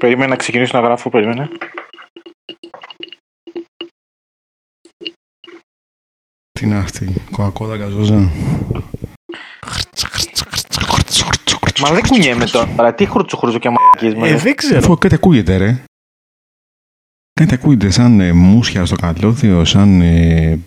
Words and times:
Περίμενα 0.00 0.28
να 0.28 0.36
ξεκινήσω 0.36 0.78
να 0.78 0.84
γράφω, 0.84 1.10
περίμενε. 1.10 1.48
Τι 6.52 6.64
είναι 6.64 6.76
αυτή, 6.76 7.14
κοκακόλα 7.30 7.76
γαζόζα. 7.76 8.30
Μα 11.80 11.90
δεν 11.90 12.02
κουνιέμαι 12.06 12.44
τώρα. 12.44 12.94
Τι 12.94 13.06
χρούτσου 13.06 13.36
χρούτσου 13.36 13.58
και 13.58 13.70
μαλακίες 13.70 14.14
με. 14.14 14.28
Ε, 14.28 14.36
δεν 14.36 14.54
ξέρω. 14.54 14.78
Αφού 14.78 14.98
κάτι 14.98 15.14
ακούγεται, 15.14 15.56
ρε. 15.56 15.82
Κάτι 17.32 17.54
ακούγεται 17.54 17.90
σαν 17.90 18.20
ε, 18.20 18.32
μουσια 18.32 18.84
στο 18.84 18.96
καλώδιο, 18.96 19.64
σαν 19.64 20.00
ε, 20.00 20.58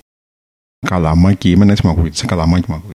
καλαμάκι. 0.88 1.52
Εμένα 1.52 1.71
έτσι 1.71 1.86
μου 1.86 1.91
ακούγεται, 1.91 2.16
σαν 2.16 2.27
καλαμάκι 2.27 2.66
μου 2.68 2.75
ακούγεται. 2.75 2.93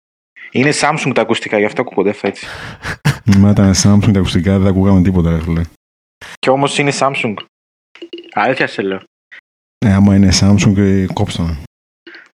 Είναι 0.52 0.72
Samsung 0.82 1.12
τα 1.16 1.22
ακουστικά, 1.22 1.60
γι' 1.60 1.66
αυτό 1.66 1.82
ακούγονται 1.82 2.16
έτσι. 2.22 2.46
Μα 3.38 3.50
ήταν 3.50 3.74
Samsung 3.76 4.12
τα 4.14 4.20
ακουστικά, 4.20 4.60
δεν 4.60 4.68
ακούγαμε 4.68 5.02
τίποτα, 5.02 5.30
ρε 5.30 5.42
φίλε. 5.42 5.62
Και 6.40 6.50
όμως 6.50 6.78
είναι 6.78 6.92
Samsung. 6.94 7.34
Αλήθεια 8.34 8.68
σε 8.68 8.82
λέω. 8.82 9.04
Ε, 9.86 9.94
άμα 9.94 10.16
είναι 10.16 10.30
Samsung, 10.40 10.78
ε, 10.78 11.06
κόψτε 11.14 11.58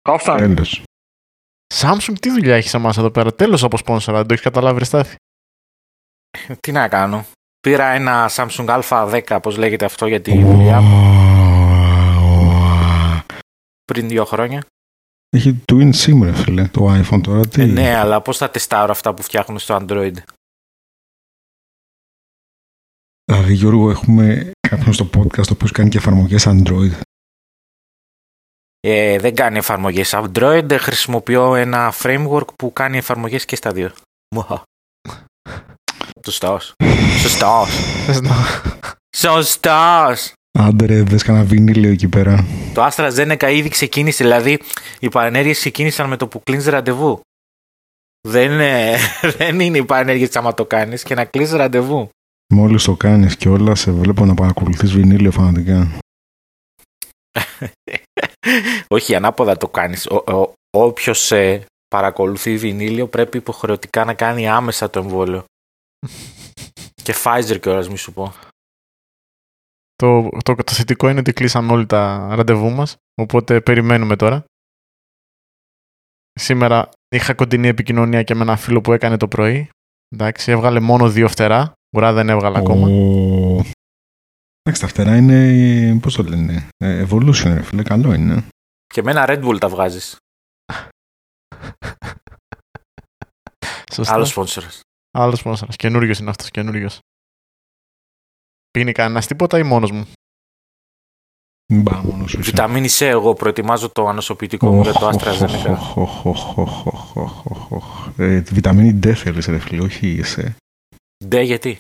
Κόφταν. 0.08 0.36
Τέλος. 0.36 0.82
Samsung, 1.74 2.14
τι 2.20 2.30
δουλειά 2.30 2.56
έχεις 2.56 2.74
εμάς 2.74 2.96
εδώ 2.96 3.10
πέρα; 3.10 3.34
Τέλος 3.34 3.62
από 3.62 3.76
σπόνσορα, 3.76 4.16
δεν 4.16 4.26
το 4.26 4.32
έχεις 4.32 4.44
καταλάβει, 4.44 4.78
ρε 4.78 4.84
Στάθη. 4.84 5.16
Τι 6.60 6.72
να 6.72 6.88
κάνω. 6.88 7.24
Πήρα 7.60 7.84
ένα 7.84 8.30
Samsung 8.30 8.82
A10, 8.82 9.38
πώς 9.42 9.56
λέγεται 9.56 9.84
αυτό 9.84 10.06
για 10.06 10.20
τη 10.20 10.42
δουλειά 10.42 10.80
μου, 10.80 11.14
πριν 13.84 14.08
δύο 14.08 14.24
χρόνια. 14.24 14.66
Έχει 15.28 15.62
twin 15.72 15.92
SIM, 15.94 16.22
ρε 16.22 16.32
φίλε, 16.32 16.68
το 16.68 17.00
iPhone 17.00 17.20
τώρα. 17.22 17.46
Τι... 17.46 17.62
Ε, 17.62 17.66
ναι, 17.66 17.94
αλλά 17.94 18.20
πώς 18.20 18.36
θα 18.36 18.50
τεστάρω 18.50 18.90
αυτά 18.90 19.14
που 19.14 19.22
φτιάχνουν 19.22 19.58
στο 19.58 19.78
Android. 19.80 20.14
Δηλαδή, 23.32 23.54
Γιώργο, 23.54 23.90
έχουμε 23.90 24.50
κάποιον 24.68 24.92
στο 24.92 25.04
podcast 25.16 25.48
ο 25.48 25.52
οποίος 25.52 25.70
κάνει 25.72 25.88
και 25.88 25.98
εφαρμογές 25.98 26.44
Android. 26.46 26.90
Ε, 28.80 29.18
δεν 29.18 29.34
κάνει 29.34 29.58
εφαρμογές 29.58 30.14
Android, 30.14 30.70
ε, 30.70 30.76
χρησιμοποιώ 30.76 31.54
ένα 31.54 31.92
framework 32.02 32.54
που 32.58 32.72
κάνει 32.72 32.96
εφαρμογές 32.96 33.44
και 33.44 33.56
στα 33.56 33.72
δύο. 33.72 33.92
Μουα. 34.34 34.62
Σωστός. 36.24 36.72
Σωστός. 37.22 37.70
Θες 38.06 38.20
να- 38.20 38.34
Σωστός. 39.16 40.32
Άντε 40.58 40.86
ρε, 40.86 41.02
δες 41.02 41.22
κανένα 41.22 41.44
βινίλιο 41.44 41.90
εκεί 41.90 42.08
πέρα. 42.08 42.44
Το 42.74 42.86
AstraZeneca 42.86 43.50
ήδη 43.52 43.68
ξεκίνησε, 43.68 44.24
δηλαδή 44.24 44.60
οι 44.98 45.08
παρενέργειες 45.08 45.58
ξεκίνησαν 45.58 46.08
με 46.08 46.16
το 46.16 46.28
που 46.28 46.42
κλείνεις 46.42 46.66
ραντεβού. 46.66 47.20
Δεν, 48.28 48.50
είναι- 48.52 48.96
δεν 49.38 49.60
είναι 49.60 49.78
οι 49.78 49.84
παρενέργειες 49.84 50.36
άμα 50.36 50.54
το 50.54 50.64
κάνεις 50.66 51.02
και 51.02 51.14
να 51.14 51.24
κλείσει 51.24 51.56
ραντεβού. 51.56 52.08
Μόλις 52.54 52.84
το 52.84 52.96
κάνεις 52.96 53.36
και 53.36 53.48
όλα, 53.48 53.74
σε 53.74 53.92
βλέπω 53.92 54.24
να 54.24 54.34
παρακολουθείς 54.34 54.92
βινίλιο 54.92 55.30
φανατικά. 55.30 55.98
Όχι, 58.88 59.14
ανάποδα 59.14 59.56
το 59.56 59.68
κάνεις. 59.68 60.06
Ο, 60.06 60.32
ο, 60.32 60.52
όποιος 60.70 61.32
ε, 61.32 61.66
παρακολουθεί 61.88 62.56
βινίλιο 62.56 63.08
πρέπει 63.08 63.38
υποχρεωτικά 63.38 64.04
να 64.04 64.14
κάνει 64.14 64.48
άμεσα 64.48 64.90
το 64.90 64.98
εμβόλιο. 65.00 65.44
και 67.02 67.14
Pfizer 67.24 67.58
κιόλας 67.60 67.88
μη 67.88 67.96
σου 67.96 68.12
πω. 68.12 68.34
Το, 69.94 70.28
το, 70.44 70.54
το 70.54 70.72
θετικό 70.72 71.08
είναι 71.08 71.20
ότι 71.20 71.32
κλείσαν 71.32 71.70
όλοι 71.70 71.86
τα 71.86 72.34
ραντεβού 72.34 72.70
μας, 72.70 72.96
οπότε 73.14 73.60
περιμένουμε 73.60 74.16
τώρα. 74.16 74.44
Σήμερα 76.40 76.88
είχα 77.08 77.34
κοντινή 77.34 77.68
επικοινωνία 77.68 78.22
και 78.22 78.34
με 78.34 78.42
ένα 78.42 78.56
φίλο 78.56 78.80
που 78.80 78.92
έκανε 78.92 79.16
το 79.16 79.28
πρωί. 79.28 79.68
Εντάξει, 80.08 80.50
έβγαλε 80.50 80.80
μόνο 80.80 81.08
δύο 81.10 81.28
φτερά. 81.28 81.72
Ουρά 81.94 82.12
δεν 82.12 82.28
έβγαλε 82.28 82.58
ακόμα. 82.58 82.88
Ο... 82.88 83.62
Εντάξει, 84.62 84.80
τα 84.82 84.86
φτερά 84.88 85.16
είναι, 85.16 85.98
πώς 86.02 86.14
το 86.14 86.22
λένε, 86.22 86.68
ε, 86.76 87.06
evolution 87.08 87.44
ρε 87.44 87.62
φίλε, 87.62 87.82
καλό 87.82 88.12
είναι. 88.12 88.44
Και 88.86 89.02
με 89.02 89.10
ένα 89.10 89.24
Red 89.28 89.44
Bull 89.44 89.58
τα 89.60 89.68
βγάζεις. 89.68 90.16
Σωστά. 93.92 94.14
Άλλο 94.14 94.24
sponsor. 94.34 94.62
Άλλος 95.10 95.38
σπόνσορας. 95.38 95.76
Καινούριος 95.76 96.18
είναι 96.18 96.30
αυτός, 96.30 96.50
καινούριος. 96.50 96.98
Πίνει 98.70 98.92
κανένας 98.92 99.26
τίποτα 99.26 99.58
ή 99.58 99.62
μόνος 99.62 99.90
μου; 99.90 100.06
Μπα, 101.72 102.02
μόνος 102.02 102.30
σου. 102.30 102.40
είσαι. 102.40 102.50
Βιταμίνη 102.50 102.88
C, 102.90 103.00
εγώ 103.00 103.34
προετοιμάζω 103.34 103.88
το 103.90 104.08
ανοσοποιητικό 104.08 104.72
μου 104.72 104.82
για 104.82 104.92
το 104.92 105.06
Οχ, 105.06 105.14
AstraZeneca. 105.14 105.70
οχ, 105.70 105.96
οχ, 105.96 106.26
οχ, 106.26 106.58
οχ, 106.58 106.86
οχ, 106.86 107.16
οχ, 107.16 107.46
οχ, 107.46 107.70
οχ. 107.72 108.08
Ε, 108.16 108.40
τη 108.40 108.54
βιταμίνη 108.54 108.98
D 109.02 109.12
θέλεις 109.12 109.46
ρε 109.46 109.58
φίλε, 109.58 109.82
όχι 109.82 110.08
είσαι. 110.08 110.56
Ντε, 111.24 111.40
γιατί; 111.40 111.78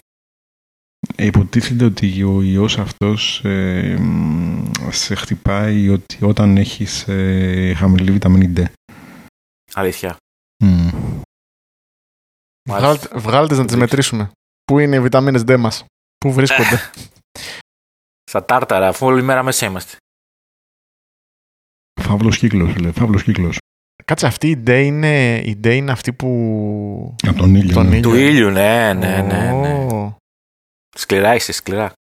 Ε, 1.16 1.24
Υποτίθεται 1.24 1.84
ότι 1.84 2.22
ο 2.22 2.42
ιός 2.42 2.78
αυτός 2.78 3.44
ε, 3.44 3.96
μ, 4.00 4.70
σε 4.90 5.14
χτυπάει 5.14 5.88
ότι 5.88 6.18
όταν 6.24 6.56
έχεις 6.56 7.08
ε, 7.08 7.74
χαμηλή 7.76 8.10
βιταμίνη 8.10 8.52
D. 8.56 8.64
Αλήθεια. 9.72 10.16
Μμ. 10.64 10.88
Μάλιστα. 12.68 12.88
Βγάλτε, 12.92 13.18
βγάλτες 13.18 13.58
να 13.58 13.64
τις 13.64 13.72
Δεν 13.72 13.82
μετρήσουμε. 13.82 14.30
Πού 14.64 14.78
είναι 14.78 14.96
οι 14.96 15.00
βιταμίνες 15.00 15.42
D 15.46 15.56
μας; 15.56 15.84
Πού 16.18 16.32
βρίσκονται; 16.32 16.80
Στα 18.30 18.44
τάρταρα, 18.44 18.88
αφού 18.88 19.06
όλη 19.06 19.22
μέρα 19.22 19.42
μέσα 19.42 19.66
είμαστε. 19.66 19.96
Φαύλος 22.00 22.38
κύκλος, 22.38 22.72
φίλε, 22.72 22.92
φαύλος 22.92 23.22
κύκλος. 23.22 23.58
Κάτσε, 24.04 24.26
αυτή 24.26 24.50
η 24.50 24.62
D 24.66 24.82
είναι, 24.84 25.36
η 25.38 25.60
D 25.64 25.66
είναι 25.66 25.92
αυτή 25.92 26.12
που... 26.12 27.16
Από 27.26 27.38
τον 27.38 27.54
ήλιο. 27.54 27.74
Τον 27.74 27.88
ναι. 27.88 27.96
ήλιο. 27.96 28.10
Του 28.10 28.16
ήλιου, 28.16 28.50
ναι, 28.50 28.92
ναι, 28.92 29.22
ναι. 29.22 29.52
ναι. 29.52 29.74
Ω. 29.74 30.16
Σκληρά 30.94 31.34
είσαι, 31.34 31.52
σκληρά. 31.52 31.92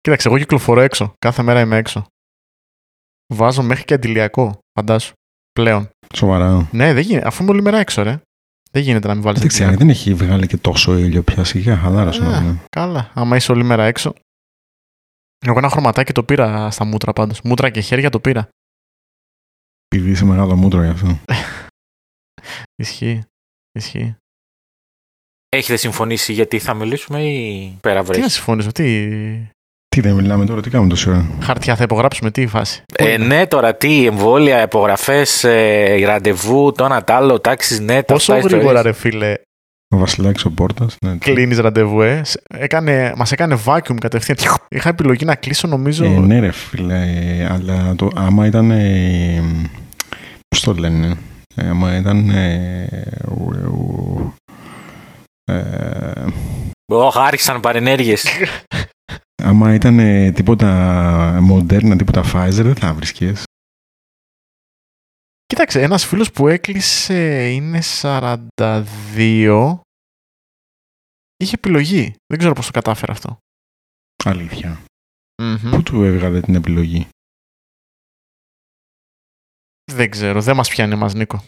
Κοίταξε, 0.00 0.28
εγώ 0.28 0.38
κυκλοφορώ 0.38 0.80
έξω. 0.80 1.12
Κάθε 1.18 1.42
μέρα 1.42 1.60
είμαι 1.60 1.76
έξω. 1.76 2.06
Βάζω 3.34 3.62
μέχρι 3.62 3.84
και 3.84 3.94
αντιλιακό, 3.94 4.58
φαντάσου. 4.78 5.12
Πλέον. 5.52 5.88
Σοβαρά. 6.14 6.68
Ναι, 6.72 6.92
δεν 6.92 7.02
γίνεται. 7.02 7.26
Αφού 7.26 7.42
είμαι 7.42 7.52
όλη 7.52 7.62
μέρα 7.62 7.78
έξω, 7.78 8.02
ρε. 8.02 8.20
Δεν 8.70 8.82
γίνεται 8.82 9.08
να 9.08 9.14
μην 9.14 9.22
βάλεις 9.22 9.40
Δεν 9.40 9.48
ξέρω, 9.48 9.76
δεν 9.76 9.88
έχει 9.90 10.14
βγάλει 10.14 10.46
και 10.46 10.56
τόσο 10.56 10.98
ήλιο 10.98 11.22
πια. 11.22 11.44
Σιγά, 11.44 11.76
χαλάρωσε 11.76 12.22
να 12.22 12.36
Ε. 12.36 12.40
δούμε. 12.40 12.64
Καλά. 12.70 13.10
Άμα 13.14 13.36
είσαι 13.36 13.52
όλη 13.52 13.62
μέρα 13.64 13.84
έξω. 13.84 14.14
Εγώ 15.46 15.58
ένα 15.58 15.68
χρωματάκι 15.68 16.12
το 16.12 16.24
πήρα 16.24 16.70
στα 16.70 16.84
μούτρα 16.84 17.12
πάντως. 17.12 17.40
Μούτρα 17.42 17.70
και 17.70 17.80
χέρια 17.80 18.10
το 18.10 18.20
πήρα. 18.20 18.48
Επειδή 19.86 20.10
είσαι 20.10 20.24
μεγάλο 20.24 20.56
μούτρο 20.56 20.82
γι' 20.82 20.90
αυτό. 20.90 21.18
Ισχύει. 22.82 23.22
Ισχύει. 23.72 24.16
Έχετε 25.48 25.76
συμφωνήσει 25.76 26.32
γιατί 26.32 26.58
θα 26.58 26.74
μιλήσουμε 26.74 27.20
ή 27.22 27.72
πέρα 27.80 28.00
Τι 28.02 28.06
να 28.06 28.12
βρέχει. 28.12 28.30
συμφωνήσω, 28.30 28.72
τι. 28.72 29.08
Τι 29.88 30.00
δεν 30.00 30.14
μιλάμε 30.14 30.44
τώρα, 30.44 30.60
τι 30.60 30.70
κάνουμε 30.70 30.90
τόση 30.90 31.08
ώρα; 31.10 31.26
Χαρτιά 31.40 31.76
θα 31.76 31.82
υπογράψουμε, 31.82 32.30
τι 32.30 32.42
η 32.42 32.46
φάση; 32.46 32.82
Ε, 32.96 33.16
ναι, 33.16 33.46
τώρα 33.46 33.74
τι, 33.76 34.06
εμβόλια, 34.06 34.62
υπογραφές, 34.62 35.44
ε, 35.44 36.04
ραντεβού, 36.04 36.72
το 36.72 36.84
ένα 36.84 37.04
τ' 37.04 37.10
άλλο, 37.10 37.40
τάξεις, 37.40 37.80
ναι, 37.80 38.02
τα 38.02 38.12
Πόσο 38.12 38.32
αυτά 38.32 38.48
γρήγορα, 38.48 38.78
ιστορίες. 38.78 38.84
ρε 38.84 38.92
φίλε, 39.10 39.34
Ο 39.94 39.96
Βασιλάκης 39.98 40.44
ο 40.44 40.50
Πόρτας. 40.50 40.96
Ναι, 41.06 41.12
τι- 41.12 41.18
κλείνεις 41.32 41.58
ραντεβού, 41.58 42.02
ε. 42.02 42.20
Σε- 42.24 42.42
Έκανε, 42.54 43.12
μας 43.16 43.32
έκανε 43.32 43.58
vacuum 43.64 43.94
κατευθείαν. 44.00 44.36
Είχα 44.68 44.88
επιλογή 44.88 45.24
να 45.24 45.34
κλείσω, 45.34 45.68
νομίζω. 45.68 46.04
Ε, 46.04 46.08
ναι 46.08 46.38
ρε 46.40 46.50
φίλε, 46.52 46.94
ε, 46.94 47.46
αλλά 47.52 47.94
το, 47.96 48.10
άμα 48.14 48.46
ήταν, 48.46 48.70
ε, 48.70 49.42
πώς 50.48 50.60
το 50.60 50.72
λένε, 50.74 51.16
ε, 51.56 51.68
άμα 51.68 51.96
ήταν, 51.96 52.30
ε, 52.30 52.88
ου- 53.28 53.72
ου- 53.72 54.34
ε, 55.48 56.26
Ωχ, 56.92 57.16
άρχισαν 57.16 57.60
παρενέργειες. 57.60 58.24
άμα 59.48 59.74
ήταν 59.74 59.98
ε, 59.98 60.32
τίποτα 60.32 61.38
μοντέρνα, 61.42 61.96
τίποτα 61.96 62.22
Pfizer, 62.24 62.62
δεν 62.62 62.74
θα 62.74 62.94
βρίσκες. 62.94 63.42
Κοίταξε, 65.46 65.82
ένας 65.82 66.06
φίλος 66.06 66.30
που 66.30 66.48
έκλεισε 66.48 67.50
είναι 67.50 67.80
42. 68.02 69.80
Είχε 71.36 71.54
επιλογή. 71.54 72.14
Δεν 72.26 72.38
ξέρω 72.38 72.52
πώς 72.52 72.66
το 72.66 72.72
κατάφερε 72.72 73.12
αυτό. 73.12 73.38
Αλήθεια. 74.24 74.84
Μμμ. 75.42 75.70
Πού 75.70 75.82
του 75.82 76.02
έβγαλε 76.02 76.40
την 76.40 76.54
επιλογή; 76.54 77.08
Δεν 79.92 80.10
ξέρω, 80.10 80.42
δεν 80.42 80.56
μας 80.56 80.68
πιάνει 80.68 80.94
μας 80.94 81.14
Νίκο. 81.14 81.44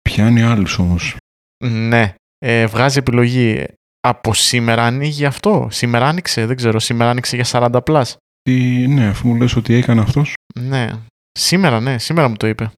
Πιάνει 0.00 0.42
άλλους 0.42 0.78
όμως. 0.78 1.16
Ναι, 1.64 2.14
ε, 2.38 2.66
βγάζει 2.66 2.98
επιλογή. 2.98 3.64
Από 4.00 4.34
σήμερα 4.34 4.84
ανοίγει 4.84 5.24
αυτό. 5.24 5.68
Σήμερα 5.70 6.08
άνοιξε, 6.08 6.46
δεν 6.46 6.56
ξέρω. 6.56 6.78
Σήμερα 6.78 7.10
άνοιξε 7.10 7.36
για 7.36 7.44
40 7.48 7.80
πλάς. 7.84 8.16
Τι, 8.42 8.86
ναι, 8.86 9.06
αφού 9.06 9.28
μου 9.28 9.36
λες 9.36 9.56
ότι 9.56 9.74
έκανε 9.74 10.00
αυτός. 10.00 10.34
Ναι, 10.60 10.90
σήμερα, 11.38 11.80
ναι, 11.80 11.98
σήμερα 11.98 12.28
μου 12.28 12.36
το 12.36 12.46
είπε. 12.46 12.70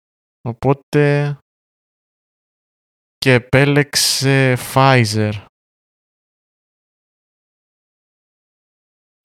Οπότε 0.49 1.37
και 3.19 3.33
επέλεξε 3.33 4.57
Pfizer. 4.73 5.33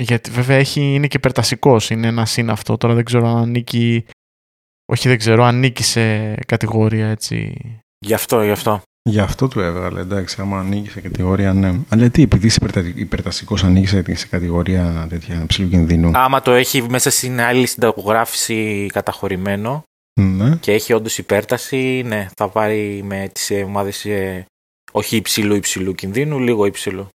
Γιατί 0.03 0.29
βέβαια 0.29 0.57
έχει, 0.57 0.81
είναι 0.81 1.07
και 1.07 1.19
περτασικός, 1.19 1.89
είναι 1.89 2.07
ένα 2.07 2.25
συν 2.25 2.49
αυτό. 2.49 2.77
Τώρα 2.77 2.93
δεν 2.93 3.03
ξέρω 3.03 3.27
αν 3.27 3.37
ανήκει, 3.37 4.05
όχι 4.85 5.07
δεν 5.07 5.17
ξέρω, 5.17 5.43
αν 5.43 5.55
ανήκει 5.55 5.83
σε 5.83 6.35
κατηγορία 6.35 7.07
έτσι. 7.07 7.55
Γι' 8.05 8.13
αυτό, 8.13 8.43
γι' 8.43 8.51
αυτό. 8.51 8.81
Γι' 9.09 9.19
αυτό 9.19 9.47
του 9.47 9.59
έβγαλε, 9.59 9.99
εντάξει, 9.99 10.41
άμα 10.41 10.59
ανοίγει 10.59 10.89
σε 10.89 11.01
κατηγορία, 11.01 11.53
ναι. 11.53 11.79
Αλλά 11.89 12.09
τι, 12.09 12.21
επειδή 12.21 12.47
είσαι 12.47 12.93
υπερταστικός, 12.95 13.63
ανοίγεις 13.63 13.89
σε 14.19 14.27
κατηγορία 14.27 15.05
τέτοια 15.09 15.45
ψηλού 15.47 15.69
κινδύνου. 15.69 16.11
Άμα 16.13 16.41
το 16.41 16.51
έχει 16.51 16.89
μέσα 16.89 17.09
στην 17.09 17.39
άλλη 17.41 17.65
συνταγογράφηση 17.65 18.87
καταχωρημένο 18.93 19.83
Ναι. 20.21 20.55
και 20.55 20.71
έχει 20.71 20.93
όντως 20.93 21.17
υπέρταση, 21.17 22.01
ναι, 22.05 22.27
θα 22.35 22.49
πάρει 22.49 23.03
με 23.05 23.29
τις 23.33 23.51
ομάδες 23.65 24.05
όχι 24.91 25.15
υψηλού 25.15 25.55
υψηλού 25.55 25.93
κινδύνου, 25.93 26.39
λίγο 26.39 26.65
υψηλού. 26.65 27.07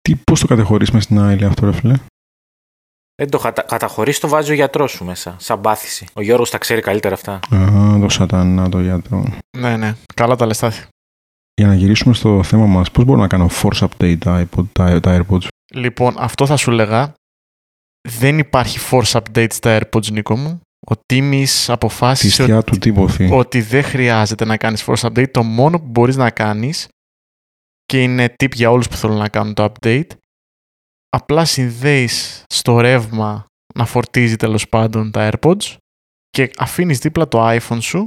Τι, 0.00 0.16
πώς 0.16 0.40
το 0.40 0.46
κατεχωρείς 0.46 0.90
μέσα 0.90 1.04
στην 1.04 1.18
άλλη 1.18 1.44
αυτό, 1.44 1.66
ρε 1.66 1.72
φίλε; 1.72 1.94
Δεν 3.20 3.30
το 3.30 3.38
κατα... 3.38 3.62
καταχωρείς, 3.62 4.18
το 4.18 4.28
βάζει 4.28 4.50
ο 4.50 4.54
γιατρός 4.54 4.90
σου 4.90 5.04
μέσα, 5.04 5.36
σαν 5.38 5.60
πάθηση. 5.60 6.06
Ο 6.12 6.22
Γιώργος 6.22 6.50
τα 6.50 6.58
ξέρει 6.58 6.80
καλύτερα 6.80 7.14
αυτά. 7.14 7.32
Α, 7.54 7.98
το 8.00 8.08
σατανά 8.08 8.68
το 8.68 8.80
γιατρό. 8.80 9.24
Ναι, 9.58 9.76
ναι. 9.76 9.94
Καλά 10.14 10.36
τα 10.36 10.46
λεστάθη. 10.46 10.86
Για 11.54 11.66
να 11.66 11.74
γυρίσουμε 11.74 12.14
στο 12.14 12.42
θέμα 12.42 12.66
μας, 12.66 12.90
πώς 12.90 13.04
μπορώ 13.04 13.20
να 13.20 13.26
κάνω 13.26 13.48
force 13.62 13.88
update 13.88 14.18
τα, 14.18 14.46
iPod, 14.46 14.64
τα, 14.72 15.00
τα 15.00 15.26
AirPods; 15.26 15.46
Λοιπόν, 15.74 16.14
αυτό 16.18 16.46
θα 16.46 16.56
σου 16.56 16.70
λέγα. 16.70 17.12
Δεν 18.08 18.38
υπάρχει 18.38 18.78
force 18.90 19.20
update 19.20 19.52
στα 19.52 19.78
AirPods, 19.80 20.12
Νίκο 20.12 20.36
μου. 20.36 20.60
Ο 20.86 20.94
Τίμης 21.06 21.64
Τη 21.64 21.72
αποφάσισε 21.72 22.42
σκιά 22.42 22.58
ότι, 22.58 22.70
του 22.70 22.78
τίποθη. 22.78 23.28
ότι 23.32 23.60
δεν 23.60 23.82
χρειάζεται 23.82 24.44
να 24.44 24.56
κάνεις 24.56 24.84
force 24.86 25.08
update. 25.08 25.30
Το 25.30 25.42
μόνο 25.42 25.78
που 25.78 25.86
μπορείς 25.86 26.16
να 26.16 26.30
κάνεις 26.30 26.88
και 27.84 28.02
είναι 28.02 28.34
tip 28.42 28.52
για 28.54 28.70
όλους 28.70 28.88
που 28.88 28.96
θέλουν 28.96 29.16
να 29.16 29.28
κάνουν 29.28 29.54
το 29.54 29.72
update 29.72 30.06
απλά 31.10 31.44
συνδέεις 31.44 32.44
στο 32.48 32.80
ρεύμα 32.80 33.44
να 33.74 33.86
φορτίζει 33.86 34.36
τέλος 34.36 34.68
πάντων 34.68 35.10
τα 35.10 35.30
AirPods 35.32 35.76
και 36.28 36.50
αφήνεις 36.58 36.98
δίπλα 36.98 37.28
το 37.28 37.48
iPhone 37.48 37.78
σου 37.80 38.06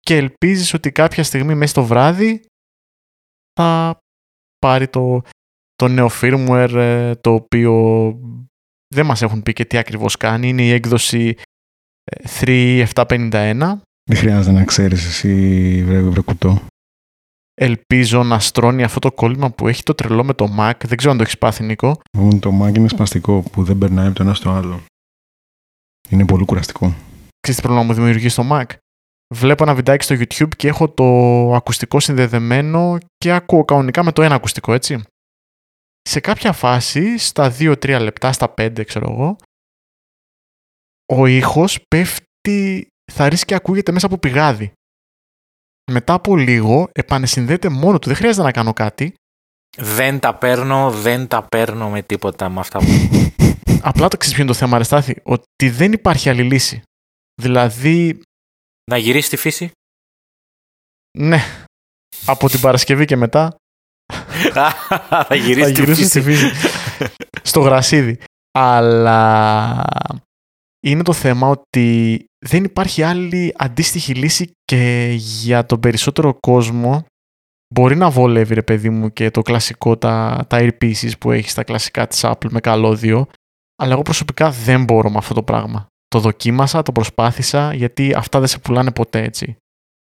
και 0.00 0.16
ελπίζεις 0.16 0.74
ότι 0.74 0.92
κάποια 0.92 1.24
στιγμή 1.24 1.54
μέσα 1.54 1.70
στο 1.70 1.84
βράδυ 1.84 2.44
θα 3.60 3.98
πάρει 4.58 4.88
το, 4.88 5.22
το 5.74 5.88
νέο 5.88 6.08
firmware 6.20 6.74
ε, 6.74 7.14
το 7.14 7.32
οποίο 7.32 7.74
δεν 8.94 9.06
μας 9.06 9.22
έχουν 9.22 9.42
πει 9.42 9.52
και 9.52 9.64
τι 9.64 9.78
ακριβώς 9.78 10.16
κάνει. 10.16 10.48
Είναι 10.48 10.62
η 10.62 10.70
έκδοση 10.70 11.36
ε, 12.04 12.84
3751. 12.94 13.78
Δεν 14.10 14.16
χρειάζεται 14.16 14.52
να 14.52 14.64
ξέρεις 14.64 15.06
εσύ, 15.06 15.84
βρε, 15.84 16.00
βρε 16.00 16.20
κουτό. 16.20 16.66
Ελπίζω 17.54 18.22
να 18.22 18.38
στρώνει 18.38 18.82
αυτό 18.82 18.98
το 18.98 19.12
κόλλημα 19.12 19.50
που 19.50 19.68
έχει 19.68 19.82
το 19.82 19.94
τρελό 19.94 20.24
με 20.24 20.34
το 20.34 20.56
Mac. 20.58 20.72
Δεν 20.84 20.96
ξέρω 20.96 21.12
αν 21.12 21.16
το 21.16 21.22
έχεις 21.22 21.38
πάθει, 21.38 21.62
Νίκο. 21.62 22.00
Μόνο 22.18 22.38
το 22.38 22.62
Mac 22.62 22.76
είναι 22.76 22.88
σπαστικό 22.88 23.42
που 23.52 23.64
δεν 23.64 23.78
περνάει 23.78 24.06
από 24.06 24.14
το 24.14 24.22
ένα 24.22 24.34
στο 24.34 24.50
άλλο. 24.50 24.82
Είναι 26.08 26.24
πολύ 26.24 26.44
κουραστικό. 26.44 26.94
Ξέρεις 27.40 27.60
τι 27.60 27.66
πρόβλημα 27.66 27.82
μου 27.82 27.94
δημιουργεί 27.94 28.28
στο 28.28 28.48
Mac; 28.50 28.64
Βλέπω 29.34 29.62
ένα 29.62 29.74
βιντεάκι 29.74 30.04
στο 30.04 30.14
YouTube 30.14 30.56
και 30.56 30.68
έχω 30.68 30.88
το 30.88 31.04
ακουστικό 31.54 32.00
συνδεδεμένο 32.00 32.98
και 33.16 33.32
ακούω 33.32 33.64
κανονικά 33.64 34.04
με 34.04 34.12
το 34.12 34.22
ένα 34.22 34.34
ακουστικό, 34.34 34.72
έτσι. 34.72 35.02
Σε 36.02 36.20
κάποια 36.20 36.52
φάση, 36.52 37.18
στα 37.18 37.56
2-3 37.58 37.98
λεπτά, 38.00 38.32
στα 38.32 38.54
5 38.56 38.84
ξέρω 38.84 39.10
εγώ, 39.12 39.36
ο 41.12 41.26
ήχος 41.26 41.80
πέφτει, 41.88 42.86
θα 43.12 43.28
ρίσκει 43.28 43.46
και 43.46 43.54
ακούγεται 43.54 43.92
μέσα 43.92 44.06
από 44.06 44.18
πηγάδι. 44.18 44.72
Μετά 45.92 46.12
από 46.12 46.36
λίγο 46.36 46.88
επανεσυνδέεται 46.92 47.68
μόνο 47.68 47.98
του, 47.98 48.08
δεν 48.08 48.16
χρειάζεται 48.16 48.44
να 48.44 48.52
κάνω 48.52 48.72
κάτι. 48.72 49.14
Δεν 49.76 50.18
τα 50.20 50.34
παίρνω, 50.34 50.90
δεν 50.90 51.28
τα 51.28 51.42
παίρνω 51.42 51.90
με 51.90 52.02
τίποτα 52.02 52.48
με 52.48 52.60
αυτά 52.60 52.78
που. 52.78 52.86
Απλά 53.82 54.08
το 54.08 54.16
ξέρεις 54.16 54.34
ποιο 54.34 54.44
είναι 54.44 54.52
το 54.52 54.58
θέμα, 54.58 54.74
Αρεστάθη, 54.74 55.16
ότι 55.22 55.70
δεν 55.70 55.92
υπάρχει 55.92 56.28
άλλη 56.28 56.42
λύση. 56.42 56.82
Δηλαδή, 57.42 58.20
να 58.90 58.96
γυρίσεις 58.96 59.26
στη 59.26 59.36
φύση; 59.36 59.70
ναι, 61.18 61.38
από 62.26 62.48
την 62.48 62.60
Παρασκευή 62.60 63.04
και 63.04 63.16
μετά 63.16 63.56
θα 65.28 65.34
γυρίσεις 65.34 65.62
θα 65.62 65.68
γυρίσω 65.68 66.04
στη 66.04 66.20
φύση. 66.20 66.50
στο 67.50 67.60
γρασίδι. 67.60 68.18
Αλλά 68.58 69.84
είναι 70.80 71.02
το 71.02 71.12
θέμα 71.12 71.48
ότι 71.48 72.24
δεν 72.48 72.64
υπάρχει 72.64 73.02
άλλη 73.02 73.54
αντίστοιχη 73.56 74.14
λύση 74.14 74.50
και 74.64 75.14
για 75.16 75.66
τον 75.66 75.80
περισσότερο 75.80 76.34
κόσμο 76.40 77.04
μπορεί 77.74 77.96
να 77.96 78.10
βολεύει 78.10 78.54
ρε 78.54 78.62
παιδί 78.62 78.90
μου 78.90 79.12
και 79.12 79.30
το 79.30 79.42
κλασικό 79.42 79.96
τα, 79.96 80.44
τα 80.48 80.58
earpieces 80.60 81.10
που 81.20 81.30
έχεις 81.30 81.50
στα 81.50 81.62
κλασικά 81.62 82.06
της 82.06 82.20
Apple 82.24 82.50
με 82.50 82.60
καλώδιο 82.60 83.26
αλλά 83.82 83.92
εγώ 83.92 84.02
προσωπικά 84.02 84.50
δεν 84.50 84.84
μπορώ 84.84 85.10
με 85.10 85.18
αυτό 85.18 85.34
το 85.34 85.42
πράγμα. 85.42 85.86
Το 86.08 86.20
δοκίμασα, 86.20 86.82
το 86.82 86.92
προσπάθησα 86.92 87.74
γιατί 87.74 88.14
αυτά 88.14 88.38
δεν 88.38 88.48
σε 88.48 88.58
πουλάνε 88.58 88.92
ποτέ 88.92 89.22
έτσι. 89.22 89.56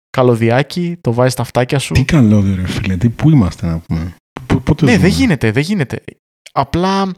Καλωδιάκι, 0.09 0.97
το 1.01 1.13
βάζεις 1.13 1.33
στα 1.33 1.41
αυτάκια 1.41 1.79
σου. 1.79 1.93
Τι 1.93 2.05
καλώδιο 2.05 2.55
ρε 2.55 2.67
φίλε, 2.67 2.97
τι, 2.97 3.09
πού 3.09 3.29
είμαστε 3.29 3.67
να 3.67 3.79
πούμε; 3.79 4.15
Π- 4.47 4.53
Πότε 4.53 4.85
Ναι, 4.85 4.91
ζούμε; 4.91 5.03
δεν 5.03 5.11
γίνεται, 5.17 5.51
δεν 5.51 5.63
γίνεται. 5.63 6.03
Απλά 6.51 7.11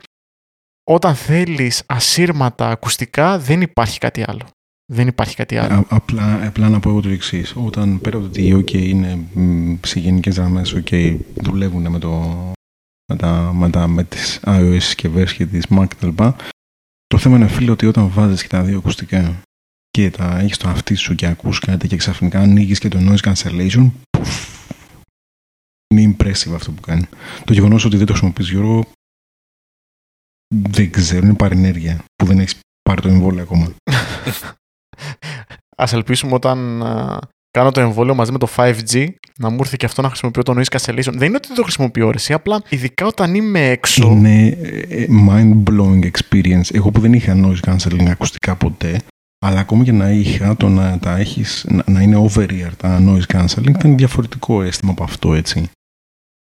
όταν 0.84 1.16
θέλεις 1.16 1.84
ασύρματα 1.86 2.70
ακουστικά 2.70 3.40
δεν 3.40 3.62
υπάρχει 3.62 4.00
κάτι 4.00 4.24
άλλο. 4.28 4.46
Δεν 4.94 5.08
υπάρχει 5.08 5.36
κάτι 5.36 5.58
άλλο. 5.58 5.74
Α- 5.74 5.86
απλά, 5.90 6.48
απλά 6.48 6.70
να 6.70 6.80
πω 6.80 6.90
εγώ 6.90 7.02
το 7.02 7.10
εξής. 7.10 7.56
Όταν 7.56 8.02
πέρα 8.02 8.18
από 8.18 8.26
το 8.26 8.32
ότι 8.32 8.56
OK 8.56 8.74
είναι 8.74 9.16
μ, 9.34 9.76
σε 9.86 10.00
γενικές 10.00 10.36
γραμμές, 10.36 10.76
OK, 10.76 11.18
δουλεύουν 11.34 11.90
με, 11.90 12.00
το, 12.00 12.12
με, 13.12 13.16
τα, 13.18 13.54
με, 13.54 13.70
τα, 13.70 13.88
με 13.88 14.04
τις 14.04 14.40
iOS 14.46 14.78
συσκευές 14.80 15.34
και 15.34 15.46
τις 15.46 15.66
Mac 15.70 15.86
κτλ. 15.90 16.08
Το 17.08 17.18
θέμα 17.18 17.36
είναι 17.36 17.48
φίλε 17.48 17.72
ότι 17.72 17.86
όταν 17.86 18.10
βάζεις 18.10 18.42
και 18.42 18.48
τα 18.48 18.64
δύο 18.64 18.78
ακουστικά 18.78 19.42
και 19.90 20.10
τα 20.10 20.40
έχεις 20.40 20.56
στο 20.56 20.68
αυτί 20.68 20.96
σου 20.96 21.16
και 21.16 21.26
ακούς 21.26 21.60
κάτι 21.60 21.88
και 21.88 21.98
ξαφνικά 21.98 22.40
ανοίγεις 22.40 22.80
και 22.80 22.90
το 22.90 23.00
noise 23.02 23.34
cancellation 23.34 23.92
πουφ, 24.10 24.50
είναι 25.94 26.16
impressive 26.18 26.54
αυτό 26.54 26.72
που 26.72 26.82
κάνει. 26.82 27.06
Το 27.46 27.54
γεγονός 27.54 27.86
ότι 27.86 27.98
δεν 27.98 28.06
το 28.06 28.12
χρησιμοποιείς 28.12 28.50
Γιώργο 28.50 28.86
δεν 30.56 30.92
ξέρω, 30.92 31.26
είναι 31.26 31.36
παρενέργεια 31.36 32.04
που 32.16 32.26
δεν 32.26 32.40
έχεις 32.40 32.60
πάρει 32.82 33.02
το 33.02 33.08
εμβόλιο 33.08 33.42
ακόμα. 33.42 33.74
Ας 35.78 35.94
ελπίσουμε 35.94 36.34
όταν 36.34 36.84
α, 36.84 37.20
κάνω 37.52 37.72
το 37.72 37.82
εμβόλιο 37.82 38.16
μαζί 38.16 38.32
με 38.32 38.38
το 38.38 38.48
5G 38.56 39.08
να 39.38 39.50
μου 39.50 39.58
έρθει 39.60 39.78
και 39.78 39.86
αυτό 39.86 40.02
να 40.02 40.08
χρησιμοποιώ 40.08 40.44
το 40.44 40.54
noise 40.58 40.78
cancellation. 40.78 41.14
Δεν 41.14 41.28
είναι 41.28 41.36
ότι 41.36 41.48
δεν 41.48 41.56
το 41.56 41.64
χρησιμοποιώ 41.64 42.10
ρε, 42.10 42.18
εσύ, 42.18 42.34
απλά 42.34 42.62
ειδικά 42.70 43.06
όταν 43.06 43.36
είμαι 43.36 43.70
έξω. 43.70 44.08
Είναι 44.08 44.48
ε, 44.90 45.06
mind-blowing 45.30 46.10
experience. 46.12 46.74
Εγώ 46.74 46.92
που 46.92 47.00
δεν 47.00 47.14
είχα 47.14 47.36
noise 47.46 47.70
cancelling 47.70 48.10
ακουστικά 48.10 48.56
ποτέ, 48.56 49.00
αλλά 49.46 49.60
ακόμη 49.60 49.84
και 49.84 49.92
να 49.92 50.10
είχα, 50.10 50.56
το 50.56 50.70
να, 50.70 51.00
τα 51.00 51.18
έχεις, 51.18 51.66
να, 51.70 51.84
να 51.86 52.02
είναι 52.02 52.30
over-ear 52.30 52.70
τα 52.78 53.04
noise 53.08 53.36
cancelling 53.36 53.70
ήταν 53.70 53.98
διαφορετικό 53.98 54.62
αίσθημα 54.62 54.92
από 54.92 55.04
αυτό, 55.04 55.34
έτσι. 55.34 55.70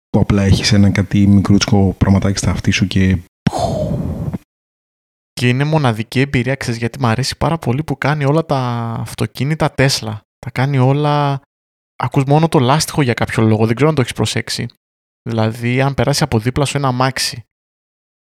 Που 0.09 0.19
απλά 0.19 0.43
έχεις 0.43 0.74
ένα 0.74 0.89
κάτι 0.89 1.27
μικρούτσικο 1.27 1.96
πραγματάκι 1.98 2.38
στα 2.38 2.51
αυτή 2.51 2.72
σου 2.72 2.88
και... 2.88 3.17
Και 5.41 5.50
είναι 5.50 5.63
μοναδική 5.63 6.19
εμπειρία, 6.19 6.55
ξέρεις, 6.55 6.79
γιατί 6.79 7.00
μου 7.00 7.07
αρέσει 7.07 7.38
πάρα 7.38 7.57
πολύ 7.57 7.83
που 7.83 7.98
κάνει 7.98 8.25
όλα 8.25 8.45
τα 8.45 8.57
αυτοκίνητα 9.00 9.74
Tesla. 9.77 10.17
Τα 10.39 10.50
κάνει 10.51 10.77
όλα... 10.77 11.41
Ακούς 12.03 12.24
μόνο 12.24 12.48
το 12.48 12.60
λάστιχο 12.60 13.01
για 13.01 13.13
κάποιο 13.13 13.43
λόγο, 13.43 13.65
δεν 13.65 13.75
ξέρω 13.75 13.89
αν 13.89 13.95
το 13.95 14.01
έχεις 14.01 14.13
προσέξει. 14.13 14.67
Δηλαδή, 15.29 15.81
αν 15.81 15.93
περάσει 15.93 16.24
από 16.24 16.39
δίπλα 16.39 16.65
σου 16.65 16.77
ένα 16.77 16.88
αμάξι 16.88 17.43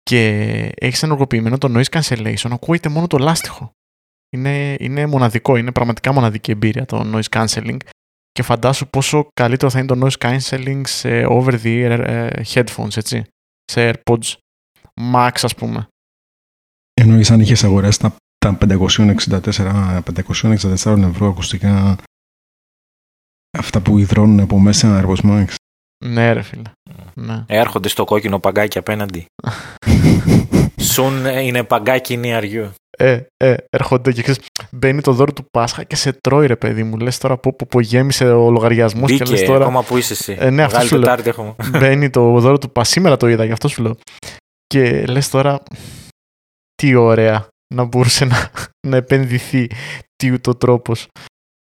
και 0.03 0.27
έχεις 0.75 1.03
ενεργοποιημένο 1.03 1.57
το 1.57 1.73
noise 1.75 1.99
cancellation, 1.99 2.51
ακούγεται 2.51 2.89
μόνο 2.89 3.07
το 3.07 3.17
λάστιχο. 3.17 3.71
Είναι, 4.35 4.75
είναι 4.79 5.05
μοναδικό, 5.05 5.55
είναι 5.55 5.71
πραγματικά 5.71 6.13
μοναδική 6.13 6.51
εμπειρία 6.51 6.85
το 6.85 7.11
noise 7.13 7.29
cancelling 7.37 7.77
και 8.31 8.43
φαντάσου 8.43 8.87
πόσο 8.87 9.27
καλύτερο 9.33 9.71
θα 9.71 9.79
είναι 9.79 9.95
το 9.95 10.07
noise 10.07 10.27
cancelling 10.27 10.81
σε 10.85 11.25
over 11.25 11.53
the 11.63 11.89
ear 11.89 11.99
ε, 12.07 12.41
headphones, 12.53 12.97
έτσι, 12.97 13.23
σε 13.65 13.91
AirPods 13.91 14.33
Max 15.13 15.31
ας 15.41 15.55
πούμε. 15.55 15.87
Εννοείς 17.01 17.31
αν 17.31 17.39
είχες 17.39 17.63
αγοράσει 17.63 17.99
τα, 17.99 18.15
τα 18.37 18.57
564, 18.67 20.01
564 20.29 20.97
ευρώ 21.09 21.27
ακουστικά 21.27 21.97
αυτά 23.57 23.81
που 23.81 23.97
υδρώνουν 23.97 24.39
από 24.39 24.59
μέσα 24.59 24.87
ένα 24.87 25.05
AirPods 25.05 25.29
Max. 25.29 25.45
Ναι 26.05 26.33
ρε 26.33 26.41
φίλε. 26.41 26.71
Ναι. 27.13 27.43
Έρχονται 27.47 27.87
στο 27.87 28.03
κόκκινο 28.03 28.39
παγκάκι 28.39 28.77
απέναντι. 28.77 29.25
Σουν 30.91 31.25
ε, 31.25 31.41
είναι 31.41 31.63
παγκάκι 31.63 32.17
νιαριού. 32.17 32.71
Ε, 32.97 33.21
ε, 33.37 33.55
έρχονται 33.69 34.11
και 34.11 34.21
ξέρεις, 34.21 34.41
μπαίνει 34.71 35.01
το 35.01 35.11
δώρο 35.11 35.33
του 35.33 35.45
Πάσχα 35.51 35.83
και 35.83 35.95
σε 35.95 36.13
τρώει 36.13 36.47
ρε 36.47 36.55
παιδί 36.55 36.83
μου. 36.83 36.97
Λες 36.97 37.17
τώρα 37.17 37.37
που, 37.37 37.55
που, 37.55 37.67
που 37.67 37.79
γέμισε 37.79 38.25
ο 38.25 38.51
λογαριασμός 38.51 39.11
και 39.11 39.17
Μπήκε 39.17 39.31
λες 39.31 39.43
τώρα 39.43 39.63
ακόμα 39.63 39.83
που 39.83 39.97
είσαι 39.97 40.13
εσύ. 40.13 40.37
Ε, 40.39 40.49
ναι, 40.49 40.63
αυτό 40.63 40.77
Μεγάλη 40.77 40.87
σου 40.87 40.95
λέω. 40.95 41.03
Τετάρτη 41.03 41.29
έχουμε. 41.29 41.55
μπαίνει 41.79 42.09
το 42.09 42.39
δώρο 42.39 42.57
του 42.57 42.71
Πάσχα. 42.71 42.93
Σήμερα 42.93 43.17
το 43.17 43.27
είδα, 43.27 43.45
γι' 43.45 43.51
αυτό 43.51 43.67
σου 43.67 43.81
λέω. 43.81 43.97
Και 44.67 45.05
λες 45.05 45.29
τώρα 45.29 45.63
τι 46.75 46.95
ωραία 46.95 47.47
να 47.73 47.83
μπορούσε 47.83 48.25
να, 48.25 48.51
να 48.89 48.95
επενδυθεί 48.97 49.67
τι 50.15 50.31
ούτω 50.31 50.55
τρόπος. 50.55 51.07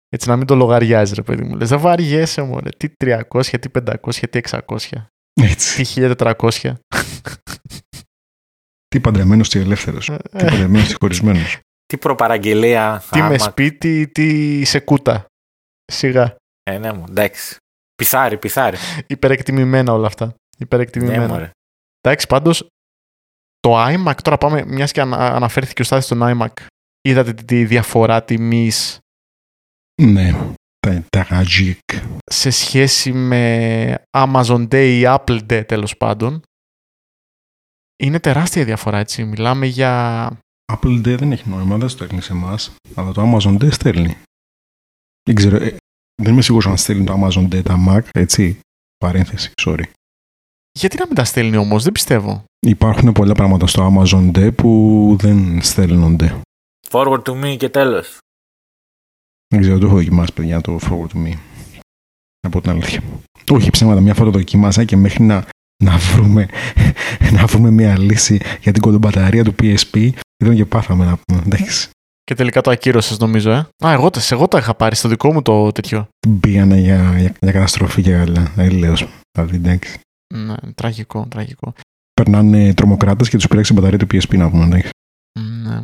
Έτσι 0.09 0.29
να 0.29 0.37
μην 0.37 0.47
το 0.47 0.55
λογαριάζει 0.55 1.15
ρε 1.15 1.23
παιδί 1.23 1.43
μου. 1.45 1.57
Λες 1.57 1.69
δεν 1.69 1.81
βαριέσαι 1.81 2.43
μωρέ. 2.43 2.69
Τι 2.77 2.89
300, 3.05 3.23
τι 3.61 3.69
500, 3.85 3.95
τι 4.31 4.41
600, 4.67 4.77
Έτσι. 5.41 5.83
τι 5.85 6.15
1400. 6.17 6.73
Τι 8.89 9.01
παντρεμένος 9.01 9.49
και 9.49 9.59
ελεύθερος. 9.59 10.07
Τι 10.07 10.13
Ε, 10.13 10.45
παντρεμένος 10.45 10.89
και 10.89 10.97
χωρισμένος. 11.01 11.59
Τι 11.87 11.99
προπαραγγελία. 11.99 13.03
τι 13.11 13.19
με 13.19 13.25
άμα- 13.25 13.39
σπίτι, 13.39 14.09
τι 14.09 14.65
σε 14.65 14.81
κούτα. 14.81 15.27
Σιγά. 15.93 16.37
Ε, 16.63 16.79
ναι, 16.79 16.93
μου, 16.93 17.05
εντάξει. 17.09 17.57
Πιθάρι, 17.95 18.39
πιθάρι. 18.39 18.77
Υπερεκτιμημένα 19.07 19.93
όλα 19.93 20.07
αυτά. 20.07 20.35
Υπερεκτιμημένα. 20.59 21.21
Ναι, 21.21 21.27
μωρέ. 21.27 21.51
Εντάξει, 22.01 22.27
πάντως 22.27 22.67
το 23.69 23.85
iMac, 23.87 24.15
τώρα 24.23 24.39
πάμε, 24.39 24.65
μιας 24.65 24.93
και 24.93 25.01
ανα- 25.01 25.35
αναφέρθηκε 25.35 25.83
ο 25.83 25.85
Στάθης 25.85 26.05
στον 26.05 26.21
iMac, 26.23 26.65
είδατε 27.01 27.33
τη 27.33 27.65
διαφορά 27.65 28.25
τιμής; 28.25 28.99
Ναι, 30.03 30.33
τα, 30.79 31.05
τα 31.09 31.27
Magic. 31.31 31.79
σε 32.25 32.51
σχέση 32.51 33.13
με 33.13 34.03
Amazon 34.17 34.69
Day 34.69 34.99
ή 35.01 35.03
Apple 35.07 35.41
Day 35.53 35.67
τέλος 35.67 35.97
πάντων. 35.97 36.43
Είναι 38.03 38.21
τεράστια 38.21 38.65
διαφορά, 38.65 38.99
έτσι. 38.99 39.25
Μιλάμε 39.25 39.67
για... 39.67 40.29
Apple 40.73 40.97
Day 41.07 41.17
δεν 41.19 41.33
έχει 41.33 41.49
νόημα, 41.49 41.77
δεν 41.79 41.89
στέλνει 41.89 42.21
σε 42.21 42.33
εμάς, 42.33 42.75
αλλά 42.95 43.13
το 43.13 43.23
Amazon 43.23 43.55
Day 43.63 43.73
στέλνει. 43.73 44.17
Δεν 45.23 45.35
ξέρω, 45.35 45.57
ε, 45.57 45.77
δεν 46.23 46.33
είμαι 46.33 46.43
σίγουρος 46.43 46.67
αν 46.67 46.77
στέλνει 46.77 47.05
το 47.05 47.13
Amazon 47.13 47.45
Day 47.55 47.63
τα 47.63 47.77
Mac, 47.89 48.09
έτσι. 48.13 48.61
Παρένθεση, 48.97 49.53
sorry. 49.63 49.83
Γιατί 50.79 50.97
να 50.99 51.07
μην 51.07 51.15
τα 51.15 51.25
στέλνει 51.25 51.57
όμως, 51.57 51.83
δεν 51.83 51.93
πιστεύω. 51.93 52.45
Υπάρχουν 52.67 53.13
πολλά 53.13 53.35
πράγματα 53.35 53.67
στο 53.67 53.93
Amazon 53.95 54.31
Day 54.39 54.55
που 54.55 55.17
δεν 55.21 55.63
στέλνονται. 55.63 56.41
Forward 56.91 57.23
to 57.23 57.43
me 57.45 57.57
και 57.59 57.69
τέλος. 57.69 58.19
Δεν 59.49 59.61
ξέρω, 59.61 59.79
το 59.79 59.87
έχω 59.87 59.95
δοκιμάσει, 59.95 60.33
παιδιά, 60.33 60.61
το 60.61 60.79
forward 60.83 61.17
to 61.17 61.27
me. 61.27 61.33
Από 62.47 62.61
την 62.61 62.71
αλήθεια. 62.71 63.03
Όχι 63.51 63.71
ψέματα, 63.71 64.01
μια 64.01 64.15
φορά 64.15 64.31
το 64.31 64.39
δοκιμάσα 64.39 64.85
και 64.85 64.97
μέχρι 64.97 65.25
να, 65.25 65.45
να, 65.85 65.97
βρούμε, 65.97 66.49
να 67.39 67.47
βρούμε 67.47 67.71
μια 67.71 67.99
λύση 67.99 68.41
για 68.61 68.73
την 68.73 68.83
κοντομπαταρία 68.83 69.45
του 69.45 69.55
PSP, 69.63 70.11
ήταν 70.45 70.55
και 70.57 70.65
πάθαμε 70.65 71.05
να 71.05 71.17
πούμε. 71.17 71.43
Εντάξει. 71.47 71.89
Και 72.25 72.35
τελικά 72.35 72.61
το 72.61 72.71
ακύρωσες 72.71 73.19
νομίζω, 73.19 73.51
ε. 73.51 73.57
Α, 73.87 73.93
εγώ, 73.93 74.11
τα- 74.11 74.21
εγώ 74.31 74.49
τα 74.49 74.59
είχα 74.59 74.75
πάρει 74.75 74.95
στο 74.95 75.09
δικό 75.09 75.33
μου 75.33 75.43
το 75.43 75.73
τέτοιο. 75.73 76.09
Πήγανε 76.41 76.79
για, 76.79 77.15
για, 77.19 77.35
για 77.41 77.53
καταστροφή 77.53 78.03
και 78.03 78.13
καλά. 78.13 78.53
Έλεος. 78.57 79.07
Δηλαδή, 79.33 79.57
εντάξει. 79.57 80.01
Ναι, 80.33 80.55
τραγικό, 80.75 81.27
τραγικό. 81.31 81.73
Περνάνε 82.15 82.75
τρομοκράτες 82.75 83.29
και 83.29 83.37
τους 83.37 83.47
πήραξε 83.47 83.73
η 83.73 83.77
μπαταρία 83.79 83.99
του 83.99 84.07
PSP 84.07 84.37
να 84.37 84.51
πούμε. 84.51 84.65
Εντάξει. 84.65 84.91
Ναι. 85.65 85.83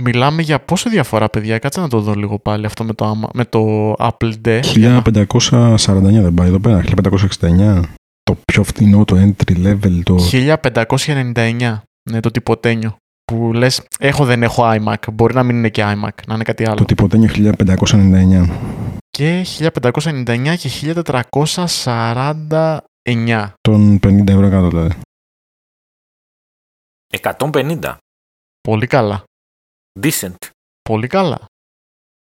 Μιλάμε 0.00 0.42
για 0.42 0.60
πόσο 0.60 0.90
διαφορά, 0.90 1.28
παιδιά. 1.28 1.58
Κάτσε 1.58 1.80
να 1.80 1.88
το 1.88 2.00
δω 2.00 2.14
λίγο 2.14 2.38
πάλι 2.38 2.66
αυτό 2.66 2.84
με 2.84 2.92
το, 2.92 3.10
Ama- 3.10 3.30
με 3.34 3.44
το 3.44 3.92
Apple 3.98 4.32
Day. 4.44 4.60
Για 4.62 4.88
να- 4.88 5.02
1549 5.02 6.22
δεν 6.22 6.34
πάει 6.34 6.48
εδώ 6.48 6.58
πέρα. 6.58 6.82
1569. 6.82 7.82
Το 8.22 8.36
πιο 8.52 8.62
φθηνό, 8.64 9.04
το 9.04 9.16
entry 9.16 9.66
level, 9.66 10.00
το 10.02 10.18
1599. 10.18 11.82
Ναι, 12.10 12.20
το 12.20 12.30
τυποτένιο. 12.30 12.96
Που 13.24 13.52
λες, 13.52 13.82
έχω 13.98 14.24
δεν 14.24 14.42
έχω 14.42 14.62
iMac. 14.66 14.94
Μπορεί 15.12 15.34
να 15.34 15.42
μην 15.42 15.56
είναι 15.56 15.68
και 15.68 15.82
iMac, 15.82 16.24
να 16.26 16.34
είναι 16.34 16.44
κάτι 16.44 16.66
άλλο. 16.66 16.74
Το 16.76 16.84
τυποτένιο 16.84 17.28
1599. 17.28 18.50
Και 19.10 19.44
1599 19.44 20.56
και 20.56 20.68
1449. 23.08 23.52
Των 23.60 23.96
50 24.02 24.28
ευρώ 24.28 24.50
κάτω 24.50 24.68
δηλαδή. 24.68 25.00
150. 27.20 27.96
Πολύ 28.60 28.86
καλά. 28.86 29.24
Decent. 30.00 30.36
Πολύ 30.82 31.06
καλά. 31.06 31.44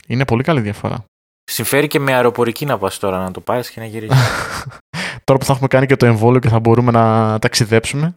Είναι 0.06 0.24
πολύ 0.24 0.42
καλή 0.42 0.60
διαφορά. 0.60 1.04
Συμφέρει 1.44 1.86
και 1.88 1.98
με 1.98 2.12
αεροπορική 2.14 2.64
να 2.64 2.78
πας 2.78 2.98
τώρα 2.98 3.18
να 3.18 3.30
το 3.30 3.40
πάρεις 3.40 3.70
και 3.70 3.80
να 3.80 3.86
γυρίσεις. 3.86 4.18
Τώρα 5.24 5.38
που 5.38 5.44
θα 5.44 5.52
έχουμε 5.52 5.68
κάνει 5.68 5.86
και 5.86 5.96
το 5.96 6.06
εμβόλιο 6.06 6.40
και 6.40 6.48
θα 6.48 6.60
μπορούμε 6.60 6.90
να 6.90 7.38
ταξιδέψουμε. 7.38 8.14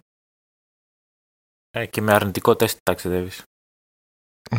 ε, 1.69 1.85
και 1.85 2.01
με 2.01 2.13
αρνητικό 2.13 2.55
τεστ 2.55 2.77
ταξιδεύεις. 2.83 3.43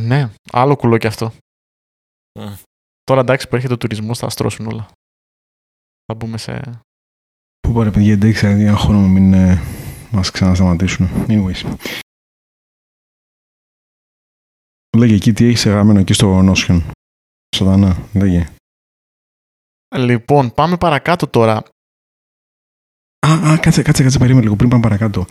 Ναι, 0.00 0.32
άλλο 0.52 0.76
κουλό 0.76 0.98
κι 0.98 1.06
αυτό. 1.06 1.32
Μμ. 2.38 2.54
Τώρα 3.04 3.20
εντάξει 3.20 3.48
που 3.48 3.54
έρχεται 3.54 3.72
ο 3.72 3.78
τουρισμός, 3.78 4.18
θα 4.18 4.26
αστρώσουν 4.26 4.66
όλα. 4.66 4.88
Θα 6.04 6.14
μπούμε 6.14 6.38
σε. 6.38 6.80
Πού 7.68 7.74
πάρε 7.74 7.90
παιδιά, 7.90 8.12
εντάξει, 8.12 8.46
δηλαδή 8.46 8.64
ένα 8.64 8.76
χρόνο 8.76 9.08
μην 9.08 9.32
ε, 9.32 9.62
μας 10.10 10.30
ξανασταματήσουν. 10.30 11.08
Anyways. 11.28 11.76
Λέγε 14.96 15.14
εκεί 15.14 15.32
τι 15.32 15.44
έχεις 15.44 15.64
γραμμένο 15.64 15.98
εκεί 15.98 16.12
στο 16.12 16.52
Notion. 16.52 16.80
Σατανά, 17.56 17.96
λέγε. 18.14 18.46
Λοιπόν, 19.96 20.52
πάμε 20.54 20.76
παρακάτω 20.76 21.26
τώρα. 21.26 21.56
Α, 23.26 23.32
α, 23.50 23.58
κάτσε, 23.58 23.82
κάτσε, 23.82 24.02
κάτσε, 24.02 24.18
περίμενε 24.18 24.42
λίγο 24.42 24.56
πριν 24.56 24.68
πάμε 24.68 24.82
παρακάτω. 24.82 25.26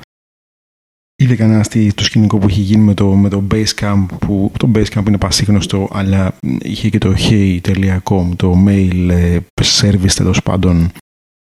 Είδε 1.15 1.36
κανένα 1.36 1.63
τι, 1.63 1.94
το 1.94 2.03
σκηνικό 2.03 2.38
που 2.38 2.50
είχε 2.50 2.62
γίνει 2.62 2.84
με 2.84 2.94
το, 2.94 3.15
με 3.15 3.29
το 3.29 3.48
Basecamp, 3.51 4.06
που 4.20 4.51
το 4.60 4.72
Basecamp 4.75 5.08
είναι 5.08 5.17
πασίγνωστο, 5.17 5.89
αλλά 5.91 6.38
είχε 6.62 6.89
και 6.89 6.98
το 6.98 7.13
hey.com, 7.17 8.32
το 8.36 8.63
mail 8.67 9.10
ε, 9.10 9.39
service 9.62 10.12
τέλος 10.12 10.44
πάντων, 10.44 10.91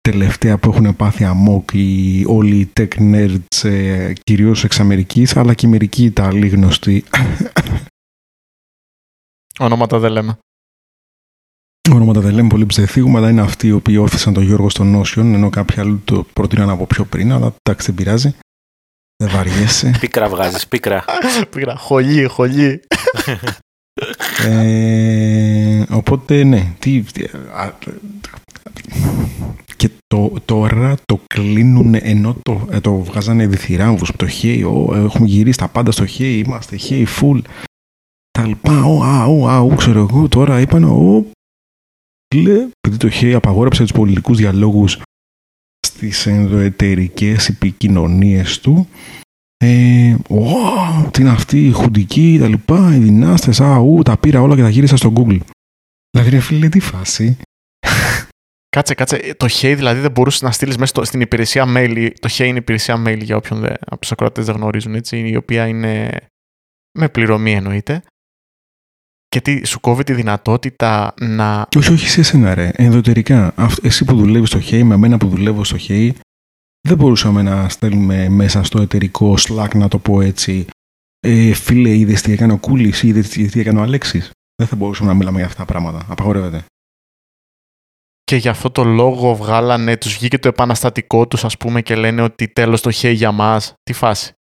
τελευταία 0.02 0.58
που 0.58 0.70
έχουν 0.70 0.96
πάθει 0.96 1.24
αμόκ 1.24 1.70
οι, 1.74 2.24
όλοι 2.28 2.56
οι 2.60 2.72
tech 2.80 2.88
nerds, 3.14 3.64
ε, 3.70 4.14
κυρίως 4.24 4.64
εξ 4.64 4.80
Αμερικής, 4.80 5.36
αλλά 5.38 5.54
και 5.54 5.66
οι 5.66 5.70
μερικοί 5.70 6.04
Ιταλοί 6.04 6.48
γνωστοί. 6.48 7.04
Ονόματα 9.60 10.00
δεν 10.00 10.12
λέμε. 10.12 10.38
Ονόματα 11.92 12.20
δεν 12.20 12.34
λέμε 12.34 12.48
πολύ 12.48 12.66
ψευθίγουμε, 12.66 13.18
αλλά 13.18 13.30
είναι 13.30 13.42
αυτοί 13.42 13.68
οι 13.68 13.72
οποίοι 13.72 13.98
όθησαν 14.00 14.34
τον 14.34 14.44
Γιώργο 14.44 14.70
στο 14.70 14.84
Notion, 15.00 15.18
ενώ 15.18 15.50
κάποιοι 15.50 15.80
άλλοι 15.82 16.02
το 16.06 16.24
προτείναν 16.34 16.70
από 16.70 16.86
πιο 16.86 17.06
πριν, 17.06 17.32
αλλά 17.32 17.54
εντάξει 17.64 17.86
δεν 17.86 17.96
πειράζει. 17.96 18.36
Δεν 19.24 19.30
βαριέσαι. 19.32 19.92
Πίκρα 20.00 20.30
βγάζεις, 20.30 20.68
πίκρα. 20.68 21.06
Πήρα 21.50 21.76
χολί, 21.76 22.26
χολί. 22.26 22.82
Ε, 24.46 25.84
οπότε 25.90 26.44
ναι, 26.44 26.74
τι, 26.80 27.02
τι- 27.02 27.24
α, 27.54 27.74
και 29.80 29.90
το, 30.08 30.34
τώρα 30.46 30.96
το 31.06 31.20
κλείνουν 31.28 31.94
ενώ 31.96 32.36
το, 32.42 32.68
ε, 32.72 32.80
το 32.80 32.96
βγάζανε 32.96 33.48
διθυράμβους 33.48 34.12
το 34.16 34.28
hey, 34.42 34.64
ο, 34.64 34.96
έχουμε 34.96 35.28
γυρίσει 35.28 35.58
τα 35.58 35.68
πάντα 35.68 35.92
στο 35.92 36.06
hey, 36.18 36.44
είμαστε 36.46 36.78
hey 36.90 37.06
full 37.20 37.42
τα 38.32 38.46
λοιπά, 38.46 38.84
ο, 38.84 39.04
α, 39.04 39.26
ο, 39.26 39.48
α, 39.50 39.60
ο, 39.60 39.76
ξέρω 39.76 40.00
εγώ 40.00 40.28
τώρα 40.28 40.60
είπαν 40.60 40.84
ο, 40.84 41.26
λέ, 42.36 42.68
επειδή 42.82 42.98
το 42.98 43.10
hey 43.12 43.32
απαγόρεψε 43.32 43.82
τους 43.82 43.92
πολιτικούς 43.92 44.38
διαλόγους 44.38 45.02
στις 45.88 46.26
ενδοετερικές 46.26 47.50
επικοινωνίες 47.50 48.60
του 48.60 48.88
ε, 49.58 50.16
«Ω, 50.30 51.10
τι 51.12 51.22
είναι 51.22 51.30
αυτή 51.30 51.68
η 51.68 51.72
χουντική, 51.72 52.38
τα 52.40 52.48
λοιπά, 52.48 52.96
οι 52.96 52.98
δυνάστες, 52.98 53.62
α, 53.62 53.78
ου, 53.78 54.02
τα 54.02 54.18
πήρα 54.18 54.42
όλα 54.42 54.56
και 54.56 54.62
τα 54.62 54.70
γύρισα 54.70 54.98
στο 54.98 55.14
Google. 55.16 55.40
Δηλαδή, 56.12 56.30
ρε 56.30 56.40
φίλε, 56.40 56.70
τι 56.70 56.80
φάση. 56.80 57.38
Κάτσε, 58.70 58.94
κάτσε. 58.94 59.34
Το 59.38 59.46
Hey 59.50 59.74
δηλαδή 59.76 60.00
δεν 60.00 60.12
μπορούσες 60.12 60.42
να 60.42 60.52
στείλεις 60.52 60.76
μέσα 60.78 60.86
στο- 60.92 61.04
στην 61.06 61.22
υπηρεσία 61.22 61.66
mail. 61.68 62.10
Το 62.20 62.30
Hey 62.32 62.46
είναι 62.46 62.58
υπηρεσία 62.58 63.04
mail 63.08 63.20
για 63.22 63.36
όποιον 63.36 63.60
δεν, 63.60 63.74
από 63.86 64.00
τους 64.02 64.12
ακροατές 64.12 64.46
δεν 64.46 64.56
γνωρίζουν, 64.56 64.96
έτσι, 64.96 65.18
η 65.30 65.36
οποία 65.36 65.68
είναι 65.68 66.10
με 67.00 67.10
πληρωμή 67.10 67.52
εννοείται. 67.54 68.02
Και 69.28 69.42
τι, 69.42 69.66
σου 69.66 69.80
κόβει 69.80 70.04
τη 70.04 70.14
δυνατότητα 70.14 71.14
να. 71.22 71.66
Και 71.70 71.78
όχι, 71.78 71.92
όχι 71.94 72.10
σε 72.10 72.20
εσένα, 72.20 72.54
ρε, 72.56 72.70
ενδοτερικά. 72.74 73.54
Αυτ- 73.56 73.86
εσύ 73.86 74.06
που 74.06 74.16
δουλεύεις 74.16 74.50
στο 74.50 74.60
Hey, 74.62 74.84
με 74.84 74.98
μένα 74.98 75.18
που 75.18 75.28
δουλεύω 75.30 75.64
στο 75.64 75.78
Hey, 75.88 76.12
δεν 76.88 76.98
μπορούσαμε 76.98 77.42
να 77.42 77.70
στέλνουμε 77.70 78.30
μέσα 78.30 78.64
στο 78.64 78.82
εταιρικό 78.82 79.34
Slack, 79.48 79.76
να 79.76 79.88
το 79.88 80.00
πω 80.00 80.22
έτσι, 80.22 80.68
ε, 81.20 81.54
φίλε, 81.54 81.90
είδες 81.90 82.22
τι 82.22 82.32
έκανε 82.32 82.54
ο 82.54 82.58
Κούλης, 82.58 83.04
είδες 83.04 83.30
τι 83.30 83.60
έκανε 83.60 83.80
ο 83.80 83.82
Αλέξης. 83.82 84.32
Δεν 84.56 84.68
θα 84.68 84.76
μπορούσαμε 84.76 85.10
να 85.10 85.16
μιλάμε 85.16 85.38
για 85.38 85.46
αυτά 85.46 85.58
τα 85.60 85.66
πράγματα. 85.66 86.06
Απαγορεύεται. 86.10 86.64
Και 88.30 88.36
γι' 88.36 88.48
αυτό 88.48 88.70
το 88.70 88.84
λόγο 88.84 89.36
βγάλανε, 89.36 89.98
τους 89.98 90.14
βγήκε 90.14 90.40
το 90.40 90.48
επαναστατικό 90.48 91.28
τους 91.28 91.46
ας 91.46 91.58
πούμε 91.58 91.82
και 91.82 91.96
λένε 91.96 92.22
ότι 92.22 92.48
τέλος 92.48 92.82
το 92.82 92.92
Hey 92.94 93.14
για 93.14 93.32
μας. 93.32 93.74
Τι 93.84 93.94
φάση; 93.94 94.34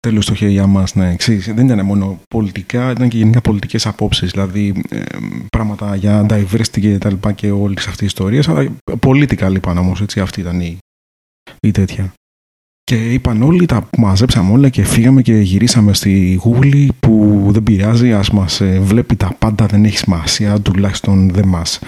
Τέλος 0.00 0.26
το 0.26 0.34
χέρι 0.34 0.52
για 0.52 0.66
μας, 0.66 0.94
ναι. 0.94 1.16
Ξέρεις, 1.16 1.54
δεν 1.54 1.66
ήταν 1.66 1.84
μόνο 1.84 2.20
πολιτικά, 2.28 2.90
ήταν 2.90 3.08
και 3.08 3.16
γενικά 3.16 3.40
πολιτικές 3.40 3.86
απόψεις. 3.86 4.30
Δηλαδή 4.30 4.82
ε, 4.88 5.02
πράγματα 5.48 5.96
για 5.96 6.26
diversity 6.30 6.80
και 6.80 6.98
τα 6.98 7.10
λοιπά 7.10 7.32
και 7.32 7.50
όλε 7.50 7.74
αυτέ 7.78 8.02
οι 8.04 8.06
ιστορίε. 8.06 8.42
Αλλά 8.46 8.70
πολίτικα 9.00 9.48
λοιπόν 9.48 9.78
όμως, 9.78 10.00
έτσι. 10.00 10.20
Αυτή 10.20 10.40
ήταν 10.40 10.60
η, 10.60 10.78
η 11.60 11.70
τέτοια. 11.70 12.12
Και 12.82 13.12
είπαν 13.12 13.42
όλοι, 13.42 13.66
τα 13.66 13.88
μαζέψαμε 13.98 14.52
όλα 14.52 14.68
και 14.68 14.84
φύγαμε 14.84 15.22
και 15.22 15.34
γυρίσαμε 15.34 15.94
στη 15.94 16.40
Google 16.44 16.88
που 17.00 17.44
δεν 17.50 17.62
πειράζει, 17.62 18.12
ας 18.12 18.30
μας 18.30 18.60
ε, 18.60 18.80
βλέπει 18.80 19.16
τα 19.16 19.34
πάντα, 19.38 19.66
δεν 19.66 19.84
έχει 19.84 19.96
σημασία, 19.96 20.60
τουλάχιστον 20.60 21.30
δεν 21.30 21.48
μας 21.48 21.78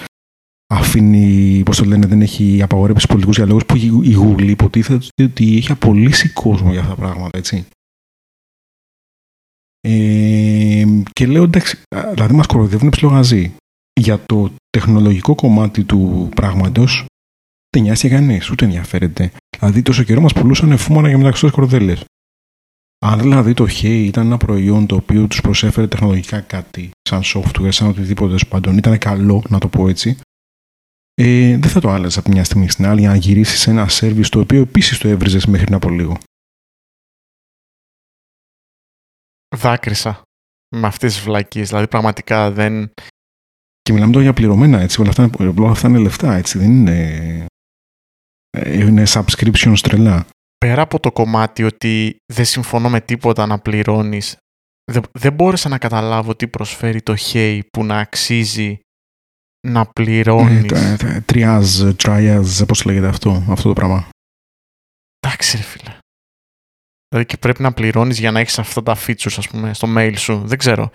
αφήνει, 0.71 1.61
πώς 1.65 1.77
το 1.77 1.85
λένε, 1.85 2.05
δεν 2.05 2.21
έχει 2.21 2.61
απαγορεύσει 2.61 3.07
πολιτικούς 3.07 3.35
διαλόγους 3.35 3.65
που 3.65 3.75
η 3.75 3.91
η 4.03 4.15
Google 4.19 4.47
υποτίθεται 4.47 5.23
ότι 5.23 5.57
έχει 5.57 5.71
απολύσει 5.71 6.29
κόσμο 6.29 6.71
για 6.71 6.79
αυτά 6.79 6.95
τα 6.95 7.01
πράγματα, 7.01 7.37
έτσι. 7.37 7.65
Ε, 9.81 10.85
και 11.13 11.25
λέω 11.25 11.43
εντάξει, 11.43 11.81
α, 11.95 12.11
δηλαδή 12.13 12.33
μας 12.33 12.47
κοροϊδεύουν 12.47 12.89
ψιλογαζί. 12.89 13.55
Για 13.99 14.23
το 14.25 14.51
τεχνολογικό 14.69 15.35
κομμάτι 15.35 15.83
του 15.83 16.29
πράγματος 16.35 17.05
δεν 17.69 17.83
νοιάζει 17.83 18.09
κανείς, 18.09 18.49
ούτε 18.49 18.65
ενδιαφέρεται. 18.65 19.31
Δηλαδή 19.59 19.81
τόσο 19.81 20.03
καιρό 20.03 20.21
μας 20.21 20.33
πουλούσαν 20.33 20.77
φούμανα 20.77 21.07
για 21.07 21.17
μεταξωτές 21.17 21.55
κορδέλες. 21.55 22.03
Αν 23.05 23.19
δηλαδή 23.19 23.53
το 23.53 23.67
Hey 23.69 24.03
ήταν 24.05 24.25
ένα 24.25 24.37
προϊόν 24.37 24.85
το 24.85 24.95
οποίο 24.95 25.27
τους 25.27 25.41
προσέφερε 25.41 25.87
τεχνολογικά 25.87 26.39
κάτι, 26.39 26.89
σαν 27.01 27.21
software, 27.23 27.71
σαν 27.71 27.87
οτιδήποτε 27.87 28.27
τέλος 28.27 28.47
πάντων, 28.47 28.77
ήταν 28.77 28.97
καλό, 28.97 29.43
να 29.49 29.59
το 29.59 29.67
πω 29.67 29.87
έτσι, 29.87 30.17
ε, 31.23 31.57
δεν 31.57 31.69
θα 31.69 31.79
το 31.79 31.89
άλλαζε 31.89 32.19
από 32.19 32.29
μια 32.29 32.43
στιγμή 32.43 32.69
στην 32.69 32.85
άλλη 32.85 32.99
για 32.99 33.09
να 33.09 33.15
γυρίσεις 33.15 33.59
σε 33.59 33.69
ένα 33.69 33.87
σερβις 33.87 34.29
το 34.29 34.39
οποίο 34.39 34.61
επίσης 34.61 34.97
το 34.97 35.07
έβριζες 35.07 35.45
μέχρι 35.45 35.65
πριν 35.65 35.75
από 35.75 35.89
λίγο. 35.89 36.17
Δάκρυσα 39.55 40.21
με 40.75 40.87
αυτές 40.87 41.13
τις 41.13 41.23
βλακίες. 41.23 41.67
Δηλαδή, 41.67 41.87
πραγματικά 41.87 42.51
δεν. 42.51 42.91
Και 43.81 43.93
μιλάμε 43.93 44.11
τώρα 44.11 44.23
για 44.23 44.33
πληρωμένα 44.33 44.79
έτσι. 44.79 45.01
Όλα 45.01 45.09
αυτά, 45.09 45.29
όλα 45.39 45.71
αυτά 45.71 45.87
είναι 45.87 45.99
λεφτά 45.99 46.33
έτσι. 46.33 46.57
Δεν 46.57 46.71
είναι. 46.71 47.45
ε, 48.49 48.79
Είναι 48.79 49.03
subscription 49.07 49.73
τρελά. 49.81 50.25
Πέρα 50.57 50.81
από 50.81 50.99
το 50.99 51.11
κομμάτι 51.11 51.63
ότι 51.63 52.17
δεν 52.33 52.45
συμφωνώ 52.45 52.89
με 52.89 53.01
τίποτα 53.01 53.45
να 53.45 53.59
πληρώνεις, 53.59 54.37
δεν, 54.91 55.01
δεν 55.11 55.33
μπόρεσα 55.33 55.69
να 55.69 55.77
καταλάβω 55.77 56.35
τι 56.35 56.47
προσφέρει 56.47 57.01
το 57.01 57.15
Hey 57.17 57.59
που 57.71 57.83
να 57.83 57.99
αξίζει 57.99 58.79
να 59.67 59.79
Ε, 59.79 59.89
πληρώνεις. 59.93 60.65
τα- 60.71 60.95
τα- 60.97 61.21
Τριάζ, 61.21 61.81
τριάζ, 61.95 62.61
πώς 62.61 62.83
λέγεται 62.85 63.07
αυτό, 63.07 63.43
αυτό 63.49 63.67
το 63.67 63.73
πράγμα. 63.73 64.09
Εντάξει 65.19 65.57
ρε 65.57 65.63
φίλε. 65.63 65.97
Δηλαδή 67.07 67.29
και 67.29 67.37
πρέπει 67.37 67.61
να 67.61 67.73
πληρώνεις 67.73 68.19
για 68.19 68.31
να 68.31 68.39
έχεις 68.39 68.59
αυτά 68.59 68.83
τα 68.83 68.95
features 68.95 69.33
ας 69.37 69.47
πούμε 69.49 69.73
στο 69.73 69.87
mail 69.97 70.13
σου. 70.17 70.41
Δεν 70.47 70.57
ξέρω. 70.57 70.91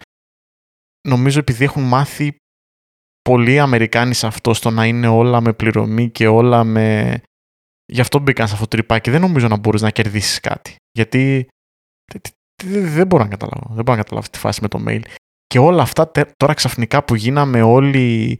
Νομίζω 1.08 1.38
επειδή 1.38 1.64
έχουν 1.64 1.82
μάθει 1.82 2.36
πολλοί 3.22 3.58
Αμερικάνοι 3.58 4.14
σε 4.14 4.26
αυτό 4.26 4.54
στο 4.54 4.70
να 4.70 4.86
είναι 4.86 5.06
όλα 5.08 5.40
με 5.40 5.52
πληρωμή 5.52 6.10
και 6.10 6.26
όλα 6.26 6.64
με... 6.64 7.20
Γι' 7.92 8.00
αυτό 8.00 8.18
μπήκαν 8.18 8.46
σε 8.46 8.52
αυτό 8.54 8.66
το 8.66 8.76
τρυπάκι. 8.76 9.10
Δεν 9.10 9.20
νομίζω 9.20 9.48
να 9.48 9.56
μπορείς 9.56 9.82
να 9.82 9.90
κερδίσεις 9.90 10.40
κάτι. 10.40 10.76
Γιατί 10.92 11.48
τε- 12.12 12.22
τε- 12.22 12.34
τε- 12.72 12.82
δεν 12.90 13.06
μπορώ 13.06 13.22
να 13.22 13.28
καταλάβω. 13.28 13.74
Δεν 13.74 13.84
μπορώ 13.84 13.96
να 13.98 14.02
καταλάβω 14.02 14.28
τη 14.30 14.38
φάση 14.38 14.60
με 14.62 14.68
το 14.68 14.84
mail. 14.86 15.02
Και 15.46 15.58
όλα 15.58 15.82
αυτά 15.82 16.08
τε- 16.08 16.30
τώρα 16.36 16.54
ξαφνικά 16.54 17.04
που 17.04 17.14
γίναμε 17.14 17.62
όλοι 17.62 18.38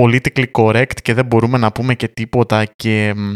politically 0.00 0.50
correct 0.52 1.00
και 1.02 1.14
δεν 1.14 1.26
μπορούμε 1.26 1.58
να 1.58 1.72
πούμε 1.72 1.94
και 1.94 2.08
τίποτα 2.08 2.64
και 2.64 3.14
μ, 3.16 3.34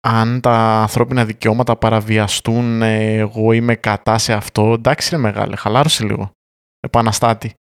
αν 0.00 0.40
τα 0.40 0.80
ανθρώπινα 0.80 1.24
δικαιώματα 1.24 1.76
παραβιαστούν, 1.76 2.82
ε, 2.82 3.14
εγώ 3.16 3.52
είμαι 3.52 3.74
κατά 3.74 4.18
σε 4.18 4.32
αυτό. 4.32 4.72
Εντάξει 4.72 5.10
ρε 5.10 5.16
μεγάλε, 5.16 5.56
χαλάρωσε 5.56 6.04
λίγο. 6.04 6.30
Επαναστάτη. 6.80 7.52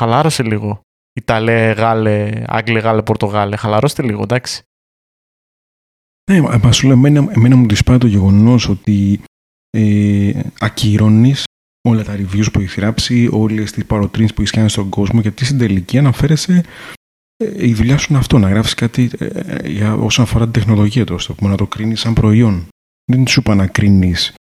Χαλάρωσε 0.00 0.42
λίγο. 0.42 0.80
Ιταλέ, 1.12 1.72
Γάλλε, 1.72 2.42
Άγγλε, 2.46 2.78
Γάλλε, 2.78 3.02
Πορτογάλε. 3.02 3.56
Χαλαρώστε 3.56 4.02
λίγο, 4.02 4.22
εντάξει. 4.22 4.62
Ναι, 6.30 6.40
μα 6.40 6.60
μα 6.62 6.72
σου 6.72 6.86
λέω, 6.86 6.96
εμένα, 6.96 7.32
εμένα 7.32 7.56
μου 7.56 7.68
δυσπάει 7.68 7.98
το 7.98 8.06
γεγονός 8.06 8.68
ότι 8.68 9.20
ε, 9.70 10.40
ακυρώνεις 10.58 11.44
όλα 11.88 12.04
τα 12.04 12.16
reviews 12.16 12.52
που 12.52 12.60
έχει 12.60 12.80
γράψει, 12.80 13.28
όλες 13.32 13.72
τις 13.72 13.86
παροτρύνσεις 13.86 14.34
που 14.34 14.40
έχεις 14.40 14.52
κάνει 14.52 14.68
στον 14.68 14.88
κόσμο, 14.88 15.20
γιατί 15.20 15.44
στην 15.44 15.58
τελική 15.58 15.98
αναφέρεσαι 15.98 16.52
ε, 16.52 16.62
η 17.40 17.74
δουλειά 17.74 17.98
σου 17.98 18.06
είναι 18.10 18.18
αυτό, 18.18 18.38
να 18.38 18.48
γράφεις 18.48 18.74
κάτι 18.74 19.10
ε, 19.18 19.24
ε, 19.26 19.68
για, 19.68 19.94
όσον 19.94 20.24
αφορά 20.24 20.44
την 20.44 20.52
τεχνολογία 20.52 21.06
του, 21.06 21.16
το 21.26 21.34
πούμε, 21.34 21.50
να 21.50 21.56
το 21.56 21.66
κρίνεις 21.66 22.00
σαν 22.00 22.14
προϊόν. 22.14 22.68
Δεν 23.04 23.26
σου 23.26 23.40
είπα 23.40 23.54
να 23.54 23.66
κρίνεις 23.66 24.34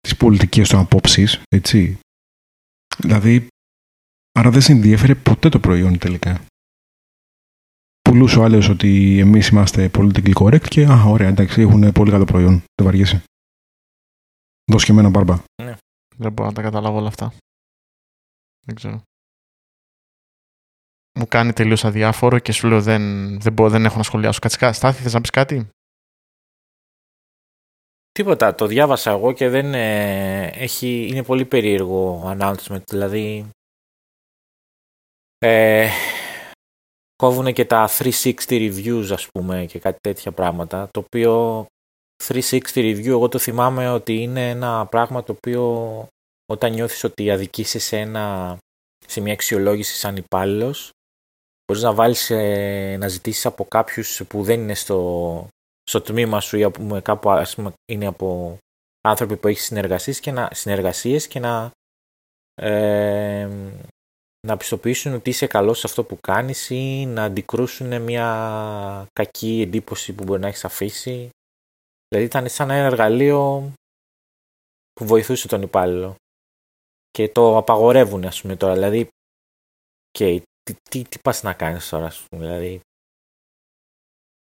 τις 0.00 0.16
πολιτικές 0.16 0.68
των 0.68 0.80
απόψεις, 0.80 1.40
έτσι. 1.48 1.98
Δηλαδή, 2.98 3.46
άρα 4.32 4.50
δεν 4.50 4.60
σε 4.60 4.72
ενδιέφερε 4.72 5.14
ποτέ 5.14 5.48
το 5.48 5.60
προϊόν 5.60 5.98
τελικά. 5.98 6.44
Πουλούσε 8.02 8.38
ο 8.38 8.44
άλλος 8.44 8.68
ότι 8.68 9.18
εμείς 9.18 9.48
είμαστε 9.48 9.90
politically 9.94 10.32
correct 10.32 10.68
και 10.68 10.84
α, 10.84 11.02
ωραία, 11.02 11.28
εντάξει, 11.28 11.60
έχουν 11.60 11.92
πολύ 11.92 12.10
καλό 12.10 12.24
προϊόν. 12.24 12.52
Δεν 12.74 12.86
βαριέσαι. 12.86 13.22
Δώσ' 14.70 14.84
και 14.84 14.92
εμένα 14.92 15.08
μπάρμπα. 15.08 15.42
Δεν 16.16 16.32
μπορώ 16.32 16.48
να 16.48 16.54
τα 16.54 16.62
καταλάβω 16.62 16.98
όλα 16.98 17.08
αυτά. 17.08 17.34
Δεν 18.66 18.74
ξέρω. 18.74 19.02
Μου 21.18 21.26
κάνει 21.28 21.52
τελείως 21.52 21.84
αδιάφορο 21.84 22.38
και 22.38 22.52
σου 22.52 22.66
λέω 22.66 22.82
δεν, 22.82 23.02
δεν, 23.40 23.52
μπορώ, 23.52 23.70
δεν 23.70 23.84
έχω 23.84 23.96
να 23.96 24.02
σχολιάσω. 24.02 24.38
Κατσικά, 24.40 24.72
Στάθη, 24.72 25.02
θες 25.02 25.12
να 25.12 25.20
πεις 25.20 25.30
κάτι; 25.30 25.68
Τίποτα, 28.18 28.54
το 28.54 28.66
διάβασα 28.66 29.10
εγώ 29.10 29.32
και 29.32 29.48
δεν 29.48 29.74
ε, 29.74 30.46
έχει, 30.46 31.08
είναι 31.10 31.22
πολύ 31.22 31.44
περίεργο 31.44 32.22
announcement, 32.26 32.82
δηλαδή 32.90 33.50
ε, 35.38 35.88
κόβουν 37.16 37.52
και 37.52 37.64
τα 37.64 37.88
360 37.88 38.32
reviews 38.48 39.06
ας 39.10 39.28
πούμε 39.30 39.66
και 39.66 39.78
κάτι 39.78 39.98
τέτοια 40.00 40.32
πράγματα, 40.32 40.88
το 40.90 41.00
οποίο 41.00 41.66
360 42.24 42.60
review 42.74 43.06
εγώ 43.06 43.28
το 43.28 43.38
θυμάμαι 43.38 43.90
ότι 43.90 44.22
είναι 44.22 44.48
ένα 44.48 44.86
πράγμα 44.86 45.22
το 45.22 45.32
οποίο 45.32 46.06
όταν 46.46 46.72
νιώθεις 46.72 47.04
ότι 47.04 47.30
αδικείσαι 47.30 47.78
σε, 47.78 47.98
ένα, 47.98 48.56
σε 49.06 49.20
μια 49.20 49.32
αξιολόγηση 49.32 49.96
σαν 49.96 50.16
υπάλληλος, 50.16 50.90
μπορείς 51.68 51.82
να 51.82 51.94
βάλεις 51.94 52.30
ε, 52.30 52.96
να 53.00 53.08
ζητήσεις 53.08 53.46
από 53.46 53.64
κάποιους 53.64 54.22
που 54.28 54.42
δεν 54.42 54.60
είναι 54.60 54.74
στο, 54.74 55.48
στο 55.82 56.00
τμήμα 56.00 56.40
σου 56.40 56.56
ή 56.56 56.62
από, 56.62 57.00
κάπου 57.02 57.30
ας 57.30 57.54
πούμε, 57.54 57.72
είναι 57.92 58.06
από 58.06 58.58
άνθρωποι 59.00 59.36
που 59.36 59.48
έχεις 59.48 59.64
συνεργασίες 59.64 60.20
και 60.20 60.30
να, 60.30 60.48
συνεργασίες 60.52 61.26
και 61.26 61.40
να, 61.40 61.70
ε, 62.54 63.48
να 64.46 64.56
πιστοποιήσουν 64.56 65.14
ότι 65.14 65.30
είσαι 65.30 65.46
καλός 65.46 65.78
σε 65.78 65.86
αυτό 65.86 66.04
που 66.04 66.18
κάνεις 66.20 66.70
ή 66.70 67.06
να 67.06 67.24
αντικρούσουν 67.24 68.02
μια 68.02 69.08
κακή 69.12 69.60
εντύπωση 69.60 70.12
που 70.12 70.24
μπορεί 70.24 70.40
να 70.40 70.48
έχεις 70.48 70.64
αφήσει. 70.64 71.30
Δηλαδή 72.08 72.26
ήταν 72.26 72.48
σαν 72.48 72.70
ένα 72.70 72.86
εργαλείο 72.86 73.72
που 74.92 75.06
βοηθούσε 75.06 75.48
τον 75.48 75.62
υπάλληλο. 75.62 76.14
Και 77.10 77.28
το 77.28 77.56
απαγορεύουν 77.56 78.24
ας 78.24 78.40
πούμε 78.40 78.56
τώρα. 78.56 78.72
Δηλαδή, 78.72 79.08
okay, 80.18 80.40
τι, 80.72 80.74
τι, 80.90 81.08
τι 81.08 81.18
πας 81.22 81.42
να 81.42 81.52
κάνεις 81.52 81.88
τώρα 81.88 82.06
ας 82.06 82.24
πούμε. 82.30 82.46
Δηλαδή, 82.46 82.80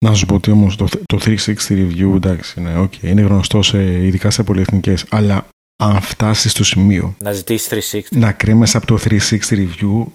Να 0.05 0.13
σου 0.13 0.25
πω 0.25 0.35
ότι 0.35 0.51
όμως 0.51 0.75
το, 0.75 0.85
το 1.05 1.19
360 1.21 1.55
review 1.69 2.15
εντάξει, 2.15 2.59
είναι, 2.59 2.79
okay, 2.83 3.01
είναι 3.03 3.21
γνωστό 3.21 3.61
σε, 3.61 4.05
ειδικά 4.05 4.29
σε 4.29 4.43
πολυεθνικές, 4.43 5.05
αλλά 5.09 5.47
αν 5.83 6.01
φτάσεις 6.01 6.51
στο 6.51 6.63
σημείο 6.63 7.15
να 7.19 7.31
ζητήσεις 7.31 7.91
360. 7.93 8.01
να 8.11 8.31
κρέμεσαι 8.31 8.77
από 8.77 8.85
το 8.85 8.97
360 9.03 9.39
review, 9.49 10.05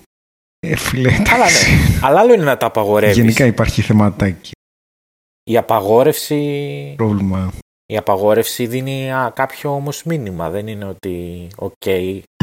ε, 0.58 0.76
φίλε, 0.76 1.08
Αλλά 1.12 1.34
εντάξει. 1.34 1.70
ναι. 1.70 1.98
Αλλά 2.02 2.20
άλλο 2.20 2.34
είναι 2.34 2.44
να 2.44 2.56
τα 2.56 2.66
απαγορεύεις. 2.66 3.16
Γενικά 3.16 3.46
υπάρχει 3.46 3.82
θεματάκι, 3.82 4.50
Η 5.50 5.56
απαγόρευση, 5.56 6.94
πρόβλημα. 6.96 7.52
Η 7.92 7.96
απαγόρευση 7.96 8.66
δίνει 8.66 9.12
α, 9.12 9.32
κάποιο 9.34 9.74
όμως 9.74 10.02
μήνυμα. 10.02 10.50
Δεν 10.50 10.66
είναι 10.66 10.84
ότι, 10.84 11.46
οκ, 11.56 11.84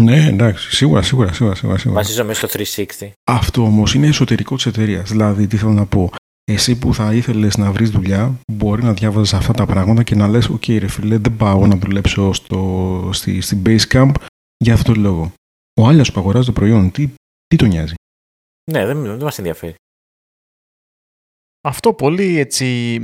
Ναι, 0.01 0.25
εντάξει, 0.27 0.75
σίγουρα, 0.75 1.01
σίγουρα, 1.01 1.34
σίγουρα. 1.34 1.55
σίγουρα, 1.55 1.77
σίγουρα. 1.77 1.99
βασίζομαι 2.01 2.34
στο 2.34 2.47
360. 2.47 3.10
Αυτό 3.23 3.62
όμως 3.62 3.93
είναι 3.93 4.08
εσωτερικό 4.08 4.55
της 4.55 4.65
εταιρείας. 4.65 5.10
Δηλαδή, 5.10 5.47
τι 5.47 5.58
θέλω 5.58 5.71
να 5.71 5.86
πω. 5.86 6.12
Εσύ 6.51 6.79
που 6.79 6.93
θα 6.93 7.13
ήθελες 7.13 7.58
να 7.58 7.71
βρεις 7.71 7.89
δουλειά, 7.89 8.39
μπορεί 8.51 8.84
να 8.84 8.93
διάβαζες 8.93 9.34
αυτά 9.34 9.53
τα 9.53 9.65
πράγματα 9.65 10.03
και 10.03 10.15
να 10.15 10.27
λες: 10.27 10.49
OK, 10.51 10.79
ρε 10.79 10.88
φίλε, 10.88 11.17
δεν 11.17 11.36
πάω 11.38 11.67
να 11.67 11.75
δουλέψω 11.75 12.34
στο, 12.34 13.10
στη, 13.13 13.41
στην 13.41 13.62
Basecamp 13.65 14.12
για 14.58 14.73
αυτόν 14.73 14.93
τον 14.93 15.03
λόγο. 15.03 15.34
Ο 15.81 15.88
άλλος 15.88 16.12
που 16.12 16.19
αγοράζει 16.19 16.45
το 16.45 16.51
προϊόν, 16.51 16.91
τι, 16.91 17.10
τι 17.47 17.55
τον 17.55 17.67
νοιάζει; 17.67 17.93
Ναι, 18.71 18.86
δεν, 18.86 19.03
δεν 19.03 19.21
μας 19.23 19.38
ενδιαφέρει. 19.38 19.75
Αυτό 21.62 21.93
πολύ 21.93 22.38
έτσι 22.38 22.99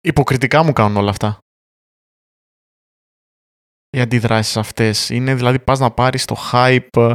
υποκριτικά 0.00 0.62
μου 0.62 0.72
κάνουν 0.72 0.96
όλα 0.96 1.10
αυτά. 1.10 1.38
Οι 3.90 4.00
αντιδράσεις 4.00 4.56
αυτές. 4.56 5.10
Είναι 5.10 5.34
δηλαδή 5.34 5.58
πας 5.58 5.78
να 5.78 5.90
πάρεις 5.90 6.24
το 6.24 6.36
hype 6.52 6.96
ε, 6.96 7.14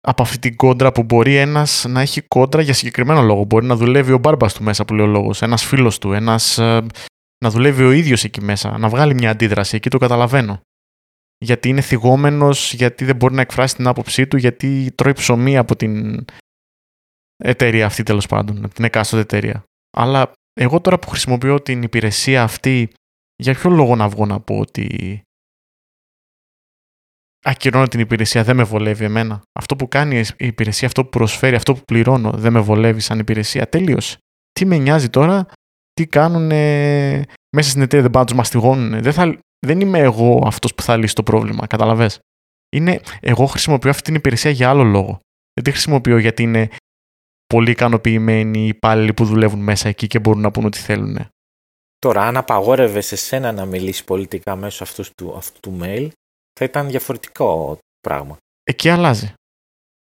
από 0.00 0.22
αυτή 0.22 0.38
την 0.38 0.56
κόντρα 0.56 0.92
που 0.92 1.02
μπορεί 1.02 1.36
ένας 1.36 1.84
να 1.88 2.00
έχει 2.00 2.22
κόντρα 2.22 2.62
για 2.62 2.74
συγκεκριμένο 2.74 3.22
λόγο. 3.22 3.44
Μπορεί 3.44 3.66
να 3.66 3.76
δουλεύει 3.76 4.12
ο 4.12 4.18
μπάρμπας 4.18 4.54
του 4.54 4.62
μέσα 4.62 4.84
που 4.84 4.94
λέει 4.94 5.06
ο 5.06 5.08
λόγος, 5.08 5.42
ένας 5.42 5.64
φίλος 5.64 5.98
του, 5.98 6.12
ένας, 6.12 6.58
ε, 6.58 6.86
να 7.44 7.50
δουλεύει 7.50 7.84
ο 7.84 7.90
ίδιος 7.90 8.24
εκεί 8.24 8.40
μέσα, 8.40 8.78
να 8.78 8.88
βγάλει 8.88 9.14
μια 9.14 9.30
αντίδραση, 9.30 9.76
εκεί 9.76 9.90
το 9.90 9.98
καταλαβαίνω. 9.98 10.60
Γιατί 11.38 11.68
είναι 11.68 11.80
θυγόμενος, 11.80 12.72
γιατί 12.72 13.04
δεν 13.04 13.16
μπορεί 13.16 13.34
να 13.34 13.40
εκφράσει 13.40 13.76
την 13.76 13.86
άποψή 13.86 14.26
του, 14.26 14.36
γιατί 14.36 14.92
τρώει 14.94 15.12
ψωμί 15.12 15.56
από 15.56 15.76
την 15.76 16.24
εταιρεία 17.36 17.86
αυτή 17.86 18.02
τέλος 18.02 18.26
πάντων, 18.26 18.64
από 18.64 18.74
την 18.74 18.84
εκάστοτε 18.84 19.22
εταιρεία. 19.22 19.64
Αλλά 19.96 20.32
εγώ 20.54 20.80
τώρα 20.80 20.98
που 20.98 21.08
χρησιμοποιώ 21.08 21.62
την 21.62 21.82
υπηρεσία 21.82 22.42
αυτή, 22.42 22.88
για 23.36 23.54
ποιο 23.54 23.70
λόγο 23.70 23.96
να 23.96 24.08
βγω 24.08 24.26
να 24.26 24.40
πω 24.40 24.58
ότι 24.58 25.20
ακυρώνω 27.44 27.88
την 27.88 28.00
υπηρεσία, 28.00 28.44
δεν 28.44 28.56
με 28.56 28.62
βολεύει 28.62 29.04
εμένα; 29.04 29.42
Αυτό 29.58 29.76
που 29.76 29.88
κάνει 29.88 30.18
η 30.18 30.46
υπηρεσία, 30.46 30.86
αυτό 30.86 31.02
που 31.04 31.08
προσφέρει, 31.08 31.56
αυτό 31.56 31.74
που 31.74 31.82
πληρώνω, 31.84 32.30
δεν 32.30 32.52
με 32.52 32.60
βολεύει 32.60 33.00
σαν 33.00 33.18
υπηρεσία; 33.18 33.68
Τελείωσε. 33.68 34.18
Τι 34.52 34.64
με 34.64 34.76
νοιάζει 34.76 35.10
τώρα, 35.10 35.46
τι 35.92 36.06
κάνουν 36.06 36.46
μέσα 37.56 37.70
στην 37.70 37.82
εταιρεία, 37.82 38.02
δεν 38.02 38.10
πάνε 38.10 38.24
να 38.24 38.24
τους 38.24 38.36
μαστιγώνουν. 38.36 39.02
Δεν, 39.02 39.12
θα, 39.12 39.38
δεν 39.66 39.80
είμαι 39.80 39.98
εγώ 39.98 40.42
αυτός 40.46 40.74
που 40.74 40.82
θα 40.82 40.96
λύσει 40.96 41.14
το 41.14 41.22
πρόβλημα, 41.22 41.66
καταλαβέ. 41.66 42.10
Είναι, 42.76 43.00
εγώ 43.20 43.46
χρησιμοποιώ 43.46 43.90
αυτή 43.90 44.02
την 44.02 44.14
υπηρεσία 44.14 44.50
για 44.50 44.68
άλλο 44.68 44.82
λόγο. 44.82 45.18
Δεν 45.54 45.64
τη 45.64 45.70
χρησιμοποιώ 45.70 46.18
γιατί 46.18 46.42
είναι 46.42 46.68
πολύ 47.46 47.70
ικανοποιημένοι 47.70 48.58
οι 48.58 48.66
υπάλληλοι 48.66 49.14
που 49.14 49.24
δουλεύουν 49.24 49.60
μέσα 49.60 49.88
εκεί 49.88 50.06
και 50.06 50.18
μπορούν 50.18 50.40
να 50.40 50.50
πούν 50.50 50.64
ό,τι 50.64 50.78
θέλουν. 50.78 51.28
Τώρα, 51.98 52.22
αν 52.22 52.36
απαγόρευε 52.36 52.98
εσένα 52.98 53.52
να 53.52 53.64
μιλήσεις 53.64 54.04
πολιτικά 54.04 54.56
μέσω 54.56 54.82
αυτούς 54.82 55.10
του, 55.10 55.36
αυτού 55.36 55.60
του 55.60 55.78
mail, 55.82 56.08
θα 56.52 56.64
ήταν 56.64 56.88
διαφορετικό 56.88 57.78
πράγμα. 58.00 58.36
Εκεί 58.62 58.88
αλλάζει. 58.88 59.34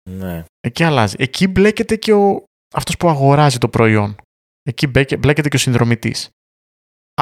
Ναι. 0.10 0.46
Εκεί 0.60 0.84
αλλάζει. 0.84 1.16
Εκεί 1.18 1.48
μπλέκεται 1.48 1.96
και 1.96 2.14
ο, 2.14 2.44
αυτός 2.76 2.98
που 2.98 3.10
αγοράζει 3.10 3.58
το 3.58 3.70
προϊόν. 3.70 4.16
Εκεί 4.64 4.88
μπλέκεται 4.88 5.50
και 5.50 5.56
ο 5.56 5.60
συνδρομητής. 5.60 6.30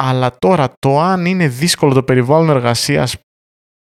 Αλλά 0.00 0.36
τώρα 0.38 0.72
το 0.78 1.00
αν 1.00 1.24
είναι 1.26 1.48
δύσκολο 1.48 1.94
το 1.94 2.02
περιβάλλον 2.02 2.56
εργασίας 2.56 3.16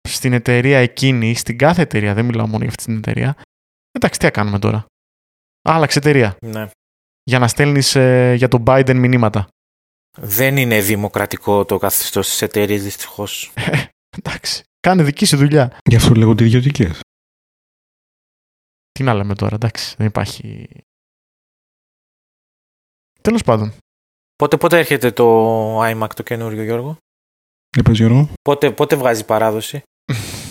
στην 0.10 0.34
εταιρεία 0.34 0.78
εκείνη, 0.78 1.36
στην 1.36 1.58
κάθε 1.58 1.82
εταιρεία, 1.82 2.14
δεν 2.14 2.26
μιλάω 2.26 2.48
μόνο 2.48 2.60
για 2.60 2.68
αυτή 2.70 2.84
την 2.84 2.98
εταιρεία, 2.98 3.36
εντάξει, 3.92 4.20
τι 4.20 4.26
θα 4.26 4.32
κάνουμε 4.32 4.60
τώρα. 4.60 4.86
Άλλαξε 5.62 6.00
εταιρεία. 6.00 6.38
Ναι. 6.42 6.70
Για 7.24 7.40
να 7.40 7.48
στέλνεις 7.48 7.96
ε, 7.96 8.34
για 8.38 8.48
τον 8.48 8.64
Biden 8.68 8.96
μηνύματα. 8.96 9.48
Δεν 10.18 10.58
είναι 10.58 10.82
δημοκρατικό 10.82 11.66
το 11.66 11.78
καθεστώς 11.78 12.34
στι 12.34 12.46
εταιρείε, 12.46 12.78
δυστυχώς. 12.78 13.54
εντάξει. 14.18 14.64
Κάνε 14.80 15.04
δική 15.04 15.26
σου 15.26 15.38
δουλειά. 15.38 15.78
Γι' 15.90 15.96
αυτό 15.96 16.14
λέγονται 16.14 16.44
ιδιωτικές. 16.46 17.00
Τι 18.92 19.04
να 19.04 19.14
λέμε 19.14 19.36
τώρα, 19.36 19.56
εντάξει. 19.56 19.96
Δεν 19.98 20.08
υπάρχει. 20.08 20.68
Τέλος 23.22 23.44
πάντων. 23.44 23.74
Πότε, 24.36 24.58
πότε 24.58 24.78
έρχεται 24.78 25.12
το 25.12 25.84
iMac 25.84 26.10
το 26.16 26.24
καινούριο, 26.24 26.64
Γιώργο; 26.64 26.98
Είπες, 27.78 27.98
Γιώργο. 27.98 28.30
Πότε, 28.42 28.72
πότε 28.72 28.96
βγάζει 28.96 29.26
παράδοση; 29.26 29.84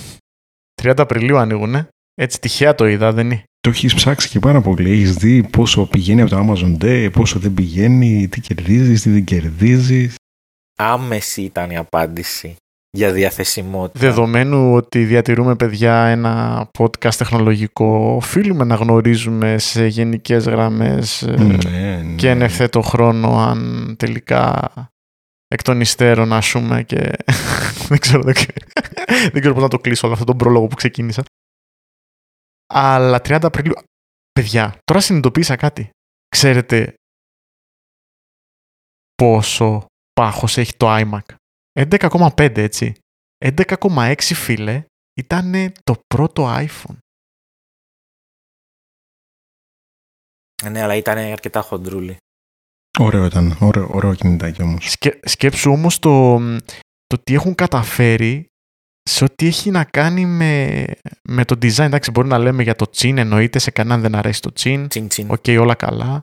30 0.83 0.95
Απριλίου 0.99 1.37
ανοίγουνε. 1.39 1.89
Έτσι 2.15 2.41
τυχαία 2.41 2.75
το 2.75 2.87
είδα, 2.87 3.13
δεν 3.13 3.31
είναι; 3.31 3.45
Το 3.69 3.75
έχεις 3.75 3.95
ψάξει 3.95 4.29
και 4.29 4.39
πάρα 4.39 4.61
πολύ. 4.61 4.91
Έχεις 4.91 5.15
δει 5.15 5.43
πόσο 5.43 5.87
πηγαίνει 5.87 6.21
από 6.21 6.31
το 6.31 6.39
Amazon 6.39 6.85
Day, 6.85 7.09
πόσο 7.13 7.39
δεν 7.39 7.55
πηγαίνει, 7.55 8.29
τι 8.29 8.41
κερδίζεις, 8.41 9.03
τι 9.03 9.11
δεν 9.11 9.25
κερδίζεις. 9.25 10.15
Άμεση 10.79 11.43
ήταν 11.43 11.71
η 11.71 11.77
απάντηση 11.77 12.57
για 12.91 13.13
διαθεσιμότητα. 13.13 13.99
Δεδομένου 13.99 14.75
ότι 14.75 15.05
διατηρούμε 15.05 15.57
παιδιά 15.57 16.05
ένα 16.05 16.67
podcast 16.79 17.15
τεχνολογικό, 17.15 18.15
οφείλουμε 18.17 18.65
να 18.65 18.75
γνωρίζουμε 18.75 19.59
σε 19.59 19.87
γενικές 19.87 20.45
γραμμές 20.45 21.23
ε, 21.23 21.31
Ναι, 21.31 21.57
ναι. 21.57 22.15
και 22.17 22.31
εν 22.31 22.43
ευθέτω 22.43 22.81
χρόνο 22.81 23.39
αν 23.39 23.95
τελικά 23.99 24.71
εκ 25.49 25.63
των 25.63 25.81
υστέρων 25.81 26.33
ας 26.33 26.51
πούμε 26.51 26.83
και 26.83 27.11
δεν 27.89 27.99
ξέρω, 27.99 28.23
δεν, 28.23 28.35
δεν 29.33 29.41
ξέρω 29.41 29.55
πώς 29.55 29.63
να 29.63 29.69
το 29.69 29.79
κλείσω 29.79 30.07
όλο 30.07 30.13
αυτό 30.15 30.27
τον 30.27 30.37
πρόλογο 30.37 30.67
που 30.67 30.77
ξεκίνησα. 30.77 31.23
Αλλά 32.69 33.19
30 33.19 33.39
Απριλίου, 33.43 33.75
παιδιά, 34.33 34.79
τώρα 34.85 35.01
συνειδητοποίησα 35.01 35.57
κάτι. 35.57 35.91
Ξέρετε 36.29 36.95
πόσο 39.15 39.87
πάχος 40.13 40.57
έχει 40.57 40.77
το 40.77 40.87
iMac. 40.91 41.35
11,5 41.81 42.57
έτσι. 42.57 42.93
11,6 43.45 44.15
φίλε 44.21 44.85
ήταν 45.15 45.73
το 45.85 45.95
πρώτο 46.07 46.47
iPhone. 46.49 46.97
Ναι, 50.71 50.83
αλλά 50.83 50.95
ήταν 50.95 51.19
αρκετά 51.19 51.61
χοντρούλι. 51.61 52.17
Ωραίο 52.99 53.25
ήταν. 53.25 53.57
Ωραίο, 53.61 53.89
ωραίο 53.93 54.15
κινητάκι 54.15 54.63
όμως. 54.63 54.91
Σκε, 54.91 55.21
σκέψου 55.23 55.71
όμως 55.71 55.99
το, 55.99 56.39
το 57.07 57.19
τι 57.23 57.35
έχουν 57.35 57.55
καταφέρει 57.55 58.47
σε 59.09 59.25
ό,τι 59.25 59.47
έχει 59.47 59.71
να 59.71 59.85
κάνει 59.85 60.27
με, 60.27 60.85
με 61.23 61.45
το 61.45 61.55
design. 61.63 61.79
Εντάξει, 61.79 62.11
μπορεί 62.11 62.29
να 62.29 62.39
λέμε 62.39 62.63
για 62.63 62.77
το 62.77 62.91
chin, 62.91 63.19
εννοείται, 63.19 63.59
σε 63.59 63.71
κανέναν 63.71 64.01
δεν 64.01 64.15
αρέσει 64.15 64.41
το 64.41 64.53
chin. 64.53 64.89
Chin 64.89 65.09
chin. 65.09 65.31
OK, 65.31 65.45
όλα 65.49 65.75
καλά. 65.75 66.19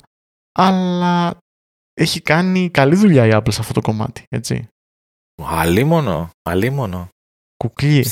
Αλλά 0.51 1.37
έχει 1.93 2.21
κάνει 2.21 2.69
καλή 2.69 2.95
δουλειά 2.95 3.25
η 3.25 3.29
Apple 3.33 3.51
σε 3.51 3.61
αυτό 3.61 3.73
το 3.73 3.81
κομμάτι, 3.81 4.23
έτσι. 4.29 4.67
Αλίμονο, 5.43 6.29
αλίμονο. 6.49 7.09
Κουκλί. 7.57 8.05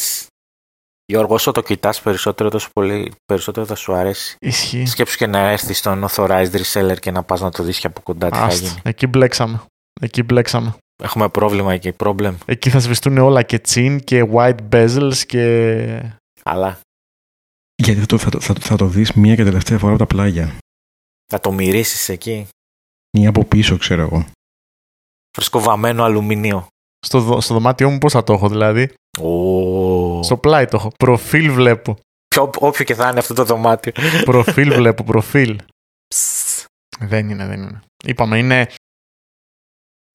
Γιώργο, 1.06 1.34
όσο 1.34 1.52
το 1.52 1.62
κοιτάς 1.62 2.02
περισσότερο, 2.02 2.50
τόσο 2.50 2.70
πολύ 2.74 3.12
περισσότερο 3.26 3.66
θα 3.66 3.76
σου 3.76 3.94
αρέσει. 3.94 4.36
Ισχύει. 4.40 4.86
Σκέψου 4.86 5.18
και 5.18 5.28
να 5.28 5.40
έρθεις 5.40 5.78
στον 5.78 6.06
authorized 6.10 6.62
reseller 6.62 7.00
και 7.00 7.12
να 7.12 7.24
πας 7.24 7.42
να 7.42 7.52
το 7.52 7.64
δεις 7.64 7.80
και 7.80 7.88
από 7.88 8.02
κοντά 8.02 8.30
τι 8.30 8.38
θα 8.38 8.44
Άστα. 8.44 8.68
γίνει. 8.68 8.82
Εκεί 8.84 9.08
μπλέξαμε. 9.08 9.64
Εκεί 10.02 10.24
μπλέξαμε. 10.24 10.76
Έχουμε 11.04 11.30
πρόβλημα 11.30 11.74
εκεί, 11.74 11.92
problem. 11.98 12.34
Εκεί 12.46 12.70
θα 12.70 12.80
σβηστούν 12.80 13.18
όλα 13.18 13.44
και 13.44 13.60
τσιν 13.60 14.00
και 14.00 14.28
white 14.34 14.58
bezels 14.72 15.16
και... 15.26 16.12
Αλλά 16.44 16.80
Γιατί 17.84 18.00
θα 18.00 18.06
το, 18.06 18.18
θα, 18.18 18.30
το- 18.30 18.40
θα, 18.40 18.54
το- 18.54 18.62
θα 18.62 18.76
το 18.76 18.86
δεις 18.88 19.12
μία 19.14 19.36
και 19.36 19.44
τελευταία 19.44 19.78
φορά 19.78 19.94
από 19.94 20.00
τα 20.00 20.08
πλάγια. 20.08 20.58
θα 21.32 21.40
το 21.40 21.52
μυρίσεις 21.52 22.10
εκεί. 22.10 22.48
Ή 23.18 23.26
από 23.28 23.46
πίσω, 23.46 23.78
ξέρω 23.78 24.02
εγώ. 24.02 24.26
Φρεσκοβαμμένο 25.38 26.04
αλουμινίο. 26.04 26.68
Στο, 27.06 27.20
δω- 27.20 27.42
στο 27.42 27.54
δωμάτιό 27.54 27.90
μου 27.90 27.98
πώς 27.98 28.12
θα 28.12 28.24
το 28.24 28.34
έχω 28.34 28.50
δηλαδή; 28.50 28.94
Ω. 29.20 30.24
Στο 30.24 30.38
πλάι 30.38 30.66
το 30.66 30.78
έχω. 30.78 30.92
Προφίλ 30.98 31.52
βλέπω. 31.52 31.98
Ποιο, 32.28 32.50
όποιο 32.60 32.86
και 32.86 32.96
θα 32.96 33.10
είναι 33.10 33.20
αυτό 33.20 33.34
το 33.34 33.44
δωμάτιο. 33.46 33.92
προφίλ 34.26 34.74
βλέπω, 34.74 35.04
προφίλ. 35.04 35.60
Ψ. 36.08 36.66
Δεν 37.00 37.30
είναι, 37.30 37.46
δεν 37.46 37.62
είναι. 37.62 37.82
Είπαμε, 38.06 38.38
είναι... 38.38 38.68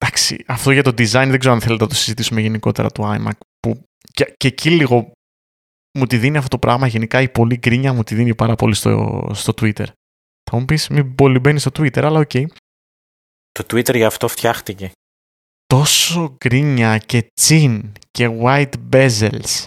Εντάξει, 0.05 0.43
αυτό 0.47 0.71
για 0.71 0.83
το 0.83 0.89
design 0.89 1.27
δεν 1.29 1.39
ξέρω 1.39 1.53
αν 1.53 1.61
θέλετε 1.61 1.83
να 1.83 1.89
το 1.89 1.95
συζητήσουμε 1.95 2.41
γενικότερα 2.41 2.89
του 2.89 3.03
iMac. 3.03 3.31
Που 3.59 3.83
και, 4.13 4.33
και 4.37 4.47
εκεί 4.47 4.69
λίγο 4.69 5.11
μου 5.97 6.05
τη 6.05 6.17
δίνει 6.17 6.37
αυτό 6.37 6.49
το 6.49 6.59
πράγμα. 6.59 6.87
Γενικά 6.87 7.21
η 7.21 7.29
πολλή 7.29 7.57
γκρίνια 7.57 7.93
μου 7.93 8.03
τη 8.03 8.15
δίνει 8.15 8.35
πάρα 8.35 8.55
πολύ 8.55 8.75
στο, 8.75 9.29
στο 9.33 9.53
Twitter. 9.61 9.85
Θα 10.51 10.57
μου 10.57 10.65
πεις 10.65 10.87
μην 10.87 11.15
πολύ 11.15 11.39
μπαίνει 11.39 11.59
στο 11.59 11.71
Twitter, 11.73 12.01
αλλά 12.01 12.19
οκ. 12.19 12.31
Το 13.51 13.65
Twitter 13.69 13.95
γι' 13.95 14.03
αυτό 14.03 14.27
φτιάχτηκε. 14.27 14.91
τόσο 15.65 16.35
γκρίνια 16.37 16.97
και 16.97 17.27
chin 17.33 17.91
και 18.11 18.39
white 18.41 18.73
bezels 18.91 19.65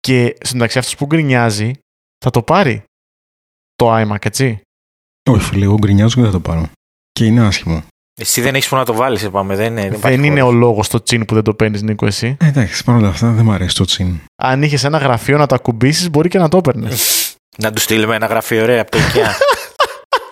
και 0.00 0.36
στο 0.40 0.56
μεταξύ 0.56 0.78
αυτός 0.78 0.96
που 0.96 1.06
γκρινιάζει 1.06 1.72
θα 2.18 2.30
το 2.30 2.42
πάρει 2.42 2.84
το 3.74 3.94
iMac, 3.96 4.26
έτσι; 4.26 4.60
Όχι, 5.30 5.44
φίλε, 5.44 5.64
εγώ 5.64 5.74
γκρινιάζω 5.78 6.14
και 6.14 6.20
δεν 6.20 6.30
θα 6.30 6.36
το 6.36 6.42
πάρω. 6.42 6.70
Και 7.12 7.24
είναι 7.24 7.40
άσχημο. 7.40 7.82
Εσύ 8.20 8.40
δεν 8.40 8.54
έχεις 8.54 8.68
που 8.68 8.76
να 8.76 8.84
το 8.84 8.94
βάλεις, 8.94 9.22
είπαμε. 9.22 9.56
Δεν, 9.56 9.74
δεν, 9.74 9.82
Δεν, 9.88 9.92
υπάρχει 9.98 10.26
είναι 10.26 10.40
ο 10.42 10.44
χώρος. 10.44 10.60
λόγος 10.60 10.88
το 10.88 11.02
τσιν 11.02 11.24
που 11.24 11.34
δεν 11.34 11.42
το 11.42 11.54
παίρνεις, 11.54 11.82
Νίκο, 11.82 12.06
εσύ. 12.06 12.36
Ε, 12.40 12.46
εντάξει, 12.46 12.84
παρόλα 12.84 13.08
αυτά 13.08 13.30
δεν 13.30 13.44
μου 13.44 13.52
αρέσει 13.52 13.74
το 13.74 13.84
τσιν. 13.84 14.20
Αν 14.42 14.62
είχες 14.62 14.84
ένα 14.84 14.98
γραφείο 14.98 15.38
να 15.38 15.46
το 15.46 15.54
ακουμπήσει, 15.54 16.08
μπορεί 16.08 16.28
και 16.28 16.38
να 16.38 16.48
το 16.48 16.56
έπαιρνες. 16.56 17.18
Να 17.58 17.72
τους 17.72 17.82
στείλουμε 17.82 18.16
ένα 18.16 18.26
γραφείο, 18.26 18.62
ωραία, 18.62 18.80
από 18.80 18.90
το 18.90 18.98
IKEA. 18.98 19.30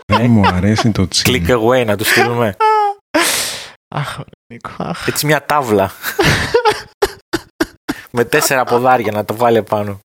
δεν 0.06 0.30
μου 0.30 0.46
αρέσει 0.46 0.90
το 0.90 1.08
τσιν. 1.08 1.34
Click 1.46 1.50
away, 1.50 1.86
να 1.86 1.96
τους 1.96 2.08
στείλουμε. 2.08 2.56
αχ, 3.94 4.12
ωραία, 4.12 4.24
Νίκο, 4.52 4.70
αχ. 4.78 5.08
Έτσι 5.08 5.26
μια 5.26 5.44
τάβλα. 5.46 5.90
Με 8.10 8.24
τέσσερα 8.24 8.64
ποδάρια 8.64 9.12
να 9.12 9.24
το 9.24 9.36
βάλει 9.36 9.62
πάνω. 9.62 9.98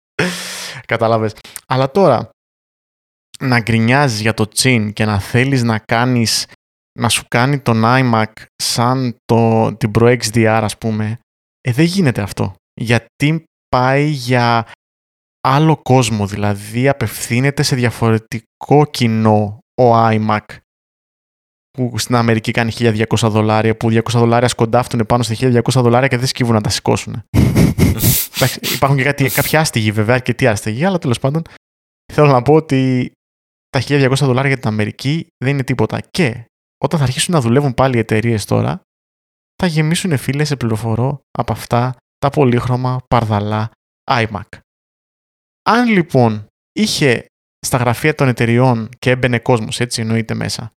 Κατάλαβες. 0.87 1.33
Αλλά 1.67 1.91
τώρα, 1.91 2.29
να 3.41 3.61
γκρινιάζεις 3.61 4.21
για 4.21 4.35
το 4.35 4.49
τσιν 4.49 4.93
και 4.93 5.05
να 5.05 5.19
θέλεις 5.19 5.63
να 5.63 5.79
κάνεις, 5.79 6.47
να 6.97 7.09
σου 7.09 7.25
κάνει 7.29 7.59
τον 7.59 7.83
iMac 7.85 8.33
σαν 8.57 9.17
το, 9.25 9.73
την 9.77 9.91
Pro 9.99 10.19
XDR 10.19 10.61
ας 10.63 10.79
πούμε, 10.79 11.19
ε, 11.61 11.73
δεν 11.73 11.85
γίνεται 11.85 12.23
αυτό. 12.23 12.55
Γιατί 12.81 13.45
πάει 13.69 14.09
για 14.09 14.67
άλλο 15.41 15.77
κόσμο, 15.83 16.27
δηλαδή 16.27 16.89
απευθύνεται 16.89 17.63
σε 17.63 17.77
διαφορετικό 17.77 18.85
κοινό 18.91 19.59
ο 19.81 20.07
iMac 20.09 20.41
που 21.71 21.99
στην 21.99 22.15
Αμερική 22.15 22.51
κάνει 22.51 22.73
1200 22.75 23.05
δολάρια, 23.23 23.77
που 23.77 23.89
200 23.91 24.01
δολάρια 24.11 24.49
σκοντάφτουν 24.49 25.07
πάνω 25.07 25.23
στα 25.23 25.35
1200 25.39 25.61
δολάρια 25.73 26.09
και 26.09 26.17
δεν 26.17 26.27
σκύβουν 26.27 26.55
να 26.55 26.61
τα 26.61 26.69
σηκώσουν. 26.69 27.23
Εντάξει, 28.37 28.61
υπάρχουν 28.75 28.99
και 28.99 29.05
κάτι, 29.05 29.29
κάποια 29.29 29.61
άστιγοι 29.61 29.91
βέβαια, 29.91 30.15
αρκετοί 30.15 30.47
άστιγοι, 30.47 30.85
αλλά 30.85 30.99
τέλος 30.99 31.19
πάντων 31.19 31.43
θέλω 32.13 32.27
να 32.27 32.43
πω 32.43 32.55
ότι 32.55 33.11
τα 33.71 33.81
1200 33.83 34.13
δολάρια 34.17 34.49
για 34.49 34.59
την 34.59 34.69
Αμερική 34.69 35.27
δεν 35.45 35.53
είναι 35.53 35.65
τίποτα. 35.65 36.01
Και 36.11 36.45
όταν 36.79 36.99
θα 36.99 37.05
αρχίσουν 37.05 37.35
να 37.35 37.41
δουλεύουν 37.41 37.75
πάλι 37.75 37.97
οι 37.97 37.99
εταιρείες 37.99 38.45
τώρα, 38.45 38.81
θα 39.63 39.67
γεμίσουν 39.67 40.19
φίλε 40.19 40.45
σε 40.45 40.57
πληροφορώ 40.57 41.21
από 41.39 41.53
αυτά 41.53 41.97
τα 42.19 42.31
πολύχρωμα 42.31 42.99
παρδαλά 43.09 43.71
iMac. 44.11 44.59
Αν 45.69 45.89
λοιπόν 45.89 46.47
είχε 46.73 47.27
στα 47.67 47.77
γραφεία 47.77 48.15
των 48.15 48.29
εταιριών 48.29 48.89
και 48.99 49.11
έμπαινε 49.11 49.39
κόσμος, 49.39 49.81
έτσι 49.81 50.01
εννοείται 50.01 50.35
μέσα, 50.35 50.71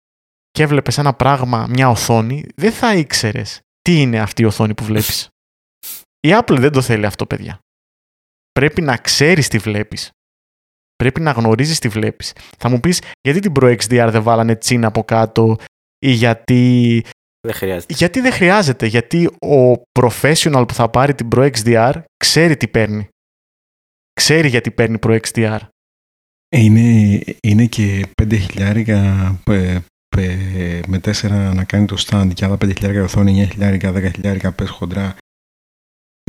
και 0.51 0.63
έβλεπες 0.63 0.99
ένα 0.99 1.15
πράγμα, 1.15 1.67
μια 1.67 1.89
οθόνη, 1.89 2.45
δεν 2.57 2.73
θα 2.73 2.95
ήξερες 2.95 3.61
τι 3.81 4.01
είναι 4.01 4.21
αυτή 4.21 4.43
η 4.43 4.45
οθόνη 4.45 4.75
που 4.75 4.85
βλέπεις. 4.85 5.29
Η 6.21 6.29
Apple 6.33 6.57
δεν 6.59 6.73
το 6.73 6.83
θέλει 6.83 7.07
αυτό, 7.07 7.27
παιδιά. 7.27 7.59
Πρέπει 8.53 8.81
να 8.83 8.97
ξέρεις 8.97 9.49
τι 9.49 9.59
βλέπεις. 9.59 10.11
Πρέπει 10.97 11.21
να 11.21 11.31
γνωρίζεις 11.31 11.79
τι 11.79 11.89
βλέπεις. 11.89 12.33
Θα 12.59 12.69
μου 12.69 12.81
πεις, 12.81 13.03
γιατί 13.21 13.41
την 13.41 13.53
Pro 13.61 13.77
XDR 13.77 14.09
δεν 14.11 14.23
βάλανε 14.23 14.57
τσίνα 14.57 14.87
από 14.87 15.05
κάτω 15.05 15.57
ή 15.99 16.11
γιατί... 16.11 17.03
Δεν 17.41 17.55
χρειάζεται. 17.55 17.95
Γιατί 17.95 18.21
δεν 18.21 18.33
χρειάζεται. 18.33 18.87
Γιατί 18.87 19.27
ο 19.27 19.83
professional 20.01 20.65
που 20.69 20.75
θα 20.75 20.91
πάρει 20.91 21.15
την 21.15 21.29
Pro 21.35 21.51
XDR 21.51 22.03
ξέρει 22.17 22.57
τι 22.57 22.69
παίρνει. 22.69 23.09
Ξέρει 24.13 24.49
γιατί 24.49 24.71
παίρνει 24.71 24.99
Pro 25.07 25.21
XDR. 25.21 25.59
Ε, 26.49 26.61
Είναι, 26.61 27.21
είναι 27.43 27.67
και 27.67 28.07
5 28.23 28.35
χιλιάρικα 28.39 29.01
ε, 29.47 29.79
ε, 30.17 30.81
με 30.87 31.01
4 31.05 31.53
να 31.55 31.65
κάνει 31.65 31.87
το 31.87 31.97
stand 32.07 32.31
και 32.35 32.45
άλλα 32.45 32.55
5 32.55 32.73
χιλιάρικα 32.77 33.03
οθόνη, 33.03 33.45
9 33.45 33.51
χιλιάρικα, 33.51 33.93
10 33.93 34.11
χιλιάρικα 34.15 34.53
πες 34.53 34.71
χοντρά. 34.71 35.17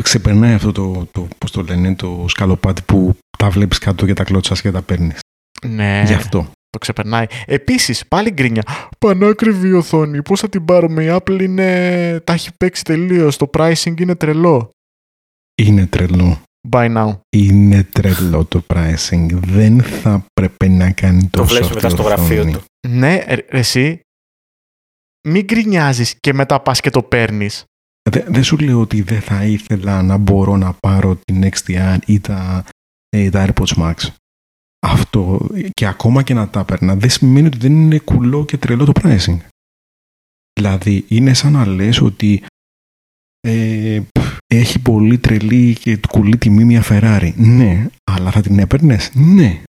Ξεπερνάει 0.03 0.53
αυτό 0.53 0.71
το, 0.71 1.07
το, 1.11 1.27
πώς 1.37 1.51
το 1.51 1.61
λένε, 1.61 1.95
το 1.95 2.25
σκαλοπάτι 2.27 2.81
που 2.81 3.17
τα 3.37 3.49
βλέπεις 3.49 3.77
κάτω 3.77 4.05
και 4.05 4.13
τα 4.13 4.23
κλώτσας 4.23 4.61
και 4.61 4.71
τα 4.71 4.81
παίρνεις. 4.81 5.19
Ναι. 5.67 6.03
Γι' 6.05 6.13
αυτό. 6.13 6.51
Το 6.69 6.77
ξεπερνάει. 6.79 7.25
Επίσης, 7.45 8.07
πάλι 8.07 8.31
γκρίνια. 8.31 8.63
Πανάκριβη 8.99 9.67
η 9.67 9.73
οθόνη. 9.73 10.21
Πώς 10.21 10.39
θα 10.39 10.49
την 10.49 10.65
πάρουμε. 10.65 11.03
Η 11.03 11.07
Apple 11.11 11.41
είναι... 11.41 12.19
τα 12.23 12.33
έχει 12.33 12.49
παίξει 12.57 12.83
τελείως. 12.83 13.37
Το 13.37 13.49
pricing 13.57 13.99
είναι 14.01 14.15
τρελό. 14.15 14.69
Είναι 15.61 15.85
τρελό. 15.87 16.41
By 16.69 16.95
now. 16.97 17.19
Είναι 17.29 17.83
τρελό 17.83 18.45
το 18.45 18.63
pricing. 18.73 19.27
Δεν 19.31 19.81
θα 19.81 20.25
πρέπει 20.33 20.69
να 20.69 20.91
κάνει 20.91 21.21
Το 21.21 21.39
τόσο 21.39 21.45
βλέπεις 21.53 21.67
αυτή 21.67 21.75
μετά 21.75 21.87
η 21.87 21.91
στο 21.91 22.01
γραφείο 22.03 22.39
οθόνη. 22.39 22.51
του. 22.53 22.63
Ναι, 22.87 23.15
ε, 23.15 23.37
εσύ. 23.47 23.99
Μην 25.27 25.43
γκρινιάζεις 25.43 26.15
και 26.19 26.33
μετά 26.33 26.59
πας 26.59 26.79
και 26.79 26.89
το 26.89 27.03
παίρνεις. 27.03 27.63
Δεν 28.09 28.23
δεν 28.27 28.43
σου 28.43 28.57
λέω 28.57 28.79
ότι 28.79 29.01
δεν 29.01 29.21
θα 29.21 29.43
ήθελα 29.45 30.01
να 30.01 30.17
μπορώ 30.17 30.57
να 30.57 30.73
πάρω 30.73 31.15
την 31.15 31.49
XDR 31.49 31.97
ή 32.05 32.19
τα, 32.19 32.63
ε, 33.09 33.29
τα 33.29 33.47
AirPods 33.47 33.73
Max. 33.77 33.93
Αυτό 34.79 35.49
και 35.71 35.85
ακόμα 35.85 36.23
και 36.23 36.33
να 36.33 36.49
τα 36.49 36.65
παίρνα 36.65 36.95
δεν 36.95 37.09
σημαίνει 37.09 37.47
ότι 37.47 37.57
δεν 37.57 37.71
είναι 37.71 37.99
κουλό 37.99 38.45
και 38.45 38.57
τρελό 38.57 38.85
το 38.85 38.91
pricing. 38.95 39.37
Δηλαδή 40.53 41.05
είναι 41.07 41.33
σαν 41.33 41.51
να 41.51 41.65
λες 41.65 42.01
ότι 42.01 42.43
ε, 43.39 44.01
πφ, 44.19 44.37
έχει 44.47 44.81
πολύ 44.81 45.17
τρελή 45.17 45.73
και 45.73 45.99
κουλή 46.09 46.37
τιμή 46.37 46.65
μια 46.65 46.83
Ferrari. 46.85 47.33
Ναι, 47.35 47.87
αλλά 48.03 48.31
θα 48.31 48.41
την 48.41 48.59
έπαιρνες; 48.59 49.11
Ναι. 49.13 49.63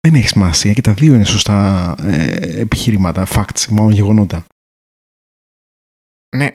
Δεν 0.00 0.14
έχει 0.14 0.28
σημασία 0.28 0.72
και 0.72 0.80
τα 0.80 0.94
δύο 0.94 1.14
είναι 1.14 1.24
σωστά 1.24 1.94
ε, 2.00 2.60
επιχειρήματα, 2.60 3.26
facts, 3.28 3.66
μάλλον 3.70 3.92
γεγονότα. 3.92 4.44
Ναι. 6.36 6.50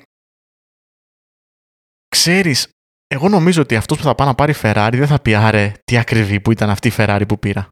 Ξέρεις, 2.08 2.70
εγώ 3.08 3.30
νομίζω 3.30 3.62
ότι 3.62 3.76
αυτός 3.76 3.98
που 3.98 4.04
θα 4.04 4.16
πάει 4.16 4.28
να 4.28 4.36
πάρει 4.36 4.54
Ferrari 4.62 4.94
δεν 4.94 5.08
θα 5.08 5.20
πει 5.20 5.36
άρε 5.36 5.74
τι 5.84 5.98
ακριβή 5.98 6.40
που 6.40 6.52
ήταν 6.52 6.70
αυτή 6.70 6.88
η 6.88 6.94
Ferrari 6.98 7.24
που 7.28 7.40
πήρα. 7.40 7.68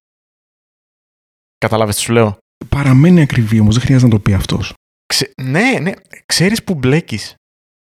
Καταλάβες 1.66 1.96
τι 1.96 2.02
σου 2.02 2.12
λέω. 2.12 2.38
Παραμένει 2.70 3.22
ακριβή 3.22 3.60
όμως, 3.60 3.76
δεν 3.76 3.84
χρειάζεται 3.84 4.12
να 4.12 4.18
το 4.18 4.24
πει 4.24 4.34
αυτός. 4.34 4.74
Ξε... 5.06 5.34
Ναι, 5.42 5.80
ναι. 5.82 5.92
Ξέρεις 6.26 6.64
που 6.64 6.76
μπλέκεις. 6.76 7.36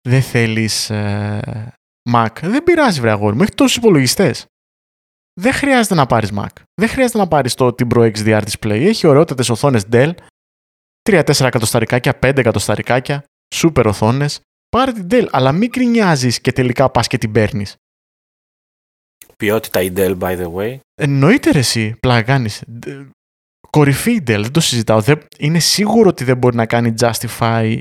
Δεν 0.10 0.22
θέλεις 0.22 0.90
ε... 0.90 1.74
Mac. 2.12 2.28
Δεν 2.42 2.64
πειράζει 2.64 3.00
βρε 3.00 3.12
αγόρι 3.12 3.36
μου. 3.36 3.42
Έχεις 3.42 3.56
τόσους 3.56 3.76
υπολογιστές. 3.76 4.46
Δεν 5.42 5.54
χρειάζεται 5.54 5.96
να 5.96 6.06
πάρεις 6.06 6.32
Mac. 6.36 6.48
Δεν 6.82 6.90
χρειάζεται 6.90 7.18
να 7.18 7.28
πάρεις 7.28 7.54
το 7.54 7.76
Timbro 7.78 8.12
XDR 8.12 8.42
display. 8.42 8.82
Έχει 8.82 9.08
ωραιότατες 9.08 9.50
οθόνες 9.50 9.86
Dell. 9.92 10.14
3-4 11.10 11.46
εκατοσταρικάκια, 11.46 12.20
5 12.22 12.38
εκατοσταρικάκια. 12.38 13.24
Σούπερ 13.56 13.88
οθόνες. 13.88 14.42
Πάρε 14.70 14.92
την 14.92 15.08
Dell. 15.10 15.28
Αλλά 15.32 15.52
μην 15.52 15.72
κρινιάζεις 15.72 16.42
και 16.42 16.52
τελικά 16.52 16.90
πας 16.90 17.08
και 17.08 17.18
την 17.18 17.32
παίρνεις. 17.32 17.76
Ποιότητα 19.38 19.82
η 19.82 19.92
Dell, 19.96 20.20
by 20.20 20.40
the 20.40 20.54
way. 20.54 20.78
Εννοείται 20.94 21.52
ρε 21.52 21.60
εσύ, 21.60 21.96
πλαγάνεις. 22.00 22.64
Ντε- 23.74 23.82
Κορυφή 23.82 24.12
η 24.12 24.24
Dell, 24.28 24.42
δεν 24.42 24.52
το 24.52 24.60
συζητάω. 24.60 25.02
Δεν... 25.02 25.20
Είναι 25.38 25.60
σίγουρο 25.60 26.10
ότι 26.10 26.24
δεν 26.24 26.38
μπορεί 26.38 26.56
να 26.56 26.66
κάνει 26.66 26.94
justify 27.00 27.78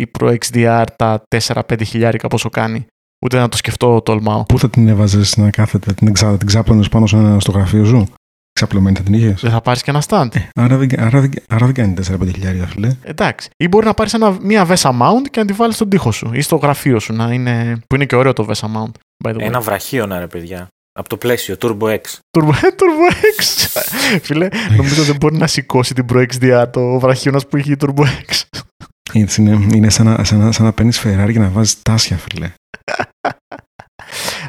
η 0.00 0.10
Pro 0.18 0.36
XDR 0.50 0.84
τα 0.96 1.22
4-5 1.36 1.86
χιλιάρικα 1.86 2.28
πόσο 2.28 2.48
κάνει. 2.48 2.86
Ούτε 3.24 3.38
να 3.38 3.48
το 3.48 3.56
σκεφτώ 3.56 4.00
τολμάω. 4.00 4.42
Πού 4.42 4.58
θα 4.58 4.70
την 4.70 4.88
έβαζες 4.88 5.36
να 5.36 5.50
κάθεται, 5.50 5.92
την, 5.92 6.08
εξα, 6.08 6.36
την 6.36 6.46
ξάπλωνες 6.46 6.88
πάνω 6.88 7.06
σε 7.06 7.16
ένα, 7.16 7.40
στο 7.40 7.52
γραφείο 7.52 7.84
σου; 7.84 8.06
Ξαπλωμένη 8.52 8.96
θα 8.96 9.02
την 9.02 9.14
είχες; 9.14 9.40
Δεν 9.40 9.50
θα 9.50 9.60
πάρεις 9.60 9.82
και 9.82 9.90
ένα 9.90 10.02
stand. 10.08 10.28
Άρα 10.54 10.76
δεν, 10.76 11.00
άρα, 11.00 11.20
δεν, 11.20 11.30
άρα 11.48 11.66
δεν 11.66 11.74
κάνει 11.74 11.94
4-5 12.08 12.28
χιλιάρια, 12.32 12.66
φίλε. 12.66 12.96
Εντάξει. 13.02 13.48
Ή 13.56 13.68
μπορεί 13.68 13.86
να 13.86 13.94
πάρεις 13.94 14.14
ένα, 14.14 14.36
μια 14.42 14.66
VESA 14.68 14.90
mount 14.90 15.28
και 15.30 15.40
να 15.40 15.46
τη 15.46 15.52
βάλεις 15.52 15.74
στον 15.74 15.88
τοίχο 15.88 16.12
σου 16.12 16.30
ή 16.32 16.40
στο 16.40 16.56
γραφείο 16.56 16.98
σου. 16.98 17.12
Να 17.12 17.32
είναι... 17.32 17.78
Που 17.86 17.94
είναι 17.94 18.04
και 18.04 18.16
ωραίο 18.16 18.32
το 18.32 18.46
VESA 18.48 18.66
mount. 18.66 18.92
By 19.24 19.32
the 19.32 19.36
way. 19.36 19.40
Ένα 19.40 19.60
βραχίωνα, 19.60 20.18
ρε 20.18 20.26
παιδιά. 20.26 20.68
Από 20.92 21.08
το 21.08 21.16
πλαίσιο, 21.16 21.56
Turbo 21.60 21.88
X. 21.88 22.00
Turbo, 22.38 22.52
Turbo 22.80 23.12
X. 23.38 23.66
Φίλε, 24.22 24.48
νομίζω 24.76 25.02
δεν 25.02 25.16
μπορεί 25.16 25.36
να 25.36 25.46
σηκώσει 25.46 25.94
την 25.94 26.06
Pro 26.12 26.26
XDR 26.26 26.66
το 26.72 26.98
βραχίωνας 26.98 27.46
που 27.46 27.56
είχε 27.56 27.72
η 27.72 27.76
Turbo 27.80 28.02
X. 28.02 28.60
Έτσι 29.12 29.40
είναι, 29.40 29.66
είναι 29.74 29.90
σαν 29.90 30.06
να, 30.06 30.24
σαν 30.24 30.38
να, 30.38 30.52
σαν 30.52 30.64
να 30.64 30.72
παίρνεις 30.72 31.00
Ferrari 31.04 31.30
και 31.32 31.38
να 31.38 31.48
βάζεις 31.48 31.82
τάσια, 31.82 32.16
φίλε. 32.16 32.52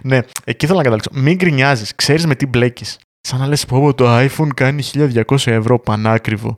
ναι, 0.03 0.19
εκεί 0.43 0.65
θέλω 0.65 0.77
να 0.77 0.83
καταλήξω. 0.83 1.09
Μην 1.13 1.35
γκρινιάζεις, 1.35 1.95
ξέρεις 1.95 2.25
με 2.25 2.35
τι 2.35 2.45
μπλέκεις. 2.45 2.99
Σαν 3.27 3.39
να 3.39 3.47
λες: 3.47 3.65
Πω 3.65 3.79
πω, 3.79 3.93
το 3.93 4.17
iPhone 4.17 4.47
κάνει 4.55 4.83
1200 4.93 5.23
ευρώ 5.45 5.79
πανάκριβο. 5.79 6.57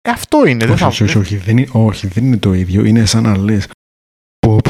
Ε, 0.00 0.10
αυτό 0.10 0.46
είναι. 0.46 0.64
δεν 0.64 0.70
όχι, 0.70 0.82
θα... 0.82 0.86
όχι, 0.86 1.02
όχι, 1.02 1.18
όχι, 1.18 1.36
δεν 1.36 1.58
είναι, 1.58 1.68
όχι, 1.72 2.06
δεν 2.06 2.24
είναι 2.24 2.36
το 2.36 2.52
ίδιο. 2.52 2.84
Είναι 2.84 3.04
σαν 3.04 3.22
να 3.22 3.38
λες 3.38 3.66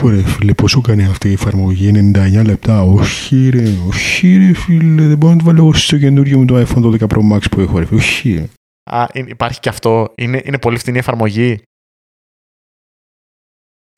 Πω 0.01 0.05
πω 0.05 0.09
ρε 0.09 0.23
φίλε, 0.23 0.55
πόσο 0.55 0.81
κάνει 0.81 1.05
αυτή 1.05 1.29
η 1.29 1.33
εφαρμογή, 1.33 1.91
99 2.15 2.43
λεπτά. 2.45 2.83
Όχι 2.83 3.49
ρε, 3.49 3.75
όχι 3.87 4.37
ρε 4.37 4.53
φίλε, 4.55 5.07
δεν 5.07 5.17
μπορώ 5.19 5.33
να 5.33 5.39
το 5.39 5.45
βάλω 5.45 5.59
εγώ 5.63 5.73
στο 5.73 5.99
καινούργιο 5.99 6.39
μου 6.39 6.45
το 6.45 6.61
iPhone 6.61 6.85
12 6.85 6.99
Pro 6.99 7.33
Max 7.33 7.43
που 7.51 7.61
έχω 7.61 7.79
ρε. 7.79 7.87
Όχι 7.93 8.33
ρε. 8.35 8.49
Α, 8.91 9.07
είναι- 9.13 9.31
υπάρχει 9.31 9.61
και 9.61 9.69
αυτό. 9.69 10.13
Είναι, 10.17 10.43
είναι 10.45 10.59
πολύ 10.59 10.79
φτηνή 10.79 10.99
εφαρμογή. 10.99 11.63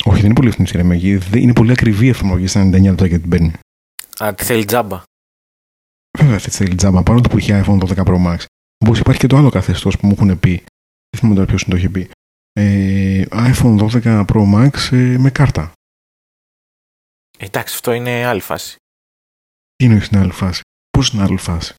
Όχι, 0.04 0.16
δεν 0.16 0.24
είναι 0.24 0.34
πολύ 0.34 0.50
φθηνή 0.50 0.68
η 0.72 0.76
εφαρμογή. 0.76 1.16
δεν- 1.16 1.42
Είναι 1.42 1.52
πολύ 1.52 1.72
ακριβή 1.72 2.06
η 2.06 2.08
εφαρμογή 2.08 2.46
στα 2.46 2.60
99 2.60 2.88
λεπτά 2.90 3.08
και 3.08 3.18
την 3.18 3.28
παίρνει. 3.28 3.52
Α, 4.24 4.34
τι 4.34 4.44
θέλει 4.44 4.64
τζάμπα. 4.64 5.02
Βέβαια 6.18 6.36
αυτή 6.36 6.50
θέλει 6.50 6.74
τζάμπα, 6.74 7.02
παρόλο 7.02 7.22
που 7.30 7.38
είχε 7.38 7.62
iPhone 7.66 7.78
12 7.78 8.02
Pro 8.04 8.16
Max. 8.26 8.44
Όπω 8.84 8.96
υπάρχει 8.96 9.20
και 9.20 9.26
το 9.26 9.36
άλλο 9.36 9.50
καθεστώς 9.50 9.96
που 9.98 10.06
μου 10.06 10.12
έχουν 10.18 10.38
πει. 10.40 10.50
Δεν 11.10 11.16
θυμάμαι 11.18 11.34
τώρα 11.34 11.46
ποιος 11.46 11.64
το 11.64 11.76
είχε 11.76 11.88
πει. 11.88 12.10
Ε, 12.52 13.24
iPhone 13.30 13.76
12 13.78 14.24
Pro 14.32 14.54
Max 14.54 14.92
ε, 14.92 15.16
με 15.18 15.30
κάρτα. 15.30 15.72
Εντάξει, 17.42 17.74
αυτό 17.74 17.92
είναι 17.92 18.24
άλλη 18.24 18.40
φάση. 18.40 18.76
Τι 19.76 19.84
είναι 19.84 20.00
στην 20.00 20.18
άλλη 20.18 20.32
φάση; 20.32 20.60
Πώς 20.90 21.08
είναι 21.08 21.22
άλλη 21.22 21.36
φάση; 21.36 21.74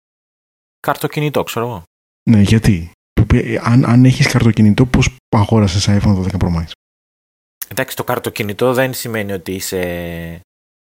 Κάρτο 0.79 1.43
ξέρω 1.43 1.65
εγώ. 1.65 1.83
Ναι, 2.29 2.41
γιατί; 2.41 2.91
Το 3.13 3.21
οποίο, 3.21 3.53
ε, 3.53 3.59
αν, 3.63 3.85
αν 3.85 4.05
έχεις 4.05 4.27
καρτοκινητό, 4.27 4.85
πώς 4.85 5.15
αγόρασες 5.29 5.87
iPhone 5.89 6.15
12 6.15 6.37
Pro 6.39 6.55
Max; 6.57 6.65
Εντάξει, 7.67 7.95
το 7.95 8.03
κάρτο 8.03 8.73
δεν 8.73 8.93
σημαίνει 8.93 9.31
ότι 9.31 9.53
είσαι 9.53 10.41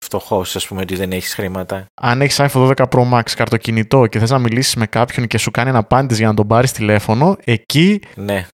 φτωχός, 0.04 0.56
ας 0.56 0.66
πούμε, 0.66 0.80
ότι 0.80 0.96
δεν 0.96 1.12
έχεις 1.12 1.34
χρήματα. 1.34 1.86
Αν 2.00 2.20
έχεις 2.20 2.36
iPhone 2.40 2.74
12 2.76 2.88
Pro 2.88 3.12
Max 3.12 3.30
καρτοκινητό 3.36 4.06
και 4.06 4.18
θες 4.18 4.30
να 4.30 4.38
μιλήσεις 4.38 4.74
με 4.74 4.86
κάποιον 4.86 5.26
και 5.26 5.38
σου 5.38 5.50
κάνει 5.50 5.68
ένα 5.68 5.78
απάντηση 5.78 6.20
για 6.20 6.28
να 6.28 6.34
τον 6.34 6.46
πάρεις 6.46 6.72
τηλέφωνο, 6.72 7.36
εκεί 7.44 8.00
Ναι, 8.14 8.46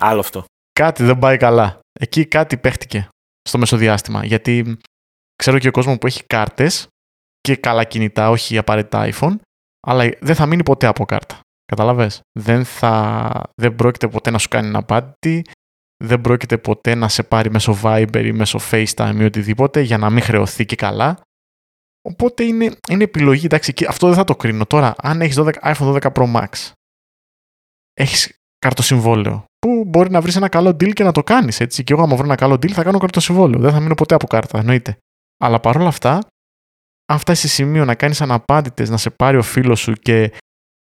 άλλο 0.00 0.20
αυτό. 0.20 0.44
κάτι 0.72 1.04
δεν 1.04 1.18
πάει 1.18 1.36
καλά. 1.36 1.80
Εκεί 2.00 2.26
κάτι 2.26 2.56
παίχτηκε 2.56 3.08
στο 3.48 3.58
μεσοδιάστημα. 3.58 4.24
Γιατί 4.24 4.76
ξέρω 5.42 5.58
και 5.58 5.68
ο 5.68 5.70
κόσμος 5.70 5.98
που 5.98 6.06
έχει 6.06 6.24
κάρτες 6.24 6.86
και 7.40 7.56
καλά 7.56 7.84
κινητά, 7.84 8.30
όχι 8.30 8.58
απαραίτητα 8.58 9.08
iPhone, 9.12 9.36
αλλά 9.86 10.10
δεν 10.20 10.34
θα 10.34 10.46
μείνει 10.46 10.62
ποτέ 10.62 10.86
από 10.86 11.04
κάρτα. 11.04 11.40
Καταλαβες; 11.64 12.20
Δεν, 12.38 12.64
θα, 12.64 13.42
δεν 13.54 13.74
πρόκειται 13.74 14.08
ποτέ 14.08 14.30
να 14.30 14.38
σου 14.38 14.48
κάνει 14.48 14.66
ένα 14.66 14.78
απάτη, 14.78 15.44
δεν 16.04 16.20
πρόκειται 16.20 16.58
ποτέ 16.58 16.94
να 16.94 17.08
σε 17.08 17.22
πάρει 17.22 17.50
μέσω 17.50 17.78
Viber 17.82 18.22
ή 18.24 18.32
μέσω 18.32 18.60
FaceTime 18.70 19.16
ή 19.18 19.24
οτιδήποτε 19.24 19.80
για 19.80 19.98
να 19.98 20.10
μην 20.10 20.22
χρεωθεί 20.22 20.64
και 20.64 20.76
καλά. 20.76 21.20
Οπότε 22.08 22.44
είναι, 22.44 22.76
είναι 22.88 23.04
επιλογή. 23.04 23.44
Εντάξει, 23.44 23.72
και 23.72 23.86
αυτό 23.88 24.06
δεν 24.06 24.16
θα 24.16 24.24
το 24.24 24.36
κρίνω. 24.36 24.66
Τώρα, 24.66 24.94
αν 24.98 25.20
έχεις 25.20 25.38
12, 25.38 25.52
iPhone 25.62 26.00
12 26.00 26.12
Pro 26.12 26.32
Max, 26.34 26.72
έχεις 27.94 28.36
καρτοσυμβόλαιο, 28.58 29.44
που 29.58 29.84
μπορεί 29.86 30.10
να 30.10 30.20
βρεις 30.20 30.36
ένα 30.36 30.48
καλό 30.48 30.70
deal 30.70 30.92
και 30.92 31.04
να 31.04 31.12
το 31.12 31.22
κάνεις, 31.22 31.60
έτσι. 31.60 31.84
Και 31.84 31.92
εγώ 31.92 32.02
άμα 32.02 32.16
βρω 32.16 32.24
ένα 32.24 32.34
καλό 32.34 32.54
deal 32.54 32.70
θα 32.70 32.82
κάνω 32.82 32.98
καρτοσυμβόλαιο. 32.98 33.60
Δεν 33.60 33.72
θα 33.72 33.80
μείνω 33.80 33.94
ποτέ 33.94 34.14
από 34.14 34.26
κάρτα, 34.26 34.58
εννοείται. 34.58 34.96
Αλλά 35.44 35.60
παρόλα 35.60 35.88
αυτά, 35.88 36.18
αν 37.12 37.18
φτάσει 37.18 37.40
σε 37.40 37.48
σημείο 37.48 37.84
να 37.84 37.94
κάνεις 37.94 38.20
αναπάντητες, 38.20 38.90
να 38.90 38.96
σε 38.96 39.10
πάρει 39.10 39.36
ο 39.36 39.42
φίλος 39.42 39.80
σου 39.80 39.92
και 39.92 40.22
η 40.24 40.30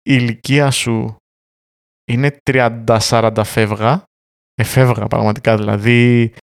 ηλικία 0.01 0.71
σου 0.71 1.15
είναι 2.11 2.37
30-40 2.51 3.41
φεύγα, 3.45 4.03
εφεύγα 4.53 5.07
πραγματικά 5.07 5.57
δηλαδή, 5.57 6.33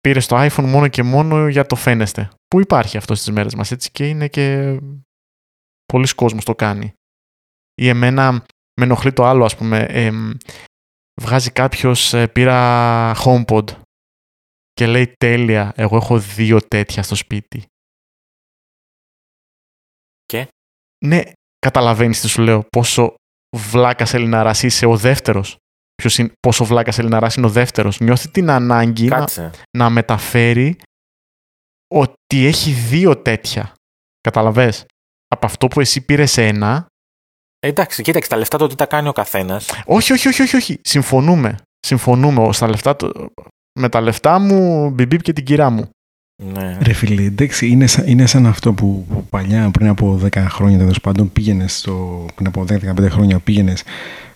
πήρες 0.00 0.26
το 0.26 0.36
iPhone 0.38 0.64
μόνο 0.64 0.88
και 0.88 1.02
μόνο 1.02 1.48
για 1.48 1.66
το 1.66 1.76
φαίνεστε. 1.76 2.30
Που 2.46 2.60
υπάρχει 2.60 2.96
αυτό 2.96 3.14
στις 3.14 3.30
μέρες 3.30 3.54
μας 3.54 3.70
έτσι 3.70 3.90
και 3.90 4.08
είναι 4.08 4.28
και 4.28 4.78
πολλοί 5.84 6.14
κόσμος 6.14 6.44
το 6.44 6.54
κάνει. 6.54 6.92
Ή 7.74 7.88
εμένα 7.88 8.32
με 8.80 8.84
ενοχλεί 8.84 9.12
το 9.12 9.24
άλλο 9.24 9.44
ας 9.44 9.56
πούμε, 9.56 9.78
εμ, 9.88 10.32
βγάζει 11.20 11.50
κάποιος 11.50 12.14
ε, 12.14 12.28
πήρα 12.28 13.14
HomePod 13.24 13.64
και 14.76 14.86
λέει 14.86 15.12
τέλεια, 15.16 15.72
εγώ 15.76 15.96
έχω 15.96 16.18
δύο 16.18 16.60
τέτοια 16.60 17.02
στο 17.02 17.14
σπίτι. 17.14 17.64
Και; 20.24 20.48
Ναι, 21.04 21.22
καταλαβαίνεις 21.58 22.20
τι 22.20 22.28
σου 22.28 22.42
λέω, 22.42 22.62
πόσο 22.68 23.14
βλάκας 23.56 24.14
Ελληναράς 24.14 24.62
είσαι 24.62 24.86
ο 24.86 24.96
δεύτερος. 24.96 25.56
Ποιος 25.94 26.18
είναι, 26.18 26.32
πόσο 26.40 26.64
βλάκας 26.64 26.98
Ελληναράς 26.98 27.34
είναι 27.34 27.46
ο 27.46 27.50
δεύτερος. 27.50 28.00
Νιώθει 28.00 28.30
την 28.30 28.50
ανάγκη 28.50 29.08
να, 29.08 29.18
Κάτσε. 29.18 29.50
να 29.78 29.90
μεταφέρει 29.90 30.78
ότι 31.94 32.44
έχει 32.46 32.70
δύο 32.72 33.16
τέτοια. 33.22 33.74
Καταλαβες; 34.20 34.84
Από 35.28 35.46
αυτό 35.46 35.68
που 35.68 35.80
εσύ 35.80 36.00
πήρες 36.04 36.36
ένα. 36.36 36.86
Ε, 37.58 37.68
εντάξει, 37.68 38.02
κοίταξε, 38.02 38.28
τα 38.30 38.36
λεφτά 38.36 38.58
το 38.58 38.66
τι 38.66 38.74
τα 38.74 38.86
κάνει 38.86 39.08
ο 39.08 39.12
καθένας. 39.12 39.68
Όχι, 39.86 40.12
όχι, 40.12 40.28
όχι, 40.28 40.42
όχι, 40.42 40.56
όχι. 40.56 40.78
Συμφωνούμε. 40.82 41.56
Συμφωνούμε. 41.86 42.52
Στα 42.52 42.68
λεφτά, 42.68 42.96
του- 42.96 43.32
με 43.76 43.88
τα 43.88 44.00
λεφτά 44.00 44.38
μου, 44.38 44.90
μπιμπίπ 44.90 45.22
και 45.22 45.32
την 45.32 45.44
κυρά 45.44 45.70
μου. 45.70 45.88
Ναι. 46.42 46.78
Ρε 46.82 46.92
φίλε, 46.92 47.22
εντάξει, 47.22 47.68
είναι, 47.68 47.86
σαν, 47.86 48.06
είναι 48.08 48.26
σαν 48.26 48.46
αυτό 48.46 48.72
που, 48.72 49.06
που 49.08 49.24
παλιά 49.24 49.70
πριν 49.70 49.88
από 49.88 50.20
10 50.22 50.36
χρόνια 50.48 50.78
τέλος 50.78 51.00
πάντων 51.00 51.32
πήγαινες 51.32 51.78
στο. 51.78 52.26
πριν 52.34 52.46
από 52.46 52.64
10-15 52.68 53.08
χρόνια 53.10 53.38
πήγαινες 53.38 53.82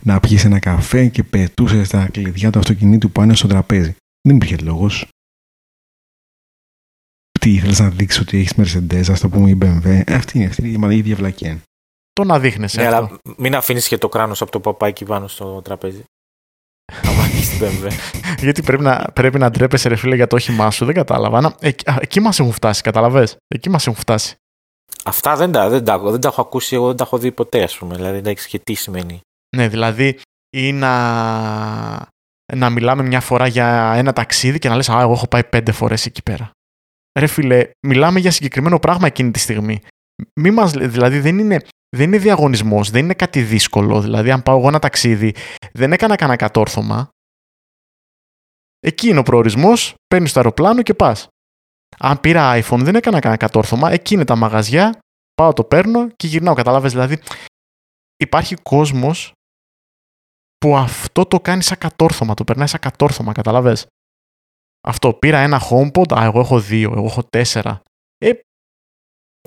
να 0.01 0.21
πιεις 0.21 0.45
ένα 0.45 0.59
καφέ 0.59 1.07
και 1.07 1.23
πετούσες 1.23 1.89
τα 1.89 2.09
κλειδιά 2.13 2.51
του 2.51 2.59
αυτοκινήτου 2.59 3.11
πάνω 3.11 3.35
στο 3.35 3.49
τραπέζι. 3.49 3.95
Δεν 4.29 4.37
υπήρχε 4.37 4.57
λόγος. 4.57 5.07
Τι 7.41 7.51
ήθελες 7.55 7.79
να 7.79 7.91
δείξεις 7.91 8.21
ότι 8.21 8.39
έχεις 8.39 8.53
Mercedes, 8.57 9.11
ας 9.11 9.21
το 9.21 9.29
πούμε 9.29 9.51
η 9.51 9.59
BMW. 9.63 10.03
Αυτή 10.07 10.39
είναι 10.39 10.47
αυτή 10.47 10.69
η 10.69 10.97
ίδια 10.97 11.17
βλακία. 11.17 11.61
Το 12.13 12.25
να 12.25 12.39
δείχνεις 12.39 12.75
Ναι, 12.75 12.87
αυτό. 12.87 12.97
αλλά 12.97 13.19
μην 13.37 13.55
αφήνεις 13.55 13.89
και 13.89 13.99
το 13.99 14.09
κράνος 14.09 14.43
από 14.43 14.51
το 14.51 14.61
παπάκι 14.61 15.05
πάνω 15.05 15.29
στο 15.29 15.63
τραπέζι. 15.63 16.05
Θα 16.05 16.05
έχεις 16.05 16.05
την 16.05 16.05
BMW. 16.05 16.80
Γιατί 18.39 18.63
πρέπει 18.63 18.83
να, 18.83 19.07
πρέπει 19.13 19.39
να 19.39 19.51
ντρέπεσαι, 19.51 19.89
ρε 19.89 19.97
φίλε, 19.97 20.15
για 20.15 20.27
το 20.27 20.37
όχημά 20.37 20.71
σου. 20.71 20.85
Δεν 20.85 20.95
κατάλαβα. 20.95 21.41
Να, 21.41 21.55
εκεί, 21.61 21.91
α, 21.91 21.99
εκεί 22.01 22.21
μας 22.21 22.41
έχουν 22.41 22.53
φτάσει, 22.53 22.83
καταλαβέ. 22.83 23.29
Εκεί 23.49 23.71
μας 23.71 23.87
έχουν 23.87 23.99
φτάσει. 23.99 24.35
Αυτά 25.05 25.37
δεν 25.37 25.53
τα, 25.53 25.69
δεν, 25.69 25.85
τα, 25.85 25.99
δεν 25.99 26.21
τα 26.21 26.29
έχω 26.29 26.41
ακούσει 26.41 26.75
εγώ, 26.75 26.87
δεν 26.87 26.97
τα 26.97 27.05
έχω 27.05 27.19
δει 27.19 27.33
ποτέ, 27.33 27.63
ας 27.63 27.77
πούμε. 27.77 27.95
Δηλαδή, 27.95 28.19
εντάξει, 28.19 28.49
και 28.49 28.59
τι 28.59 28.75
σημαίνει. 28.75 29.21
Ναι, 29.57 29.69
δηλαδή 29.69 30.19
ή 30.57 30.73
να, 30.73 30.93
να 32.55 32.71
μιλάμε 32.71 33.03
μια 33.03 33.21
φορά 33.21 33.47
για 33.47 33.93
ένα 33.97 34.13
ταξίδι 34.13 34.59
και 34.59 34.69
να 34.69 34.77
λες 34.77 34.89
«Α, 34.89 35.01
εγώ 35.01 35.13
έχω 35.13 35.27
πάει 35.27 35.45
πέντε 35.45 35.73
φορές 35.73 36.07
εκεί 36.07 36.23
πέρα». 36.23 36.51
Ρε 37.19 37.27
φίλε, 37.27 37.71
μιλάμε 37.87 38.21
για 38.21 38.31
συγκεκριμένο 38.31 38.79
πράγμα 38.79 39.07
εκείνη 39.07 39.31
τη 39.31 39.39
στιγμή. 39.39 39.81
Μη 40.41 40.51
μας, 40.51 40.75
λέ- 40.75 40.91
δηλαδή 40.91 41.21
δεν 41.21 41.39
είναι, 41.39 41.61
δεν 41.97 42.07
είναι 42.07 42.19
διαγωνισμός, 42.19 42.91
δεν 42.91 43.05
είναι 43.05 43.15
κάτι 43.15 43.43
δύσκολο. 43.43 44.01
Δηλαδή 44.01 44.31
αν 44.31 44.43
πάω 44.43 44.59
εγώ 44.59 44.69
ένα 44.69 44.79
ταξίδι, 44.79 45.35
δεν 45.73 45.93
έκανα 45.93 46.17
κανένα 46.17 46.37
κατόρθωμα. 46.39 47.09
Εκεί 48.81 49.09
είναι 49.09 49.19
ο 49.19 49.23
προορισμός, 49.23 49.95
παίρνεις 50.07 50.33
το 50.33 50.41
αεροπλάνο 50.41 50.83
και 50.83 50.95
πας. 50.95 51.27
Αν 51.99 52.21
πήρα 52.21 52.53
iPhone 52.63 52.81
δεν 52.81 52.95
έκανα 52.95 53.19
κανένα 53.19 53.37
κατόρθωμα, 53.37 53.91
εκεί 53.91 54.15
είναι 54.15 54.25
τα 54.25 54.37
μαγαζιά, 54.37 54.99
πάω 55.35 55.53
το 55.53 55.65
παίρνω 55.65 56.09
και 56.11 56.27
γυρνάω. 56.27 56.55
Καταλάβες 56.55 56.93
δηλαδή, 56.93 57.19
υπάρχει 58.17 58.55
κόσμος 58.55 59.33
που 60.59 60.77
αυτό 60.77 61.27
το 61.27 61.41
κάνει 61.41 61.63
σαν 61.63 61.79
κατόρθωμα, 61.79 62.35
το 62.35 62.45
περνάει 62.45 62.67
σαν 62.67 62.81
κατόρθωμα, 62.81 63.33
καταλαβες. 63.33 63.87
Αυτό, 64.89 65.15
πήρα 65.15 65.39
ένα 65.39 65.61
HomePod, 65.71 66.19
α, 66.19 66.25
εγώ 66.25 66.41
έχω 66.41 66.61
δύο, 66.61 66.93
εγώ 66.93 67.07
έχω 67.07 67.25
τέσσερα. 67.25 67.83
Ε, 68.19 68.31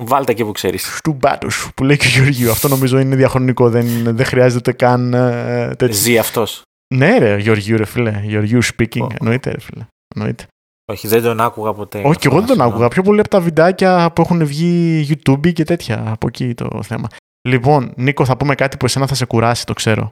Βάλτε 0.01 0.32
εκεί 0.32 0.43
που 0.43 0.51
ξέρεις. 0.51 0.99
του 1.03 1.13
μπάτου 1.13 1.51
σου, 1.51 1.73
που 1.73 1.84
λέει 1.84 1.97
και 1.97 2.08
ο 2.08 2.10
Γεωργίου. 2.10 2.51
Αυτό 2.51 2.67
νομίζω 2.67 2.99
είναι 2.99 3.15
διαχρονικό, 3.15 3.69
δεν, 3.69 4.15
δεν 4.15 4.25
χρειάζεται 4.25 4.71
καν 4.71 5.13
ε, 5.13 5.75
τέτοιο. 5.75 5.95
Ζει 5.95 6.17
αυτός. 6.17 6.62
Ναι 6.95 7.17
ρε, 7.17 7.38
Γεωργίου 7.38 7.77
ρε 7.77 7.86
φίλε, 7.86 8.21
Γεωργίου 8.23 8.60
speaking, 8.63 9.01
Ω. 9.01 9.08
εννοείται 9.19 9.51
ρε 9.51 9.60
φίλε. 9.60 9.86
Εννοείται. 10.15 10.45
Όχι, 10.91 11.08
δεν 11.08 11.21
τον 11.21 11.41
άκουγα 11.41 11.73
ποτέ. 11.73 12.01
Όχι, 12.06 12.17
και 12.19 12.27
εγώ 12.27 12.38
δεν 12.38 12.45
τον 12.47 12.47
Συγγνώμη. 12.47 12.71
άκουγα. 12.71 12.88
Πιο 12.88 13.03
πολύ 13.03 13.19
από 13.19 13.29
τα 13.29 13.39
βιντεάκια 13.41 14.12
που 14.15 14.21
έχουν 14.21 14.45
βγει 14.45 15.06
YouTube 15.10 15.53
και 15.53 15.63
τέτοια. 15.63 16.03
Από 16.12 16.27
εκεί 16.27 16.53
το 16.53 16.84
θέμα. 16.84 17.08
Λοιπόν, 17.47 17.93
Νίκο, 17.95 18.25
θα 18.25 18.38
πούμε 18.38 18.56
κάτι 18.56 18.77
που 18.77 18.86
εσένα 18.86 19.08
θα 19.08 19.15
σε 19.15 19.25
κουράσει, 19.25 19.65
το 19.65 19.73
ξέρω. 19.73 20.12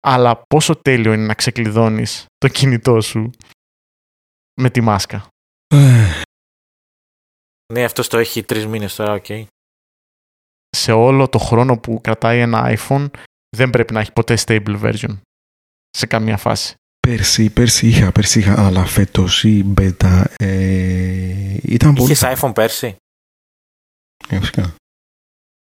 Αλλά 0.00 0.42
πόσο 0.48 0.76
τέλειο 0.76 1.12
είναι 1.12 1.26
να 1.26 1.34
ξεκλειδώνεις 1.34 2.26
το 2.38 2.48
κινητό 2.48 3.00
σου 3.00 3.30
με 4.60 4.70
τη 4.70 4.80
μάσκα. 4.80 5.26
Ναι, 7.72 7.84
αυτός 7.84 8.08
το 8.08 8.18
έχει 8.18 8.42
τρεις 8.42 8.66
μήνες 8.66 8.94
τώρα, 8.94 9.12
οκ. 9.12 9.26
Σε 10.76 10.92
όλο 10.92 11.28
το 11.28 11.38
χρόνο 11.38 11.78
που 11.78 12.00
κρατάει 12.00 12.38
ένα 12.40 12.76
iPhone 12.78 13.06
δεν 13.56 13.70
πρέπει 13.70 13.92
να 13.92 14.00
έχει 14.00 14.12
ποτέ 14.12 14.38
stable 14.46 14.80
version. 14.82 15.18
Σε 15.90 16.06
καμία 16.06 16.36
φάση. 16.36 16.74
Πέρσι, 17.00 17.50
πέρσι 17.50 17.88
είχα, 17.88 18.12
πέρσι 18.12 18.38
είχα, 18.38 18.66
αλλά 18.66 18.84
φέτος 18.84 19.44
η 19.44 19.74
beta 19.80 20.24
ε, 20.36 21.56
ήταν 21.62 21.94
πολύ... 21.94 22.12
Είχες 22.12 22.38
iPhone 22.40 22.54
πέρσι; 22.54 22.96
Ε, 24.28 24.38
φυσικά. 24.38 24.74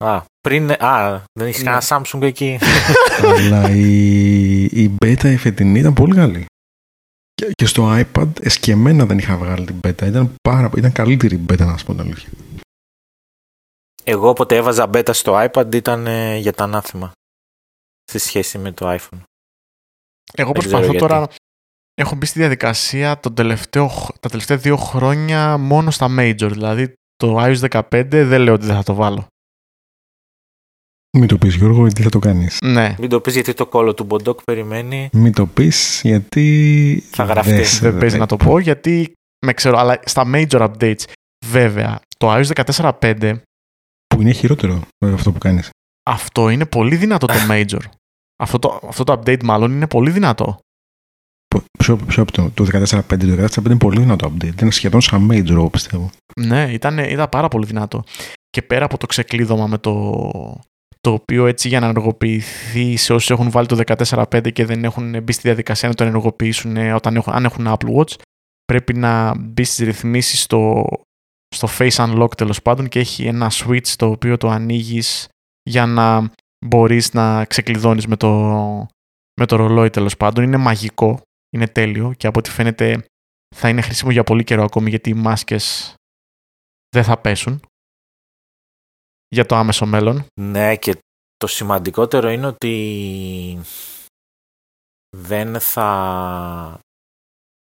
Α, 0.04 0.24
πριν. 0.40 0.70
Α, 0.70 1.24
δεν 1.32 1.48
είχες 1.48 1.62
Ναι. 1.62 1.70
κανένα 1.70 1.84
Samsung 1.88 2.22
εκεί; 2.22 2.58
αλλά 3.36 3.70
η, 3.70 4.62
η 4.64 4.96
beta 5.04 5.24
η 5.24 5.36
φετινή 5.36 5.78
ήταν 5.78 5.94
πολύ 5.94 6.14
καλή. 6.14 6.46
Και, 7.46 7.52
και 7.54 7.66
στο 7.66 7.96
iPad 8.04 8.28
εσκεμμένα 8.40 9.06
δεν 9.06 9.18
είχα 9.18 9.36
βγάλει 9.36 9.66
την 9.66 9.80
beta. 9.86 10.02
Ήταν, 10.06 10.34
πάρα, 10.48 10.70
ήταν 10.76 10.92
καλύτερη 10.92 11.34
η 11.34 11.44
beta 11.50 11.58
να 11.58 11.76
σου 11.76 11.84
πω 11.84 11.92
την 11.92 12.00
αλήθεια. 12.00 12.28
Εγώ 14.04 14.28
όποτε 14.28 14.56
έβαζα 14.56 14.90
beta 14.92 15.10
στο 15.12 15.48
iPad 15.50 15.74
ήταν 15.74 16.06
ε, 16.06 16.36
για 16.36 16.52
τα 16.52 16.64
ανάθεμα. 16.64 17.12
Σε 18.04 18.18
σχέση 18.18 18.58
με 18.58 18.72
το 18.72 18.90
iPhone. 18.90 19.20
Εγώ 20.32 20.52
Δεν 20.52 20.52
προσπαθώ 20.52 20.78
ξέρω 20.78 20.92
γιατί. 20.92 20.98
τώρα. 20.98 21.26
Έχω 21.94 22.14
μπει 22.14 22.26
στη 22.26 22.38
διαδικασία 22.38 23.20
τον 23.20 23.34
τελευταίο, 23.34 23.88
χ- 23.88 24.10
τα 24.20 24.28
τελευταία 24.28 24.56
δύο 24.56 24.76
χρόνια 24.76 25.56
μόνο 25.58 25.90
στα 25.90 26.06
major. 26.18 26.48
Δηλαδή 26.52 26.92
το 27.16 27.36
iOS 27.44 27.68
15 27.70 27.80
δεν 28.06 28.40
λέω 28.40 28.54
ότι 28.54 28.66
δεν 28.66 28.74
θα 28.76 28.82
το 28.82 28.94
βάλω. 28.94 29.26
Μην 31.18 31.26
το 31.28 31.38
πεις 31.38 31.54
Γιώργο 31.54 31.82
γιατί 31.82 32.02
θα 32.02 32.08
το 32.08 32.18
κάνεις. 32.18 32.58
Ναι, 32.64 32.94
Μην 32.98 33.08
το 33.08 33.20
πεις 33.20 33.34
γιατί 33.34 33.52
το 33.54 33.66
κόλλο 33.66 33.94
του 33.94 34.04
Μποντόκ 34.04 34.42
περιμένει. 34.42 35.08
Μην 35.12 35.32
το 35.32 35.46
πεις 35.46 36.00
γιατί 36.04 37.02
Θα 37.10 37.24
γραφτεί. 37.24 37.50
δεν 37.52 37.64
σε- 37.66 37.90
δεν 37.90 37.98
παίζει 38.00 38.18
να 38.18 38.26
το 38.26 38.36
πω 38.36 38.58
γιατί 38.58 39.12
με 39.46 39.52
ξέρω. 39.52 39.78
Αλλά 39.78 40.00
στα 40.04 40.24
major 40.34 40.68
updates, 40.70 41.02
βέβαια, 41.46 42.00
το 42.18 42.32
iOS 42.34 42.44
14.5 42.54 43.40
Που 44.06 44.20
είναι 44.20 44.32
χειρότερο 44.32 44.80
από 44.98 45.14
αυτό 45.14 45.32
που 45.32 45.38
κάνεις. 45.38 45.70
αυτό 46.10 46.48
είναι 46.48 46.66
πολύ 46.66 46.96
δυνατό 46.96 47.26
το 47.26 47.34
major. 47.50 47.80
Αυτό 48.42 48.58
το, 48.58 48.80
αυτό 48.88 49.04
το 49.04 49.12
update 49.12 49.42
μάλλον 49.44 49.72
είναι 49.72 49.86
πολύ 49.86 50.10
δυνατό. 50.10 50.58
Πο- 51.54 51.62
Ποιο, 51.78 51.96
ποιο 51.96 52.22
από 52.22 52.32
το, 52.32 52.50
το 52.54 52.64
14.5. 52.64 53.00
Το 53.18 53.44
14.5 53.60 53.64
είναι 53.66 53.76
πολύ 53.76 54.00
δυνατό 54.00 54.32
update. 54.34 54.44
Ήταν 54.46 54.70
σχεδόν 54.70 55.00
σαν 55.00 55.28
major 55.32 55.50
εγώ 55.50 55.70
πιστεύω. 55.70 56.10
Ναι, 56.40 56.68
ήταν, 56.72 56.98
ήταν 56.98 57.28
πάρα 57.28 57.48
πολύ 57.48 57.66
δυνατό. 57.66 58.04
Και 58.50 58.62
πέρα 58.62 58.84
από 58.84 58.98
το 58.98 59.06
ξεκλείδωμα 59.06 59.66
με 59.66 59.78
το, 59.78 60.20
το 61.06 61.12
οποίο 61.12 61.46
έτσι 61.46 61.68
για 61.68 61.80
να 61.80 61.86
ενεργοποιηθεί 61.86 62.96
σε 62.96 63.12
όσους 63.12 63.30
έχουν 63.30 63.50
βάλει 63.50 63.66
το 63.66 63.80
14.5 63.86 64.52
και 64.52 64.64
δεν 64.64 64.84
έχουν 64.84 65.22
μπει 65.22 65.32
στη 65.32 65.42
διαδικασία 65.42 65.88
να 65.88 65.94
το 65.94 66.04
ενεργοποιήσουν 66.04 66.76
ε, 66.76 66.92
όταν 66.92 67.16
έχουν, 67.16 67.32
αν 67.32 67.44
έχουν 67.44 67.66
Apple 67.68 67.96
Watch, 67.96 68.14
πρέπει 68.64 68.94
να 68.94 69.38
μπει 69.38 69.64
στις 69.64 69.86
ρυθμίσεις 69.86 70.42
στο, 70.42 70.86
στο 71.54 71.68
Face 71.78 71.90
Unlock 71.90 72.36
τέλος 72.36 72.62
πάντων 72.62 72.88
και 72.88 72.98
έχει 72.98 73.26
ένα 73.26 73.50
switch 73.52 73.88
το 73.96 74.06
οποίο 74.06 74.36
το 74.36 74.48
ανοίγεις 74.48 75.28
για 75.62 75.86
να 75.86 76.32
μπορείς 76.66 77.12
να 77.12 77.44
ξεκλειδώνεις 77.44 78.06
με 78.06 78.16
το, 78.16 78.30
με 79.40 79.46
το 79.46 79.56
ρολόι 79.56 79.90
τέλος 79.90 80.16
πάντων. 80.16 80.44
Είναι 80.44 80.56
μαγικό, 80.56 81.20
είναι 81.56 81.66
τέλειο 81.66 82.12
και 82.16 82.26
από 82.26 82.38
ό,τι 82.38 82.50
φαίνεται 82.50 83.04
θα 83.56 83.68
είναι 83.68 83.80
χρήσιμο 83.80 84.10
για 84.10 84.24
πολύ 84.24 84.44
καιρό 84.44 84.64
ακόμη 84.64 84.88
γιατί 84.88 85.10
οι 85.10 85.14
μάσκες 85.14 85.94
δεν 86.88 87.04
θα 87.04 87.18
πέσουν 87.18 87.60
για 89.28 89.46
το 89.46 89.56
άμεσο 89.56 89.86
μέλλον. 89.86 90.26
Ναι, 90.40 90.76
και 90.76 90.96
το 91.36 91.46
σημαντικότερο 91.46 92.28
είναι 92.30 92.46
ότι 92.46 93.60
δεν 95.16 95.60
θα. 95.60 96.78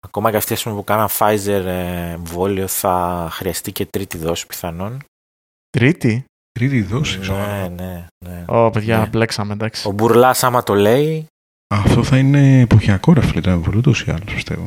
Ακόμα 0.06 0.30
και 0.30 0.36
αυτοί 0.36 0.52
ας 0.52 0.62
πούμε, 0.62 0.74
που 0.74 0.84
κάναν 0.84 1.08
Pfizer 1.18 1.46
ε, 1.66 2.10
εμβόλιο 2.10 2.66
θα 2.66 3.28
χρειαστεί 3.32 3.72
και 3.72 3.86
τρίτη 3.86 4.18
δόση 4.18 4.46
πιθανόν. 4.46 5.04
Τρίτη; 5.70 6.24
Τρίτη 6.52 6.82
δόση. 6.82 7.18
Ναι, 7.18 7.68
ναι, 7.68 8.06
ναι. 8.26 8.44
Ω, 8.48 8.70
παιδιά, 8.70 8.98
Ναι. 8.98 9.06
μπλέξαμε, 9.06 9.52
εντάξει. 9.52 9.88
Ο 9.88 9.90
Μπουρλάς 9.90 10.44
άμα 10.44 10.62
το 10.62 10.74
λέει, 10.74 11.26
Αυτό 11.74 12.04
θα 12.04 12.18
είναι 12.18 12.60
εποχιακό 12.60 13.12
ρε 13.12 13.20
φίλε. 13.20 13.40
Το 13.40 13.50
εμβολίο 13.50 13.78
ούτως 13.78 14.02
ή 14.02 14.10
άλλως 14.10 14.34
πιστεύω. 14.34 14.66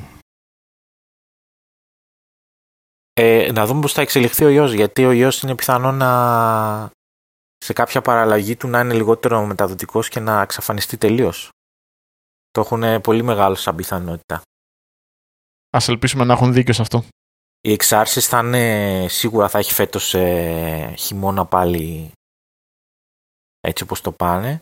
Ε, 3.18 3.52
να 3.52 3.66
δούμε 3.66 3.82
πώς 3.82 3.94
θα 3.94 4.02
εξελιχθεί 4.02 4.46
ο 4.46 4.50
ιός, 4.50 4.74
γιατί 4.74 5.06
ο 5.06 5.12
ιός 5.12 5.42
είναι 5.42 5.56
πιθανό 5.56 5.92
να 5.92 6.92
σε 7.58 7.74
κάποια 7.74 8.02
παραλλαγή 8.02 8.56
του 8.56 8.68
να 8.68 8.80
είναι 8.80 8.94
λιγότερο 8.94 9.46
μεταδοτικός 9.46 10.10
και 10.10 10.20
να 10.20 10.42
εξαφανιστεί 10.42 10.98
τελείως. 10.98 11.50
Το 12.52 12.62
έχουν 12.62 13.02
πολύ 13.02 13.24
μεγάλο 13.24 13.56
σαν 13.56 13.76
πιθανότητα. 13.76 14.42
Ας 15.70 15.88
ελπίσουμε 15.88 16.24
να 16.24 16.34
έχουν 16.34 16.54
δίκιο 16.54 16.74
σε 16.74 16.82
αυτό. 16.82 17.04
Οι 17.62 17.72
εξάρσεις 17.72 18.28
θα 18.28 18.40
είναι, 18.40 19.06
σίγουρα 19.10 19.50
θα 19.50 19.60
έχει 19.60 19.74
φέτος 19.74 20.14
ε, 20.14 20.94
χειμώνα 20.98 21.46
πάλι 21.46 22.12
έτσι 23.60 23.84
όπως 23.84 24.02
το 24.02 24.12
πάνε. 24.12 24.60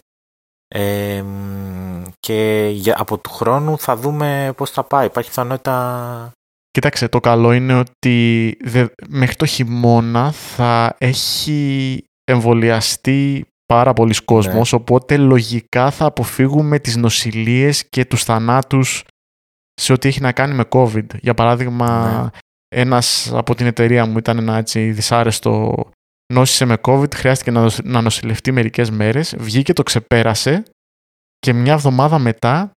Ε, 0.68 1.22
μ, 1.22 2.04
και 2.20 2.70
για, 2.74 2.96
από 3.00 3.18
του 3.18 3.30
χρόνου 3.30 3.78
θα 3.78 3.96
δούμε 3.96 4.54
πώς 4.58 4.70
θα 4.70 4.84
πάει. 4.84 5.06
Υπάρχει 5.06 5.30
πιθανότητα... 5.30 6.32
Κοίταξε, 6.74 7.08
το 7.08 7.20
καλό 7.20 7.52
είναι 7.54 7.74
ότι 7.74 8.58
δε- 8.64 8.88
μέχρι 9.10 9.36
το 9.36 9.46
χειμώνα 9.46 10.32
θα 10.32 10.96
έχει 10.98 12.04
εμβολιαστεί 12.24 13.46
πάρα 13.66 13.94
πολλοί 13.94 14.14
κόσμος, 14.26 14.74
οπότε 14.74 15.18
λογικά 15.18 15.92
θα 15.92 16.06
αποφύγουμε 16.06 16.80
τις 16.80 16.96
νοσηλίες 16.96 17.88
και 17.90 18.06
τους 18.06 18.24
θανάτους 18.24 19.04
σε 19.82 19.94
ό,τι 19.94 20.08
έχει 20.08 20.22
να 20.22 20.32
κάνει 20.32 20.54
με 20.54 20.64
COVID. 20.70 21.06
Για 21.22 21.34
παράδειγμα, 21.34 22.22
Ναι. 22.24 22.30
ένας 22.80 23.32
από 23.34 23.56
την 23.56 23.66
εταιρεία 23.66 24.06
μου 24.06 24.18
ήταν 24.18 24.38
ένα 24.38 24.58
έτσι 24.58 24.92
δυσάρεστο 24.92 25.76
νόσησε 26.34 26.66
με 26.66 26.78
COVID, 26.82 27.14
χρειάστηκε 27.16 27.52
να, 27.52 27.62
νοσ- 27.62 27.84
να 27.84 28.02
νοσηλευτεί 28.02 28.52
μερικές 28.52 28.90
μέρες, 28.92 29.36
βγήκε, 29.38 29.74
το 29.74 29.84
ξεπέρασε 29.84 30.64
και 31.40 31.54
μια 31.54 31.74
εβδομάδα 31.74 32.20
μετά 32.20 32.72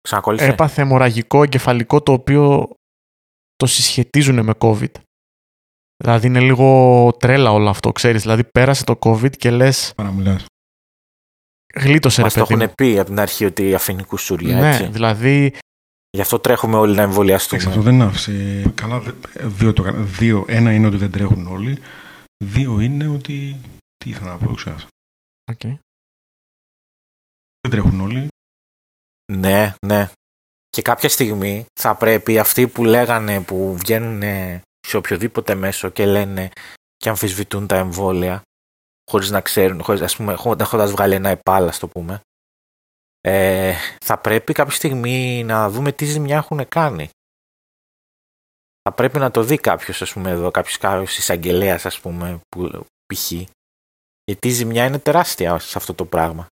Ξανακόλλησε. 0.00 0.44
έπαθε 0.46 0.82
αιμορραγικό 0.82 1.42
εγκεφαλικό 1.42 2.02
το 2.02 2.12
οποίο 2.12 2.68
το 3.58 3.66
συσχετίζουν 3.66 4.44
με 4.44 4.52
COVID. 4.58 4.92
Δηλαδή 6.04 6.26
είναι 6.26 6.40
λίγο 6.40 7.10
τρέλα 7.18 7.52
όλο 7.52 7.68
αυτό, 7.68 7.92
ξέρεις. 7.92 8.22
Δηλαδή 8.22 8.44
πέρασε 8.44 8.84
το 8.84 8.98
COVID 9.00 9.36
και 9.36 9.50
λες 9.50 9.92
Παραμιλάς. 9.96 10.44
γλίτωσε 11.74 12.16
ρε 12.16 12.22
Μας 12.22 12.34
το 12.34 12.40
παιδί 12.40 12.54
μου. 12.54 12.62
έχουν 12.62 12.74
πει 12.74 12.98
από 12.98 13.08
την 13.08 13.18
αρχή 13.20 13.44
ότι 13.44 13.74
αφήνει 13.74 14.04
κουσούρια, 14.04 14.60
Ναι, 14.60 14.68
έτσι. 14.70 14.86
δηλαδή 14.86 15.56
Γι' 16.10 16.20
αυτό 16.20 16.38
τρέχουμε 16.38 16.76
όλοι 16.76 16.94
να 16.94 17.02
εμβολιαστούμε. 17.02 17.60
Εντάξει, 17.62 17.78
αυτό 17.78 17.90
δεν 17.90 18.02
άφησε. 18.02 18.72
Καλά, 18.74 19.00
δε- 19.00 19.12
δύο, 19.48 19.72
το, 19.72 19.82
κα- 19.82 19.92
δύο, 19.92 20.44
ένα 20.48 20.72
είναι 20.72 20.86
ότι 20.86 20.96
δεν 20.96 21.10
τρέχουν 21.10 21.46
όλοι. 21.46 21.78
Δύο 22.44 22.80
είναι 22.80 23.06
ότι. 23.08 23.56
Τι 23.96 24.10
ήθελα 24.10 24.30
να 24.30 24.46
πω, 24.46 24.54
ξέρεις. 24.54 24.86
οκ. 25.50 25.60
Δεν 27.60 27.70
τρέχουν 27.70 28.00
όλοι. 28.00 28.28
Ναι, 29.32 29.74
ναι. 29.86 30.10
Και 30.70 30.82
κάποια 30.82 31.08
στιγμή 31.08 31.66
θα 31.80 31.94
πρέπει 31.94 32.38
αυτοί 32.38 32.68
που 32.68 32.84
λέγανε, 32.84 33.42
που 33.42 33.76
βγαίνουν 33.76 34.22
σε 34.80 34.96
οποιοδήποτε 34.96 35.54
μέσο 35.54 35.88
και 35.88 36.06
λένε 36.06 36.50
και 36.96 37.08
αμφισβητούν 37.08 37.66
τα 37.66 37.76
εμβόλια, 37.76 38.42
χωρίς 39.10 39.30
να 39.30 39.40
ξέρουν, 39.40 39.82
χωρίς, 39.82 40.00
ας 40.00 40.16
πούμε, 40.16 40.32
έχοντας 40.32 40.90
βγάλει 40.90 41.14
ένα 41.14 41.28
επάλα, 41.28 41.68
ας 41.68 41.78
το 41.78 41.88
πούμε, 41.88 42.20
ε, 43.20 43.74
θα 44.04 44.18
πρέπει 44.18 44.52
κάποια 44.52 44.74
στιγμή 44.74 45.44
να 45.44 45.70
δούμε 45.70 45.92
τι 45.92 46.04
ζημιά 46.04 46.36
έχουν 46.36 46.68
κάνει. 46.68 47.08
Θα 48.82 48.92
πρέπει 48.94 49.18
να 49.18 49.30
το 49.30 49.42
δει 49.42 49.56
κάποιος, 49.56 50.02
ας 50.02 50.12
πούμε, 50.12 50.30
εδώ, 50.30 50.50
κάποιος, 50.50 50.78
κάποιος 50.78 51.18
εισαγγελέας, 51.18 51.86
ας 51.86 52.00
πούμε, 52.00 52.40
που 52.48 52.86
π.χ. 53.14 53.32
Γιατί 54.24 54.48
η 54.48 54.50
ζημιά 54.50 54.84
είναι 54.84 54.98
τεράστια 54.98 55.58
σε 55.58 55.78
αυτό 55.78 55.94
το 55.94 56.04
πράγμα. 56.04 56.46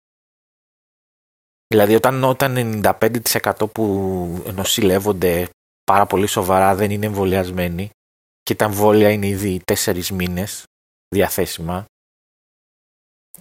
Δηλαδή 1.69 1.95
όταν, 1.95 2.25
όταν 2.25 2.83
95% 3.01 3.73
που 3.73 3.85
νοσηλεύονται 4.55 5.49
πάρα 5.85 6.07
πολύ 6.07 6.27
σοβαρά 6.27 6.75
δεν 6.75 6.91
είναι 6.91 7.07
εμβολιασμένοι 7.07 7.91
και 8.43 8.55
τα 8.55 8.65
εμβόλια 8.65 9.11
είναι 9.11 9.27
ήδη 9.27 9.61
4 9.85 10.07
μήνες 10.07 10.65
διαθέσιμα 11.09 11.85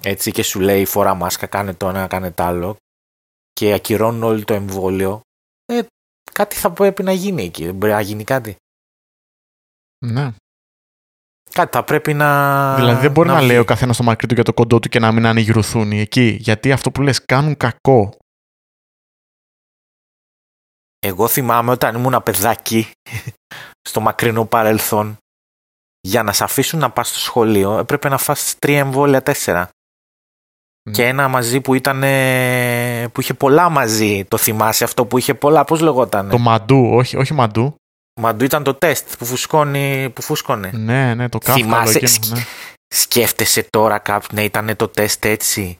έτσι 0.01 0.31
και 0.31 0.43
σου 0.43 0.59
λέει 0.59 0.85
φορά 0.85 1.13
μάσκα, 1.13 1.47
κάνε 1.47 1.73
το 1.73 1.89
ένα, 1.89 2.07
κάνε 2.07 2.31
το 2.31 2.43
άλλο 2.43 2.75
και 3.51 3.73
ακυρώνουν 3.73 4.23
όλοι 4.23 4.43
το 4.43 4.53
εμβόλιο 4.53 5.21
ε, 5.65 5.81
κάτι 6.31 6.55
θα 6.55 6.71
πρέπει 6.71 7.03
να 7.03 7.11
γίνει 7.11 7.43
εκεί, 7.43 7.65
δεν 7.65 7.75
μπορεί 7.75 7.91
να 7.91 8.01
γίνει 8.01 8.23
κάτι. 8.23 8.55
Ναι. 10.05 10.33
Κάτι 11.55 11.77
θα 11.77 11.83
πρέπει 11.83 12.13
να. 12.13 12.75
δηλαδή 12.75 13.01
δεν 13.01 13.11
μπορεί 13.11 13.27
να, 13.27 13.37
βγει. 13.37 13.45
λέει 13.45 13.57
ο 13.57 13.65
καθένας 13.65 13.97
το 13.97 14.03
μακρύ 14.03 14.27
του 14.27 14.33
για 14.33 14.43
το 14.43 14.53
κοντό 14.53 14.79
του 14.79 14.89
και 14.89 14.99
να 14.99 15.11
μην 15.11 15.25
ανοιγρουθούν 15.25 15.91
εκεί. 15.91 16.37
Γιατί 16.39 16.71
αυτό 16.71 16.91
που 16.91 17.01
λες 17.01 17.25
κάνουν 17.25 17.57
κακό. 17.57 18.17
Εγώ 20.99 21.27
θυμάμαι 21.27 21.71
όταν 21.71 21.95
ήμουν 21.95 22.21
παιδάκι 22.23 22.91
στο 23.89 23.99
μακρινό 23.99 24.45
παρελθόν 24.45 25.17
για 26.01 26.23
να 26.23 26.33
σε 26.33 26.43
αφήσουν 26.43 26.79
να 26.79 26.89
πας 26.89 27.09
στο 27.09 27.19
σχολείο 27.19 27.77
έπρεπε 27.77 28.09
να 28.09 28.17
φας 28.17 28.55
τρία 28.59 28.79
εμβόλια 28.79 29.21
τέσσερα. 29.21 29.69
Mm. 29.69 30.91
Και 30.91 31.07
ένα 31.07 31.27
μαζί 31.27 31.61
που 31.61 31.73
ήταν 31.73 32.03
ε, 32.03 33.07
που 33.11 33.21
είχε 33.21 33.33
πολλά 33.33 33.69
μαζί. 33.69 34.25
Το 34.25 34.37
θυμάσαι 34.37 34.83
αυτό 34.83 35.05
που 35.05 35.17
είχε 35.17 35.33
πολλά, 35.33 35.63
πώς 35.63 35.79
λεγόταν. 35.79 36.29
Το 36.29 36.37
μαντού, 36.37 36.89
όχι, 36.93 37.17
όχι 37.17 37.33
μαντού. 37.33 37.75
Μαντού 38.21 38.43
ήταν 38.43 38.63
το 38.63 38.73
τεστ 38.73 39.15
που, 39.17 39.25
φουσκώνει, 39.25 40.09
που 40.09 40.21
φούσκωνε. 40.21 40.71
Ναι, 40.73 41.13
ναι, 41.13 41.29
το 41.29 41.37
κάφκαλο 41.37 41.65
Θυμάσαι, 41.65 41.97
εκείνο, 41.97 42.11
σκ- 42.11 42.35
ναι. 42.35 42.43
Σκέφτεσαι 42.87 43.63
τώρα 43.69 43.99
κάποιου 43.99 44.35
να 44.35 44.43
ήταν 44.43 44.75
το 44.75 44.87
τεστ 44.87 45.25
έτσι. 45.25 45.77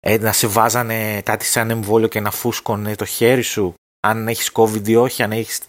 Ε, 0.00 0.18
να 0.18 0.32
σε 0.32 0.46
βάζανε 0.46 1.20
κάτι 1.22 1.44
σαν 1.44 1.70
εμβόλιο 1.70 2.08
και 2.08 2.20
να 2.20 2.30
φούσκωνε 2.30 2.94
το 2.94 3.04
χέρι 3.04 3.42
σου. 3.42 3.74
Αν 4.06 4.28
έχεις 4.28 4.50
COVID 4.54 4.88
ή 4.88 4.96
όχι, 4.96 5.22
αν 5.22 5.32
έχεις... 5.32 5.60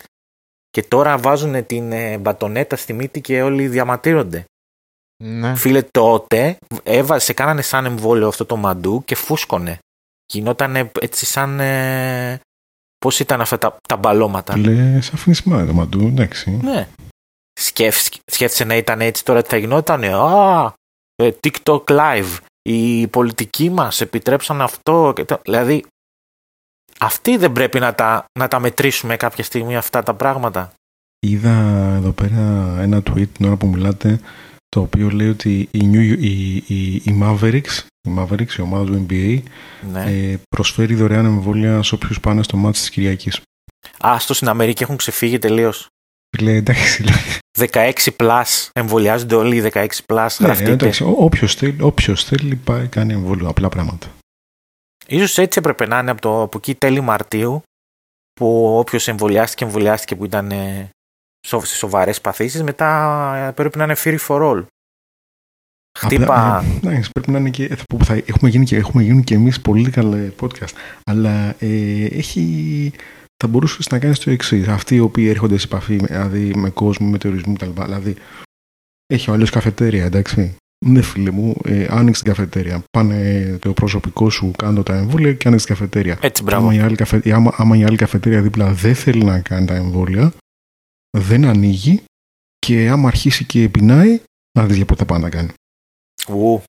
Και 0.70 0.84
τώρα 0.84 1.18
βάζουν 1.18 1.66
την 1.66 1.92
ε, 1.92 2.18
μπατονέτα 2.18 2.76
στη 2.76 2.94
μύτη 2.94 3.22
και 3.22 3.42
όλοι 3.42 3.68
διαματήρονται. 3.68 4.44
ναι. 5.24 5.56
Φίλε, 5.56 5.82
τότε 5.82 6.58
έβαζε, 6.84 7.26
σε 7.26 7.34
κάνανε 7.34 7.62
σαν 7.62 7.86
εμβόλιο 7.86 8.28
αυτό 8.28 8.46
το 8.46 8.56
μαντού 8.56 9.04
και 9.06 9.16
φούσκωνε. 9.16 9.78
Γινόταν 10.26 10.92
έτσι 11.00 11.26
σαν... 11.26 11.60
Ε, 11.60 12.40
πώς 13.00 13.20
ήταν 13.20 13.42
αυτά 13.42 13.58
τα, 13.58 13.78
τα 13.88 13.96
μπαλώματα; 13.98 14.58
Λες, 14.58 15.14
αφήνει 15.14 15.36
σημάδι 15.36 15.68
το 15.68 15.74
μαντού, 15.74 16.08
εντάξει. 16.08 16.60
Ναι. 16.64 16.88
Σκέφ, 17.60 17.98
σκέφτεσαι 18.32 18.64
να 18.64 18.76
ήταν 18.76 19.02
έτσι 19.02 19.26
τώρα 19.26 19.42
τι 19.42 19.50
θα 19.50 19.58
γινόταν. 19.58 20.04
Α, 20.04 20.74
ε, 21.16 21.30
TikTok 21.40 21.84
live. 21.84 22.38
Οι 22.62 23.08
πολιτικοί 23.08 23.70
μας 23.70 24.02
επιτρέψαν 24.02 24.62
αυτό. 24.62 25.14
Και 25.16 25.26
τα- 25.26 25.42
δηλαδή, 25.44 25.86
αυτοί 27.00 27.38
δεν 27.38 27.52
πρέπει 27.52 27.80
να 27.80 27.96
τα, 27.96 28.26
να 28.40 28.48
τα 28.48 28.60
μετρήσουμε 28.60 29.16
κάποια 29.18 29.44
στιγμή 29.44 29.78
αυτά 29.78 30.04
τα 30.04 30.14
πράγματα. 30.14 30.74
Είδα 31.20 31.50
εδώ 31.96 32.12
πέρα 32.12 32.76
ένα 32.80 32.98
tweet 32.98 33.28
την 33.28 33.46
ώρα 33.46 33.56
που 33.56 33.68
μιλάτε 33.68 34.20
το 34.70 34.80
οποίο 34.82 35.10
λέει 35.10 35.30
ότι 35.30 35.60
η, 35.72 35.80
New, 35.94 36.16
η, 36.20 36.56
η, 36.56 36.94
η 36.96 37.20
Mavericks, 37.24 37.84
η 38.08 38.12
Mavericks, 38.18 38.52
η 38.58 38.62
ομάδα 38.62 38.86
του 38.86 39.06
NBA, 39.10 39.42
Ναι. 39.92 40.04
ε, 40.04 40.40
προσφέρει 40.50 40.96
δωρεάν 40.96 41.26
εμβόλια 41.26 41.84
σε 41.84 41.96
όποιους 41.96 42.20
πάνε 42.20 42.44
στο 42.44 42.58
μάτς 42.58 42.80
της 42.80 42.90
Κυριακής. 42.90 43.42
Α, 44.08 44.20
στο 44.20 44.34
στην 44.34 44.48
Αμερική 44.48 44.84
έχουν 44.84 44.96
ξεφύγει 44.96 45.40
τελείως. 45.40 45.88
Λέει 46.42 46.56
εντάξει, 46.56 47.04
λέει. 47.04 47.14
16 47.72 47.92
plus, 48.18 48.70
εμβολιάζονται 48.74 49.36
όλοι 49.36 49.56
οι 49.56 49.70
16 49.74 49.88
plus, 50.06 50.28
Ναι, 50.40 50.46
γραφτείτε. 50.46 50.72
εντάξει, 50.72 51.04
ό- 51.04 51.16
όποιος 51.20 51.56
θέλει, 51.56 51.82
όποιος 51.82 52.24
θέλει 52.24 52.56
πάει 52.56 52.88
κάνει 52.88 53.14
εμβόλιο, 53.14 53.48
απλά 53.48 53.70
πράγματα. 53.70 54.08
Ίσως 55.08 55.38
έτσι 55.38 55.60
έπρεπε 55.60 55.86
να 55.88 56.00
είναι 56.00 56.12
από, 56.12 56.22
το, 56.22 56.42
από 56.42 56.58
εκεί 56.58 56.76
τέλη 56.76 57.02
Μαρτίου, 57.02 57.62
που 58.34 58.78
όποιος 58.78 59.08
εμβολιάστηκε, 59.08 59.64
εμβολιάστηκε 59.64 60.16
που 60.16 60.26
ήταν 60.26 60.52
ε, 60.52 60.90
σο- 60.90 60.90
σε 61.42 61.66
σοβαρές 61.66 62.22
παθήσεις, 62.22 62.64
μετά 62.64 63.36
ε, 63.36 63.52
πρέπει 63.52 63.78
να 63.78 63.84
είναι 63.84 63.96
free 63.98 64.18
for 64.28 64.42
all. 64.42 64.66
Χτύπα. 66.00 66.58
Απλά, 66.58 66.64
ε, 66.64 66.88
εντάξει, 66.88 67.12
πρέπει 67.12 67.32
να 67.32 67.38
είναι 67.38 67.50
και, 67.50 67.76
θα 67.76 67.84
πω, 67.94 68.04
θα, 68.04 68.14
έχουμε, 68.14 68.50
γίνει 68.50 68.66
και, 68.66 68.76
έχουμε 68.76 69.04
γίνει 69.04 69.24
και 69.24 69.34
εμείς 69.34 69.62
πολύ 69.62 69.90
καλά 69.90 70.32
podcast, 70.40 70.74
αλλά 71.04 71.56
ε, 71.60 72.06
έχει, 72.06 72.92
θα 73.44 73.48
μπορούσες 73.50 73.90
να 73.90 74.00
κάνεις 74.00 74.20
το 74.20 74.32
εξής. 74.32 74.68
Αυτοί 74.68 74.96
οι 74.96 75.00
οποίοι 75.00 75.28
έρχονται 75.30 75.58
σε 75.58 75.66
επαφή 75.66 75.96
με, 75.96 76.08
δηλαδή, 76.08 76.54
με 76.56 76.70
κόσμο, 76.70 77.08
με 77.10 77.18
τουρισμού 77.18 77.54
κτλ. 77.54 77.84
Δηλαδή, 77.84 78.16
έχει 79.06 79.30
ο 79.30 79.34
άλλος 79.34 79.50
καφετέρια, 79.50 80.06
εντάξει. 80.06 80.56
Ναι, 80.86 81.02
φίλε 81.02 81.32
μου, 81.32 81.56
ε, 81.66 81.88
άνοιξε 81.90 82.24
την 82.24 82.34
καφετέρια. 82.34 82.84
Πάνε 82.98 83.58
το 83.62 83.74
προσωπικό 83.74 84.30
σου, 84.30 84.52
κάνω 84.58 84.84
τα 84.84 84.96
εμβόλια 84.96 85.34
και 85.34 85.48
άνοιξε 85.48 85.66
την 85.66 85.76
καφετέρια. 85.76 86.18
Έτσι, 86.22 86.44
Άμα 86.48 86.52
μπράβο. 86.52 86.72
η, 86.72 86.80
άλλη 86.80 86.96
καφε, 86.96 87.22
άμα, 87.32 87.54
άμα 87.58 87.78
η 87.78 87.84
άλλη 87.84 87.98
καφετέρια 87.98 88.42
δίπλα 88.42 88.72
δεν 88.74 88.96
θέλει 88.96 89.24
να 89.24 89.40
κάνει 89.40 89.66
τα 89.66 89.76
εμβόλια, 89.76 90.34
δεν 91.18 91.46
ανοίγει 91.46 92.04
και 92.60 92.90
άμα 92.90 93.08
αρχίσει 93.08 93.46
και 93.46 93.70
πεινάει, 93.70 94.22
να 94.60 94.66
δεις 94.66 94.76
για 94.76 94.86
πότε 94.86 95.06
πάνε 95.06 95.24
να 95.24 95.30
κάνει. 95.30 95.54
Ου, 96.28 96.64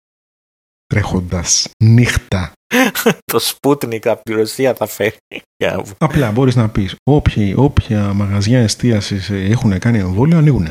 Τρέχοντας 0.86 1.66
νύχτα. 1.84 2.52
το 3.32 3.40
Sputnik 3.42 4.06
από 4.06 4.22
τη 4.22 4.32
Ρωσία 4.32 4.74
θα 4.74 4.86
φέρει. 4.86 5.16
Για 5.56 5.70
να 5.70 5.82
δω. 5.82 5.94
Απλά 5.98 6.32
μπορείς 6.32 6.54
να 6.56 6.70
πεις: 6.70 6.96
όποια, 7.10 7.56
όποια 7.56 8.12
μαγαζιά 8.12 8.60
εστίασης 8.60 9.30
έχουν 9.30 9.78
κάνει 9.78 9.98
εμβόλιο, 9.98 10.38
ανοίγουν. 10.38 10.66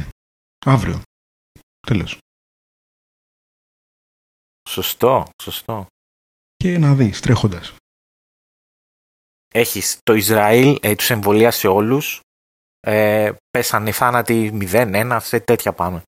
Αύριο. 0.66 1.02
Τέλος. 1.88 2.18
Σωστό, 4.70 5.26
σωστό. 5.44 5.86
Και 6.56 6.78
να 6.78 6.96
δεις, 6.96 7.20
τρέχοντας. 7.20 7.74
Έχεις 9.54 10.00
το 10.04 10.14
Ισραήλ, 10.14 10.78
ε, 10.82 10.96
τους 10.96 11.10
εμβολίασε 11.10 11.68
όλους. 11.68 12.22
Ε, 12.80 13.32
πέσανε 13.50 13.90
οι 13.90 13.92
θάνατοι 13.92 14.58
0-1, 14.72 15.18
σε 15.22 15.40
τέτοια 15.40 15.74
πάμε. 15.74 16.02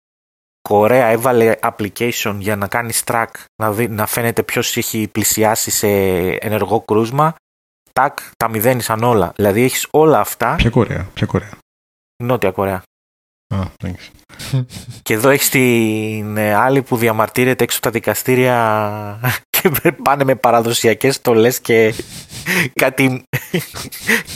Κορέα 0.61 1.05
έβαλε 1.05 1.55
application 1.61 2.35
για 2.37 2.55
να 2.55 2.67
κάνει 2.67 2.93
track, 3.05 3.27
να, 3.61 3.71
δει, 3.71 3.87
να 3.87 4.05
φαίνεται 4.05 4.43
ποιος 4.43 4.77
έχει 4.77 5.07
πλησιάσει 5.07 5.71
σε 5.71 5.87
ενεργό 6.27 6.81
κρούσμα. 6.81 7.35
Τάκ, 7.93 8.19
τα 8.37 8.49
μηδένισαν 8.49 9.03
όλα. 9.03 9.31
Δηλαδή 9.35 9.63
έχεις 9.63 9.87
όλα 9.91 10.19
αυτά, 10.19 10.55
Ποια 10.55 10.69
Κορέα. 10.69 11.09
Ποια 11.13 11.27
Κορέα; 11.27 11.51
Νότια 12.23 12.51
Κορέα. 12.51 12.83
Α, 13.55 13.59
εντάξει. 13.77 14.11
Και 15.01 15.13
εδώ 15.13 15.29
έχεις 15.29 15.49
την 15.49 16.37
ε, 16.37 16.53
άλλη 16.53 16.81
που 16.81 16.97
διαμαρτύρεται 16.97 17.63
έξω 17.63 17.77
από 17.77 17.85
τα 17.85 17.91
δικαστήρια 17.91 19.19
και 19.61 19.91
πάνε 20.03 20.23
με 20.23 20.35
παραδοσιακές 20.35 21.15
στολές 21.15 21.59
και 21.59 21.93
κάτι 22.73 23.23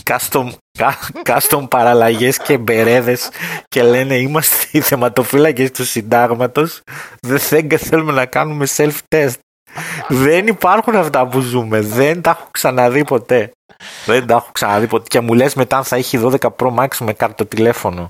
custom, 0.10 0.50
κα- 0.78 0.98
custom 1.26 1.66
παραλλαγές 1.70 2.38
και 2.38 2.58
μπερέδες 2.58 3.30
και 3.68 3.84
λένε 3.84 4.16
είμαστε 4.18 4.56
οι 4.72 4.82
θεματοφύλακες 4.82 5.72
του 5.72 5.86
συντάγματος 5.86 6.82
δεν 7.22 7.40
θε- 7.40 7.78
θέλουμε 7.78 8.12
να 8.12 8.26
κάνουμε 8.26 8.66
self-test. 8.78 9.34
Δεν 10.08 10.48
υπάρχουν 10.48 10.96
αυτά 10.96 11.28
που 11.28 11.40
ζούμε. 11.40 11.82
Δεν 11.82 12.22
τα 12.22 12.30
έχω 12.30 12.48
ξαναδεί 12.52 13.04
ποτέ. 13.04 13.52
Δεν 14.06 14.28
τα 14.28 14.36
έχω 14.36 14.50
ξαναδεί 14.52 14.88
ποτέ. 14.88 15.06
Και 15.08 15.20
μου 15.20 15.34
λες 15.34 15.54
μετά 15.56 15.78
αν 15.78 15.84
θα 15.84 15.96
έχει 15.96 16.18
12 16.24 16.38
Pro 16.56 16.74
Max 16.76 16.88
με 17.00 17.14
κάρτο 17.14 17.46
τηλέφωνο. 17.46 18.10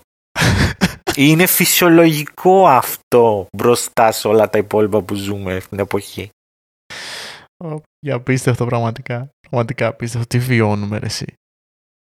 Είναι 1.15 1.45
φυσιολογικό 1.45 2.67
αυτό 2.67 3.45
μπροστά 3.57 4.11
σε 4.11 4.27
όλα 4.27 4.49
τα 4.49 4.57
υπόλοιπα 4.57 5.01
που 5.01 5.15
ζούμε 5.15 5.59
στην 5.59 5.79
εποχή. 5.79 6.29
Ω, 7.63 7.81
Για 7.99 8.15
απίστευτο 8.15 8.65
πραγματικά. 8.65 9.29
Πραγματικά 9.49 9.87
απίστευτο. 9.87 10.27
Τι 10.27 10.39
βιώνουμε 10.39 10.97
ρε 10.97 11.05
εσύ. 11.05 11.25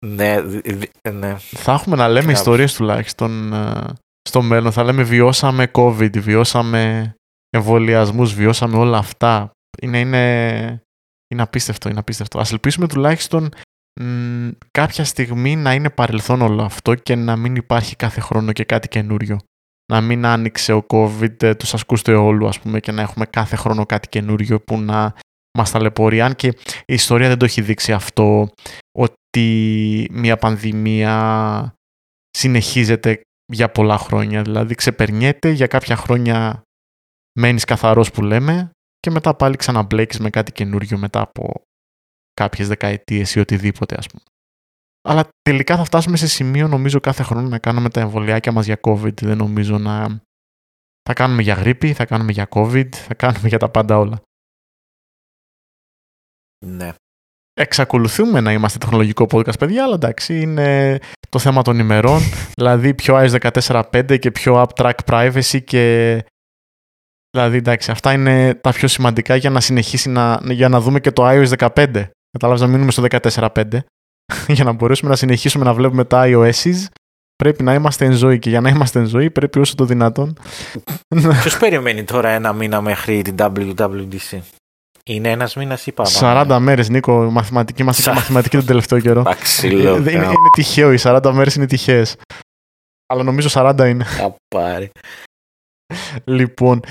Ναι, 0.05 0.41
δ- 0.41 0.71
δ- 0.71 1.09
ναι. 1.13 1.35
Θα 1.37 1.71
έχουμε 1.73 1.95
να 1.95 2.07
λέμε 2.07 2.19
Κάπως. 2.21 2.39
ιστορίες 2.39 2.73
τουλάχιστον 2.73 3.53
ε, 3.53 3.93
στο 4.29 4.41
μέλλον. 4.41 4.71
Θα 4.71 4.83
λέμε 4.83 5.03
βιώσαμε 5.03 5.71
COVID, 5.73 6.17
βιώσαμε 6.19 7.13
εμβολιασμούς, 7.49 8.33
βιώσαμε 8.33 8.77
όλα 8.77 8.97
αυτά. 8.97 9.51
Είναι, 9.81 9.99
είναι, 9.99 10.23
είναι 11.33 11.41
απίστευτο, 11.41 11.89
είναι 11.89 11.99
απίστευτο. 11.99 12.39
Ας 12.39 12.51
ελπίσουμε 12.51 12.87
τουλάχιστον 12.87 13.49
μ, 14.01 14.49
κάποια 14.71 15.03
στιγμή 15.03 15.55
να 15.55 15.73
είναι 15.73 15.89
παρελθόν 15.89 16.41
όλο 16.41 16.63
αυτό 16.63 16.95
και 16.95 17.15
να 17.15 17.35
μην 17.35 17.55
υπάρχει 17.55 17.95
κάθε 17.95 18.19
χρόνο 18.21 18.51
και 18.51 18.63
κάτι 18.63 18.87
καινούριο. 18.87 19.37
Να 19.91 20.01
μην 20.01 20.25
άνοιξε 20.25 20.73
ο 20.73 20.85
COVID, 20.89 21.43
ε, 21.43 21.55
τους 21.55 21.73
ασκούστε 21.73 22.13
όλου 22.13 22.47
ας 22.47 22.59
πούμε 22.59 22.79
και 22.79 22.91
να 22.91 23.01
έχουμε 23.01 23.25
κάθε 23.25 23.55
χρόνο 23.55 23.85
κάτι 23.85 24.07
καινούριο 24.07 24.61
που 24.61 24.79
να 24.79 25.13
μας 25.59 25.71
ταλαιπωρεί. 25.71 26.21
Αν 26.21 26.35
και 26.35 26.47
η 26.85 26.93
ιστορία 26.93 27.27
δεν 27.27 27.37
το 27.37 27.45
έχει 27.45 27.61
δείξει 27.61 27.91
αυτό 27.93 28.49
ότι 28.97 30.07
μια 30.11 30.37
πανδημία 30.37 31.73
συνεχίζεται 32.29 33.21
για 33.53 33.69
πολλά 33.69 33.97
χρόνια. 33.97 34.41
Δηλαδή 34.41 34.75
ξεπερνιέται, 34.75 35.49
για 35.49 35.67
κάποια 35.67 35.95
χρόνια 35.95 36.61
μένεις 37.39 37.65
καθαρός 37.65 38.11
που 38.11 38.21
λέμε 38.21 38.69
και 38.99 39.11
μετά 39.11 39.35
πάλι 39.35 39.55
ξαναμπλέκεις 39.55 40.19
με 40.19 40.29
κάτι 40.29 40.51
καινούριο 40.51 40.97
μετά 40.97 41.21
από 41.21 41.61
κάποιες 42.33 42.67
δεκαετίες 42.67 43.35
ή 43.35 43.39
οτιδήποτε 43.39 43.95
ας 43.97 44.07
πούμε. 44.07 44.23
Αλλά 45.09 45.27
τελικά 45.41 45.77
θα 45.77 45.83
φτάσουμε 45.83 46.17
σε 46.17 46.27
σημείο 46.27 46.67
νομίζω 46.67 46.99
κάθε 46.99 47.23
χρόνο 47.23 47.47
να 47.47 47.59
κάνουμε 47.59 47.89
τα 47.89 47.99
εμβολιάκια 47.99 48.51
μας 48.51 48.65
για 48.65 48.79
COVID. 48.81 49.21
Δεν 49.21 49.37
νομίζω 49.37 49.77
να... 49.77 50.21
Θα 51.03 51.13
κάνουμε 51.13 51.41
για 51.41 51.53
γρήπη, 51.53 51.93
θα 51.93 52.05
κάνουμε 52.05 52.31
για 52.31 52.47
COVID, 52.49 52.95
θα 52.95 53.13
κάνουμε 53.13 53.47
για 53.47 53.57
τα 53.57 53.69
πάντα 53.69 53.97
όλα. 53.97 54.21
Ναι. 56.65 56.93
Εξακολουθούμε 57.53 58.39
να 58.39 58.51
είμαστε 58.51 58.77
τεχνολογικό 58.77 59.27
podcast, 59.31 59.59
παιδιά, 59.59 59.83
αλλά 59.83 59.93
εντάξει, 59.93 60.41
είναι 60.41 60.99
το 61.29 61.39
θέμα 61.39 61.61
των 61.61 61.79
ημερών. 61.79 62.21
δηλαδή, 62.57 62.93
πιο 62.93 63.15
iOS 63.17 63.51
14.5 63.51 64.19
και 64.19 64.31
πιο 64.31 64.65
App 64.67 64.83
Track 64.83 64.93
Privacy 65.05 65.63
και... 65.63 66.25
Δηλαδή, 67.31 67.57
εντάξει, 67.57 67.91
αυτά 67.91 68.13
είναι 68.13 68.53
τα 68.53 68.71
πιο 68.71 68.87
σημαντικά 68.87 69.35
για 69.35 69.49
να 69.49 69.59
συνεχίσει 69.59 70.09
να, 70.09 70.39
για 70.43 70.69
να 70.69 70.79
δούμε 70.79 70.99
και 70.99 71.11
το 71.11 71.29
iOS 71.29 71.49
15. 71.57 72.05
Κατάλαβες 72.31 72.61
να 72.61 72.67
μείνουμε 72.67 72.91
στο 72.91 73.03
14.5 73.09 73.63
για 74.47 74.63
να 74.63 74.71
μπορέσουμε 74.71 75.09
να 75.09 75.15
συνεχίσουμε 75.15 75.63
να 75.63 75.73
βλέπουμε 75.73 76.05
τα 76.05 76.23
iOS 76.25 76.85
πρέπει 77.35 77.63
να 77.63 77.73
είμαστε 77.73 78.05
εν 78.05 78.13
ζωή 78.13 78.39
και 78.39 78.49
για 78.49 78.61
να 78.61 78.69
είμαστε 78.69 78.99
εν 78.99 79.05
ζωή 79.05 79.29
πρέπει 79.29 79.59
όσο 79.59 79.75
το 79.75 79.85
δυνατόν 79.85 80.37
Ποιος 81.41 81.57
περιμένει 81.57 82.03
τώρα 82.03 82.29
ένα 82.29 82.53
μήνα 82.53 82.81
μέχρι 82.81 83.21
την 83.21 83.35
WWDC 83.37 84.39
είναι 85.05 85.29
ένας 85.29 85.55
μήνας 85.55 85.87
ή 85.87 85.93
40 86.19 86.57
μέρες, 86.59 86.89
Νίκο, 86.89 87.29
μαθηματική, 87.31 87.83
μαθήκα 87.83 88.13
μαθηματική 88.13 88.57
τον 88.57 88.65
τελευταίο 88.65 88.99
καιρό. 88.99 89.19
Εντάξει, 89.19 89.67
είναι, 89.67 89.89
είναι, 89.89 90.09
είναι 90.11 90.49
τυχαίο, 90.55 90.93
οι 90.93 90.97
40 91.01 91.31
μέρες 91.33 91.55
είναι 91.55 91.65
τυχαίες. 91.65 92.15
Αλλά 93.07 93.23
νομίζω 93.23 93.49
40 93.53 93.85
είναι. 93.87 94.03
Θα 94.03 94.35
πάρει. 94.55 94.91
Λοιπόν, 96.23 96.81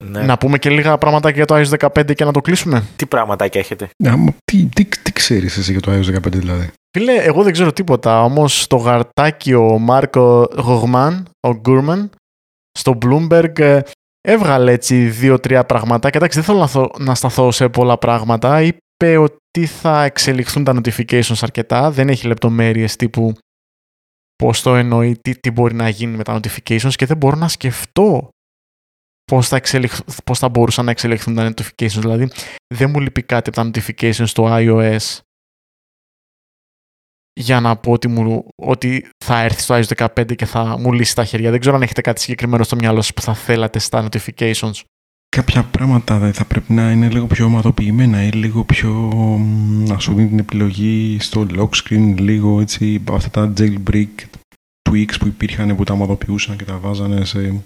ναι. 0.00 0.22
Να 0.22 0.38
πούμε 0.38 0.58
και 0.58 0.70
λίγα 0.70 0.98
πράγματα 0.98 1.30
για 1.30 1.44
το 1.44 1.54
iOS 1.54 1.88
15 1.94 2.14
και 2.14 2.24
να 2.24 2.32
το 2.32 2.40
κλείσουμε. 2.40 2.84
Τι 2.96 3.06
πραγματάκια 3.06 3.60
έχετε; 3.60 3.88
Ναι, 4.02 4.32
τι, 4.44 4.64
τι, 4.74 4.84
τι 4.84 5.12
ξέρεις 5.12 5.56
εσύ 5.56 5.72
για 5.72 5.80
το 5.80 5.92
iOS 5.92 6.14
15 6.14 6.32
δηλαδή; 6.32 6.70
Φίλε, 6.98 7.14
εγώ 7.14 7.42
δεν 7.42 7.52
ξέρω 7.52 7.72
τίποτα. 7.72 8.22
Όμως 8.22 8.66
το 8.66 8.76
γαρτάκι 8.76 9.54
ο 9.54 9.78
Μάρκο 9.78 10.48
Γογμάν, 10.56 11.28
ο 11.46 11.54
Γκούρμαν, 11.54 12.10
στο 12.78 12.98
Bloomberg 13.04 13.58
ε, 13.58 13.80
έβγαλε 14.28 14.72
έτσι 14.72 15.08
δύο-τρία 15.08 15.64
πραγματάκια. 15.64 16.20
Εντάξει, 16.20 16.40
δεν 16.40 16.46
θέλω 16.46 16.88
να, 16.98 17.04
να 17.04 17.14
σταθώ 17.14 17.50
σε 17.50 17.68
πολλά 17.68 17.98
πράγματα. 17.98 18.62
Είπε 18.62 19.16
ότι 19.16 19.66
θα 19.66 20.04
εξελιχθούν 20.04 20.64
τα 20.64 20.74
notifications 20.74 21.38
αρκετά. 21.40 21.90
Δεν 21.90 22.08
έχει 22.08 22.26
λεπτομέρειες 22.26 22.96
τύπου 22.96 23.32
πώς 24.36 24.62
το 24.62 24.74
εννοεί, 24.74 25.18
τι, 25.20 25.40
τι 25.40 25.50
μπορεί 25.50 25.74
να 25.74 25.88
γίνει 25.88 26.16
με 26.16 26.22
τα 26.22 26.40
notifications 26.40 26.92
και 26.94 27.06
δεν 27.06 27.16
μπορώ 27.16 27.36
να 27.36 27.48
σκεφτώ 27.48 28.28
πώς 29.24 29.48
θα, 29.48 29.56
εξελιχ... 29.56 29.98
πώς 30.24 30.38
θα 30.38 30.48
μπορούσαν 30.48 30.84
να 30.84 30.90
εξελιχθούν 30.90 31.34
τα 31.34 31.52
notifications. 31.52 32.00
Δηλαδή, 32.00 32.28
δεν 32.74 32.90
μου 32.90 33.00
λείπει 33.00 33.22
κάτι 33.22 33.50
από 33.50 33.60
τα 33.60 33.70
notifications 33.70 34.26
στο 34.26 34.46
iOS 34.50 35.18
για 37.40 37.60
να 37.60 37.76
πω 37.76 37.92
ότι, 37.92 38.08
μου, 38.08 38.46
ότι 38.54 39.08
θα 39.24 39.40
έρθει 39.40 39.60
στο 39.60 39.74
iOS 39.74 40.06
15 40.14 40.36
και 40.36 40.46
θα 40.46 40.78
μου 40.78 40.92
λύσει 40.92 41.14
τα 41.14 41.24
χέρια. 41.24 41.50
Δεν 41.50 41.60
ξέρω 41.60 41.76
αν 41.76 41.82
έχετε 41.82 42.00
κάτι 42.00 42.20
συγκεκριμένο 42.20 42.64
στο 42.64 42.76
μυαλό 42.76 43.00
σας 43.00 43.14
που 43.14 43.22
θα 43.22 43.34
θέλατε 43.34 43.78
στα 43.78 44.08
notifications. 44.08 44.80
Κάποια 45.28 45.62
πράγματα 45.62 46.32
θα 46.32 46.44
πρέπει 46.44 46.72
να 46.72 46.90
είναι 46.90 47.08
λίγο 47.08 47.26
πιο 47.26 47.44
ομαδοποιημένα 47.44 48.22
ή 48.22 48.30
λίγο 48.30 48.64
πιο 48.64 48.92
να 49.86 49.98
σου 49.98 50.14
δίνει 50.14 50.28
την 50.28 50.38
επιλογή 50.38 51.16
στο 51.20 51.46
lock 51.50 51.68
screen, 51.82 52.14
λίγο 52.18 52.60
έτσι 52.60 53.02
αυτά 53.12 53.30
τα 53.30 53.52
jailbreak 53.58 54.08
tweaks 54.90 55.14
που 55.18 55.26
υπήρχαν 55.26 55.76
που 55.76 55.84
τα 55.84 55.92
ομαδοποιούσαν 55.92 56.56
και 56.56 56.64
τα 56.64 56.78
βάζανε 56.78 57.24
σε 57.24 57.62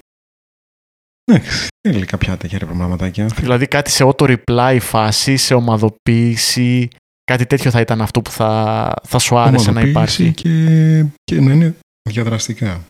ναι, 1.31 1.43
θέλει 1.89 2.05
κάποια 2.05 2.37
τέτοια 2.37 2.59
πραγματάκια. 2.59 3.27
Δηλαδή 3.27 3.67
κάτι 3.67 3.91
σε 3.91 4.05
auto 4.05 4.37
reply 4.37 4.79
φάση, 4.81 5.37
σε 5.37 5.55
ομαδοποίηση, 5.55 6.89
κάτι 7.29 7.47
τέτοιο 7.47 7.71
θα 7.71 7.81
ήταν 7.81 8.01
αυτό 8.01 8.23
που 8.23 8.31
θα, 8.31 8.95
θα 9.03 9.19
σου 9.19 9.39
άρεσε 9.39 9.71
να 9.71 9.81
υπάρχει. 9.81 10.33
Και, 10.33 11.05
και 11.25 11.41
να 11.41 11.53
είναι 11.53 11.77
διαδραστικά. 12.11 12.85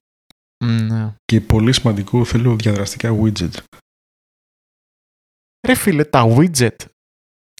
Ναι. 0.65 1.15
Και 1.25 1.41
πολύ 1.41 1.73
σημαντικό 1.73 2.25
θέλω 2.25 2.57
διαδραστικά 2.57 3.17
widget. 3.23 3.53
Ρε 5.67 5.75
φίλε, 5.75 6.05
τα 6.05 6.35
widget 6.37 6.77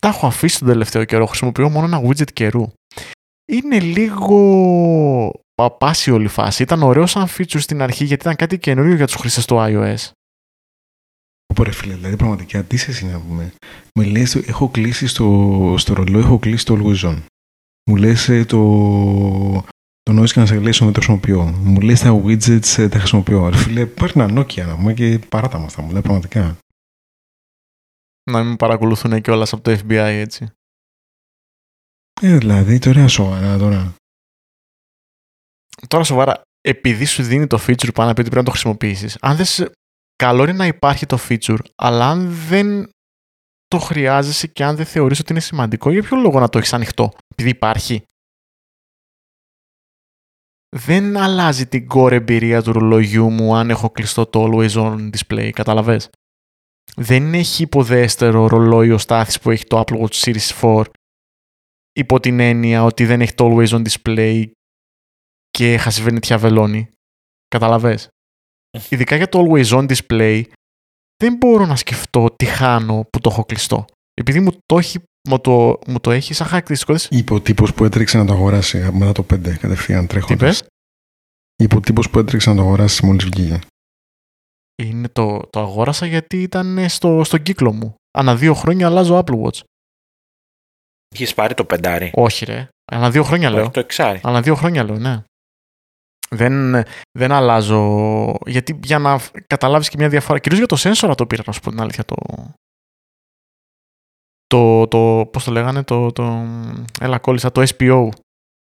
τα 0.01 0.09
έχω 0.09 0.27
αφήσει 0.27 0.59
τον 0.59 0.69
τελευταίο 0.69 1.05
καιρό. 1.05 1.27
Χρησιμοποιώ 1.27 1.69
μόνο 1.69 1.87
ένα 1.87 2.03
widget 2.09 2.33
καιρού. 2.33 2.73
Είναι 3.53 3.81
λίγο 3.81 4.41
παπάσι 5.55 6.11
όλη 6.11 6.25
η 6.25 6.29
φάση. 6.29 6.63
Ήταν 6.63 6.83
ωραίο 6.83 7.07
σαν 7.07 7.27
feature 7.27 7.61
στην 7.61 7.83
αρχή 7.83 8.05
γιατί 8.05 8.23
ήταν 8.23 8.37
κάτι 8.37 8.59
καινούριο 8.59 8.95
για 8.95 9.07
τους 9.07 9.15
χρήστες 9.15 9.45
του 9.45 9.57
iOS. 9.59 10.11
Πω 11.59 11.73
φίλε, 11.73 11.95
δηλαδή 11.95 12.17
πραγματικά 12.17 12.65
τι 12.65 12.77
σε 12.77 13.07
να 13.07 13.21
πούμε. 13.21 13.53
Με 13.95 14.05
λες, 14.05 14.35
έχω 14.35 14.69
κλείσει 14.69 15.07
στο, 15.07 15.75
στο 15.79 15.95
ρολόι, 15.95 16.21
έχω 16.21 16.39
κλείσει 16.39 16.65
το 16.65 16.75
Always 16.75 17.11
On. 17.11 17.23
Μου 17.91 17.97
λες 17.97 18.29
ε, 18.29 18.45
το, 18.45 18.59
το 20.03 20.23
noise 20.23 20.33
cancellation 20.35 20.79
δεν 20.79 20.93
το 20.93 20.93
χρησιμοποιώ. 20.93 21.43
Μου 21.43 21.81
λες 21.81 22.01
τα 22.01 22.23
widgets 22.25 22.79
ε, 22.79 22.89
τα 22.89 22.99
χρησιμοποιώ. 22.99 23.49
Ρε 23.49 23.57
φίλε, 23.57 23.87
πάρει 23.87 24.13
ένα 24.15 24.41
Nokia 24.41 24.67
να 24.67 24.77
πούμε 24.77 24.95
και 24.95 25.19
παράτα 25.29 25.59
μας 25.59 25.75
τα 25.75 25.83
μου 25.83 25.91
λέει 25.93 26.03
πραγματικά. 26.03 26.59
Να 28.31 28.45
μην 28.45 28.57
παρακολουθούν 28.57 29.21
κιόλα 29.21 29.47
από 29.51 29.61
το 29.61 29.71
FBI 29.71 29.93
έτσι. 29.95 30.49
Ε, 32.21 32.39
δηλαδή, 32.39 32.79
τώρα 32.79 33.09
σοβαρά 33.09 33.59
τώρα. 33.59 33.95
Τώρα 35.89 36.05
σοβαρά, 36.05 36.43
επειδή 36.61 37.05
σου 37.05 37.23
δίνει 37.23 37.47
το 37.47 37.59
feature 37.67 37.95
πάνω 37.95 38.11
επειδή 38.11 38.29
πρέπει 38.29 38.45
να 38.45 38.45
το 38.45 38.51
χρησιμοποιήσεις, 38.51 39.17
αν 39.21 39.37
δεν 39.37 39.47
καλό 40.23 40.43
είναι 40.43 40.53
να 40.53 40.67
υπάρχει 40.67 41.07
το 41.07 41.19
feature, 41.29 41.59
αλλά 41.77 42.11
αν 42.11 42.29
δεν 42.31 42.91
το 43.67 43.79
χρειάζεσαι 43.79 44.47
και 44.47 44.65
αν 44.65 44.77
δεν 44.77 44.87
θεωρείς 44.87 45.21
ότι 45.21 45.33
είναι 45.33 45.41
σημαντικό, 45.41 45.91
για 45.91 46.03
ποιο 46.03 46.17
λόγο 46.17 46.41
να 46.41 46.49
το 46.49 46.59
έχεις 46.59 46.73
ανοιχτό, 46.73 47.13
επειδή 47.29 47.49
υπάρχει; 47.49 48.03
Δεν 50.77 51.17
αλλάζει 51.17 51.67
την 51.67 51.87
core 51.95 52.13
εμπειρία 52.13 52.63
του 52.63 52.73
ρολογιού 52.73 53.31
μου 53.31 53.57
αν 53.57 53.71
έχω 53.71 53.91
κλειστό 53.91 54.27
το 54.27 54.45
Always 54.45 54.71
On 54.71 55.11
display, 55.11 55.51
καταλαβες. 55.51 56.11
Δεν 56.97 57.35
έχει 57.35 57.63
υποδέστερο 57.63 58.47
ρολόι 58.47 58.91
ο 58.91 58.99
Στάθης 58.99 59.41
που 59.41 59.51
έχει 59.51 59.65
το 59.65 59.85
Apple 59.87 60.01
Watch 60.01 60.13
Series 60.13 60.61
4 60.61 60.85
υπό 61.93 62.21
την 62.21 62.41
έννοια 62.41 62.85
ότι 62.85 63.07
δεν 63.07 63.21
έχει 63.21 63.35
το 63.35 63.45
Always 63.51 63.69
On 63.69 63.85
display 63.89 64.51
και 65.51 65.77
χασιβερνητιά 65.79 66.39
βελόνι. 66.39 66.91
Καταλαβες 67.49 68.09
ειδικά 68.89 69.17
για 69.17 69.29
το 69.29 69.45
Always 69.45 69.65
On 69.65 69.93
display, 69.93 70.43
δεν 71.17 71.37
μπορώ 71.37 71.67
να 71.67 71.77
σκεφτώ 71.77 72.35
τι 72.37 72.45
χάνω 72.45 73.05
που 73.11 73.21
το 73.21 73.31
έχω 73.33 73.45
κλειστό. 73.45 73.85
Επειδή 74.15 74.41
μου 74.41 74.51
το 74.67 74.79
έχει, 74.79 74.99
μου 75.29 75.41
το, 75.41 75.79
μου 75.87 76.01
το 76.01 76.11
έχει 76.11 76.35
σαν 76.35 76.47
χαρακτηριστικό. 76.47 76.95
Είπε 77.11 77.35
ο 77.35 77.41
τύπο 77.41 77.65
που 77.73 77.85
έτρεξε 77.85 78.19
να 78.19 78.25
το 78.25 78.33
αγοράσει 78.33 78.79
μετά 78.93 79.13
το 79.13 79.27
5 79.31 79.57
κατευθείαν 79.57 80.07
τρέχοντας. 80.07 80.63
Είπε 81.57 81.77
ο 81.77 81.81
τύπο 81.81 82.03
που 82.11 82.19
έτρεξε 82.19 82.51
να 82.51 82.57
το 82.57 82.63
αγοράσει 82.63 83.07
μόλις 83.07 83.25
βγήκε. 83.25 83.59
Είναι 84.83 85.09
το, 85.09 85.41
το 85.51 85.61
αγόρασα 85.61 86.07
γιατί 86.07 86.43
ήταν 86.43 86.89
στο, 86.89 87.25
στον 87.25 87.43
κύκλο 87.43 87.73
μου. 87.73 87.95
Ανά 88.19 88.37
δύο 88.37 88.55
χρόνια 88.55 88.87
αλλάζω 88.87 89.23
Apple 89.25 89.43
Watch. 89.43 89.61
Είχε 91.15 91.35
πάρει 91.35 91.55
το 91.55 91.65
πεντάρι; 91.65 92.11
Όχι, 92.15 92.45
ρε. 92.45 92.69
Ανά 92.93 93.11
δύο 93.11 93.23
χρόνια 93.23 93.51
λέω. 93.51 93.71
Το 93.71 93.81
εξάρι. 93.81 94.21
Ανά 94.23 94.43
δύο 94.43 94.55
χρόνια 94.55 94.85
λέω, 94.85 94.99
ναι 94.99 95.23
δεν, 96.31 96.83
δεν 97.19 97.33
αλλάζω. 97.33 98.35
Γιατί 98.47 98.79
για 98.83 98.99
να 98.99 99.21
καταλάβεις 99.47 99.89
και 99.89 99.97
μια 99.99 100.09
διαφορά. 100.09 100.39
Κυρίως 100.39 100.59
για 100.59 100.69
το 100.69 100.77
sensor 100.79 101.15
το 101.17 101.27
πήρα, 101.27 101.43
να 101.47 101.53
σου 101.53 101.61
πω 101.61 101.71
την 101.71 101.81
αλήθεια. 101.81 102.05
Το, 102.05 102.17
το, 104.47 104.89
το 104.89 105.29
πώς 105.33 105.45
το 105.45 105.51
λέγανε, 105.51 105.83
το, 105.83 106.13
το, 106.13 106.47
έλα 107.01 107.19
κόλλησα, 107.19 107.53
το 107.53 107.63
SPO 107.63 108.09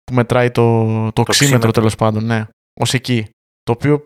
που 0.05 0.14
μετράει 0.14 0.50
το, 0.50 0.84
το, 1.05 1.12
το 1.12 1.20
οξύμετρο 1.20 1.70
τέλος 1.70 1.94
πάντων, 1.94 2.24
ναι, 2.24 2.46
ως 2.80 2.94
εκεί. 2.94 3.28
Το 3.62 3.72
οποίο 3.72 4.05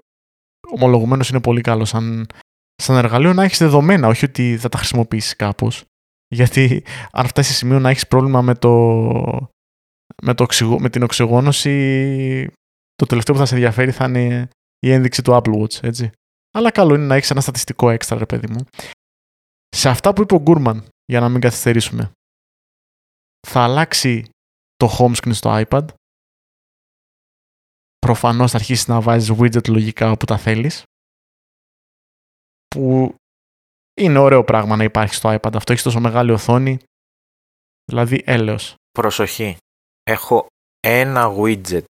ομολογουμένως 0.71 1.29
είναι 1.29 1.41
πολύ 1.41 1.61
καλό 1.61 1.85
σαν, 1.85 2.27
σαν 2.75 2.97
εργαλείο 2.97 3.33
να 3.33 3.45
έχεις 3.45 3.59
δεδομένα, 3.59 4.09
όχι 4.09 4.25
ότι 4.25 4.57
θα 4.57 4.69
τα 4.69 4.79
χρησιμοποιήσεις 4.79 5.37
κάπως. 5.37 5.85
Γιατί 6.29 6.85
αν 7.13 7.27
φτάσεις 7.27 7.53
σε 7.53 7.59
σημείο 7.59 7.79
να 7.79 7.91
έχεις 7.91 8.07
πρόβλημα 8.07 8.43
με, 8.43 8.55
το, 8.55 8.71
με, 10.23 10.35
το 10.35 10.47
με 10.79 10.91
την 10.91 11.03
οξυγόνωση, 11.03 12.51
το 12.97 13.07
τελευταίο 13.07 13.35
που 13.35 13.41
θα 13.41 13.47
σε 13.47 13.55
ενδιαφέρει 13.55 13.91
θα 13.91 14.05
είναι 14.05 14.49
η 14.79 14.91
ένδειξη 14.93 15.23
του 15.23 15.33
Apple 15.33 15.61
Watch, 15.61 15.83
έτσι. 15.83 16.11
Αλλά 16.51 16.71
καλό 16.71 16.95
είναι 16.95 17.07
να 17.07 17.15
έχεις 17.15 17.31
ένα 17.31 17.41
στατιστικό 17.41 17.91
έξτρα, 17.91 18.19
ρε 18.19 18.27
παιδί 18.27 18.53
μου. 18.53 18.67
Σε 19.69 19.89
αυτά 19.89 20.13
που 20.13 20.23
είπε 20.23 20.35
ο 20.35 20.41
Γκούρμαν, 20.41 20.89
για 21.05 21.21
να 21.21 21.29
μην 21.29 21.41
καθυστερήσουμε, 21.41 22.11
θα 23.49 23.63
αλλάξει 23.63 24.29
το 24.77 24.97
home 24.99 25.15
screen 25.15 25.35
στο 25.35 25.65
iPad; 25.69 25.87
Προφανώς 27.99 28.51
θα 28.51 28.57
αρχίσεις 28.57 28.87
να 28.87 29.01
βάζεις 29.01 29.37
widget 29.39 29.69
λογικά 29.69 30.11
όπου 30.11 30.25
τα 30.25 30.39
θέλεις. 30.39 30.83
Που 32.69 33.15
είναι 33.95 34.19
ωραίο 34.19 34.45
πράγμα 34.45 34.77
να 34.77 34.85
υπάρχει 34.85 35.15
στο 35.15 35.35
iPad. 35.35 35.55
Αυτό 35.55 35.73
έχεις 35.73 35.85
τόσο 35.85 36.01
μεγάλη 36.01 36.31
οθόνη. 36.31 36.79
Δηλαδή 37.85 38.23
έλεος. 38.27 38.75
Προσοχή. 38.91 39.57
Έχω 40.03 40.47
ένα 40.81 41.35
widget. 41.39 41.85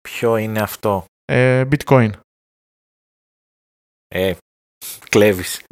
Ποιο 0.00 0.36
είναι 0.36 0.60
αυτό; 0.60 1.04
Ε, 1.24 1.64
Bitcoin. 1.70 2.10
Ε, 4.08 4.34
κλέβεις. 5.08 5.62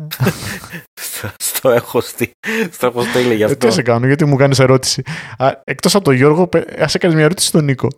στο, 1.00 1.30
στο 1.42 1.70
έχω 1.70 2.00
στείλει. 2.00 2.32
Στο 2.70 2.86
έχω 2.86 3.02
στείλει 3.02 3.34
γι' 3.34 3.42
Ε, 3.42 3.44
αυτό. 3.44 3.66
τι 3.66 3.72
σε 3.72 3.82
κάνω, 3.82 4.06
γιατί 4.06 4.24
μου 4.24 4.36
κάνεις 4.36 4.58
ερώτηση. 4.58 5.02
Α, 5.38 5.60
εκτός 5.64 5.94
από 5.94 6.04
τον 6.04 6.14
Γιώργο, 6.14 6.48
πε- 6.48 6.80
ας 6.80 6.94
έκανες 6.94 7.14
μια 7.16 7.24
ερώτηση 7.24 7.46
στον 7.48 7.64
Νίκο. 7.64 7.88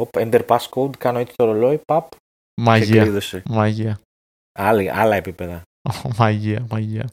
Οπ, 0.00 0.08
Enter 0.12 0.46
passcode, 0.46 0.96
κάνω 0.98 1.18
έτσι 1.18 1.34
το 1.36 1.44
ρολόι, 1.44 1.78
παπ, 1.78 2.08
και 2.10 2.16
Μαγεία. 2.60 3.02
κλείδωσε. 3.02 3.42
Μαγεία. 3.48 4.00
Άλλη, 4.58 4.90
άλλα 4.90 5.16
επίπεδα. 5.16 5.62
Μαγεία, 6.18 6.66
μαγεία. 6.70 7.08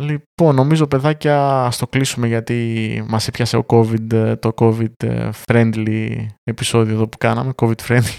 Λοιπόν, 0.00 0.54
νομίζω 0.54 0.86
παιδάκια 0.86 1.64
ας 1.64 1.76
το 1.76 1.86
κλείσουμε 1.86 2.26
γιατί 2.26 3.04
μας 3.08 3.28
έπιασε 3.28 3.56
ο 3.56 3.64
COVID, 3.68 4.12
ε, 4.12 4.36
το 4.36 4.52
COVID 4.56 5.04
ε, 5.04 5.28
friendly 5.46 6.26
επεισόδιο 6.42 6.94
εδώ 6.94 7.08
που 7.08 7.18
κάναμε, 7.18 7.52
COVID 7.56 7.86
friendly. 7.88 8.18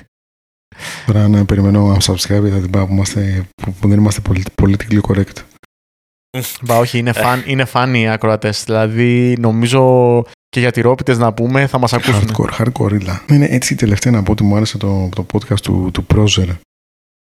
Τώρα 1.06 1.28
να 1.28 1.46
περιμένω 1.46 1.98
unsubscribe 1.98 2.50
θα 2.50 2.60
την 2.62 2.70
πάω 2.70 2.86
που, 2.86 2.94
είμαστε, 2.94 3.46
που, 3.62 3.74
που 3.74 3.88
δεν 3.88 3.98
είμαστε 3.98 4.22
πολι- 4.22 4.48
politically 4.62 5.00
correct. 5.02 5.44
Μπα, 6.62 6.78
όχι, 6.78 6.98
είναι, 6.98 7.14
φαν, 7.14 7.44
είναι 7.46 7.66
funny 7.74 7.94
οι 7.96 8.08
ακροατές. 8.08 8.64
Δηλαδή, 8.64 9.36
νομίζω 9.40 10.24
και 10.50 10.60
για 10.60 10.72
τυρόπιτες 10.72 11.18
να 11.18 11.34
πούμε 11.34 11.68
θα 11.68 11.78
μας 11.78 11.94
ακούσουν. 11.94 12.30
Hardcore, 12.30 12.66
hardcore 12.66 12.92
ήλα. 12.92 13.22
Είναι 13.30 13.48
έτσι 13.50 13.76
τελευταία 13.76 14.14
να 14.14 14.24
πω 14.24 14.32
ότι 14.32 14.44
μου 14.44 14.56
άρεσε 14.56 14.78
το, 14.78 15.10
το 15.16 15.26
podcast 15.34 15.60
του, 15.60 15.90
του 15.94 16.06
Prozer. 16.14 16.48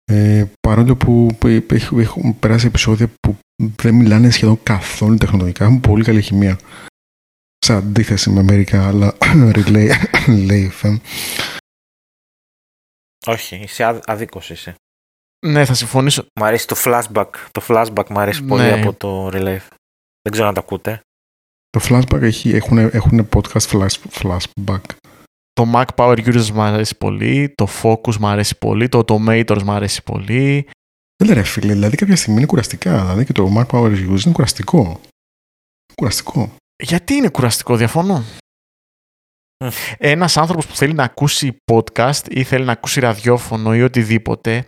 Ε, 0.06 0.45
παρόλο 0.60 0.95
που 0.95 1.38
ε, 1.45 1.62
έχ- 1.70 1.91
έχουν 1.97 2.39
περάσει 2.39 2.66
επεισόδια 2.68 3.08
που 3.20 3.38
δεν 3.76 3.93
μιλάνε 3.95 4.30
σχεδόν 4.30 4.64
καθόλου 4.64 5.18
τεχνολογικά, 5.18 5.64
έχουν 5.66 5.80
πολύ 5.82 6.03
καλή 6.03 6.22
χημεία. 6.22 6.60
Σε 7.58 7.74
αντίθεση 7.74 8.30
με 8.30 8.41
μερικά 8.43 8.88
άλλα 8.88 9.18
relay, 9.56 9.89
relay 10.28 10.70
FM. 10.82 10.97
Όχι, 13.28 13.56
είσαι 13.56 13.84
άδ- 13.84 14.03
αδίκος 14.10 14.49
είσαι. 14.49 14.76
Ναι, 15.45 15.66
θα 15.66 15.74
συμφωνήσω. 15.74 16.26
Μ' 16.39 16.43
αρέσει 16.43 16.68
το 16.68 16.76
flashback. 16.86 17.30
Το 17.51 17.62
flashback 17.68 18.06
μ' 18.10 18.18
αρέσει 18.20 18.43
πολύ 18.43 18.62
Ναι. 18.64 18.72
από 18.82 18.93
το 18.93 19.28
relay. 19.28 19.60
Δεν 20.22 20.32
ξέρω 20.32 20.47
αν 20.47 20.53
τα 20.53 20.60
ακούτε. 20.60 20.99
Το 21.70 21.80
flashback 21.89 22.22
έχει, 22.22 22.49
έχουν, 22.49 22.78
έχουν 22.78 23.30
podcast 23.34 23.68
flash, 23.72 23.95
flashback. 24.12 24.82
Το 25.56 25.72
Mac 25.74 25.86
Power 25.95 26.18
Users 26.18 26.49
μου 26.49 26.62
αρέσει 26.62 26.97
πολύ, 26.97 27.53
το 27.56 27.68
Focus 27.82 28.16
μου 28.16 28.28
αρέσει 28.28 28.58
πολύ, 28.58 28.89
το 28.89 29.03
Automators 29.08 29.62
μου 29.64 29.72
αρέσει 29.72 30.03
πολύ. 30.03 30.70
Δεν 31.24 31.34
ρε 31.34 31.43
φίλε, 31.43 31.74
δηλαδή 31.74 31.95
κάποια 31.95 32.16
στιγμή 32.16 32.38
είναι 32.38 32.47
κουραστικά. 32.47 33.01
Δηλαδή 33.01 33.26
και 33.26 33.34
το 33.34 33.53
Mac 33.58 33.66
Power 33.66 33.91
Use 33.91 34.26
είναι 34.26 34.34
κουραστικό. 34.34 35.01
Κουραστικό. 35.95 36.56
Γιατί 36.84 37.14
είναι 37.14 37.30
κουραστικό, 37.30 37.76
διαφωνώ. 37.76 38.24
Μμ. 39.64 39.70
Ένας 39.97 40.38
άνθρωπος 40.38 40.68
που 40.68 40.76
θέλει 40.76 40.93
να 40.93 41.03
ακούσει 41.03 41.58
podcast 41.72 42.30
ή 42.30 42.43
θέλει 42.43 42.66
να 42.66 42.72
ακούσει 42.72 42.99
ραδιόφωνο 42.99 43.76
ή 43.76 43.82
οτιδήποτε, 43.82 44.66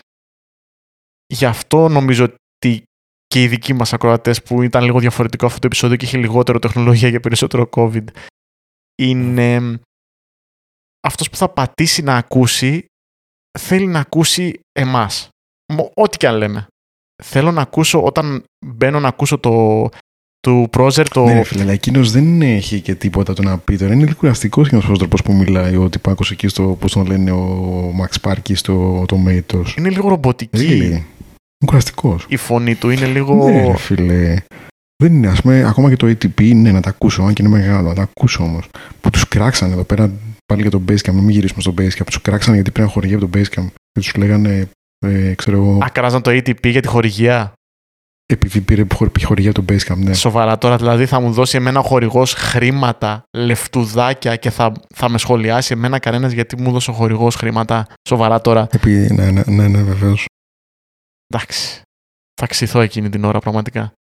γι' 1.34 1.46
αυτό 1.46 1.88
νομίζω 1.88 2.24
ότι 2.24 2.84
και 3.28 3.44
οι 3.44 3.48
δικοί 3.48 3.74
μας 3.74 3.94
ακροατές 3.94 4.44
που 4.44 4.62
ήταν 4.62 4.84
λίγο 4.84 5.00
διαφορετικό 5.00 5.46
αυτό 5.46 5.60
το 5.60 5.68
επεισόδιο 5.68 5.98
και 5.98 6.06
είχε 6.06 6.18
λιγότερο 6.18 6.60
τεχνολογία 6.60 7.12
και 7.12 7.20
περισσότερο 7.20 7.70
COVID, 7.72 8.06
είναι 9.02 9.80
αυτός 11.08 11.30
που 11.30 11.36
θα 11.38 11.50
πατήσει 11.50 12.02
να 12.02 12.16
ακούσει 12.16 12.86
θέλει 13.60 13.88
να 13.88 14.00
ακούσει 14.00 14.60
εμάς. 14.80 15.30
Μο- 15.74 15.92
Ό,τι 15.94 16.18
και 16.18 16.28
αν 16.28 16.36
λέμε. 16.36 16.68
Θέλω 17.24 17.52
να 17.52 17.62
ακούσω, 17.62 18.04
όταν 18.04 18.44
μπαίνω 18.66 19.00
να 19.00 19.08
ακούσω 19.08 19.38
το, 19.38 19.88
του 20.40 20.70
Prozer, 20.78 21.06
το, 21.10 21.26
Ναι, 21.26 21.34
ρε 21.34 21.44
φίλε, 21.44 21.62
αλλά 21.62 21.72
εκείνος 21.72 22.12
δεν 22.12 22.42
έχει 22.42 22.82
και 22.82 22.96
τίποτα 22.96 23.34
το 23.34 23.42
να 23.42 23.58
πει 23.58 23.78
τώρα. 23.78 23.94
Είναι 23.94 24.04
λίγο 24.04 24.16
κουραστικός 24.16 24.70
και 24.70 24.76
ο 24.76 24.98
τρόπο 24.98 25.16
που 25.24 25.34
μιλάει 25.34 25.76
ο 25.76 25.90
τυπάκος 25.90 26.32
εκεί 26.32 26.48
στο, 26.48 26.78
πώς 26.80 26.92
τον 26.92 27.06
λένε, 27.06 27.32
ο 27.32 27.94
Max 28.02 28.30
Parky 28.32 28.56
στο 28.56 29.06
Tomatoes. 29.08 29.78
είναι 29.78 29.90
λίγο 29.90 30.10
ρομποτική. 30.10 30.58
Really. 30.58 30.84
Είναι 30.84 31.06
κουραστικός. 31.66 32.26
Η 32.30 32.36
φωνή 32.38 32.76
του 32.76 32.90
είναι 32.90 33.06
λίγο... 33.06 33.50
Ναι, 33.50 33.66
ρε 33.68 33.78
φίλε. 33.78 34.36
Δεν 35.04 35.14
είναι, 35.14 35.28
ας 35.28 35.42
πούμε, 35.42 35.64
ακόμα 35.68 35.90
και 35.90 35.96
το 35.96 36.08
ATP 36.08 36.42
είναι 36.42 36.72
να 36.72 36.82
τα 36.82 36.90
ακούσω, 36.90 37.24
αν 37.24 37.34
και 37.34 37.42
είναι 37.42 37.52
μεγάλο, 37.58 37.88
να 37.88 37.94
τα 37.96 38.02
ακούσω 38.02 38.44
όμως. 38.44 38.70
Που 39.02 39.10
τους 39.10 39.28
κράξανε 39.28 39.74
εδώ 39.74 39.84
πέρα 39.84 40.12
πάλι 40.48 40.62
για 40.62 40.72
το 40.72 40.82
Basecamp, 40.88 41.14
να 41.14 41.22
μην 41.22 41.30
γυρίσουμε 41.30 41.62
στο 41.62 41.74
Basecamp. 41.78 42.06
Τους 42.06 42.22
κράξανε 42.22 42.56
γιατί 42.56 42.72
πήραν 42.72 42.90
χορηγία 42.90 43.18
από 43.18 43.28
το 43.28 43.40
Basecamp. 43.40 43.66
Και 43.92 44.00
τους 44.00 44.16
λέγανε, 44.16 44.70
ε, 45.06 45.34
ξέρω 45.34 45.58
εγώ, 45.58 45.78
Ακράζαν 45.82 46.22
το 46.22 46.32
ATP 46.32 46.70
για 46.72 46.82
τη 46.82 46.88
χορηγία. 46.88 47.52
επειδή 48.34 48.62
πήρε 48.62 48.84
χορ- 48.94 49.24
χορηγία 49.24 49.50
από 49.50 49.64
το 49.66 49.74
Basecamp, 49.74 49.98
ναι. 49.98 50.14
Σοβαρά 50.14 50.58
τώρα, 50.58 50.78
δηλαδή 50.78 51.06
θα 51.06 51.20
μου 51.20 51.32
δώσει 51.32 51.58
εμένα 51.58 51.80
ο 51.80 51.84
χορηγός 51.84 52.34
χρήματα, 52.34 53.24
λεφτουδάκια 53.38 54.36
και 54.36 54.50
θα, 54.50 54.72
θα 54.96 55.10
με 55.10 55.18
σχολιάσει 55.18 55.74
εμένα 55.74 56.00
κανένας 56.00 56.32
γιατί 56.32 56.62
μου 56.62 56.72
δώσε 56.72 56.90
ο 56.92 56.94
χορηγός 56.94 57.36
χρήματα. 57.36 57.88
Σοβαρά 58.10 58.42
τώρα. 58.42 58.68
Επειδή, 58.72 59.14
ναι, 59.14 59.32
ναι, 59.32 59.44
ναι, 59.46 59.68
ναι 59.68 59.82
βεβαίως. 59.84 60.26
Εντάξει. 61.28 61.82
Θα 62.42 62.48
ξυθώ 62.48 62.80
εκείνη 62.82 63.10
την 63.10 63.24
ώρα 63.24 63.40
πραγματικά. 63.40 63.94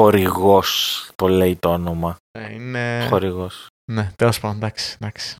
Χορηγός 0.00 1.10
το 1.16 1.28
λέει 1.28 1.56
το 1.56 1.68
όνομα. 1.72 2.16
Ε, 2.38 2.52
είναι... 2.54 3.06
Χορηγός. 3.08 3.66
Ναι, 3.92 4.10
τέλος 4.16 4.40
πάντων, 4.40 4.56
εντάξει. 4.56 4.96
εντάξει. 5.00 5.36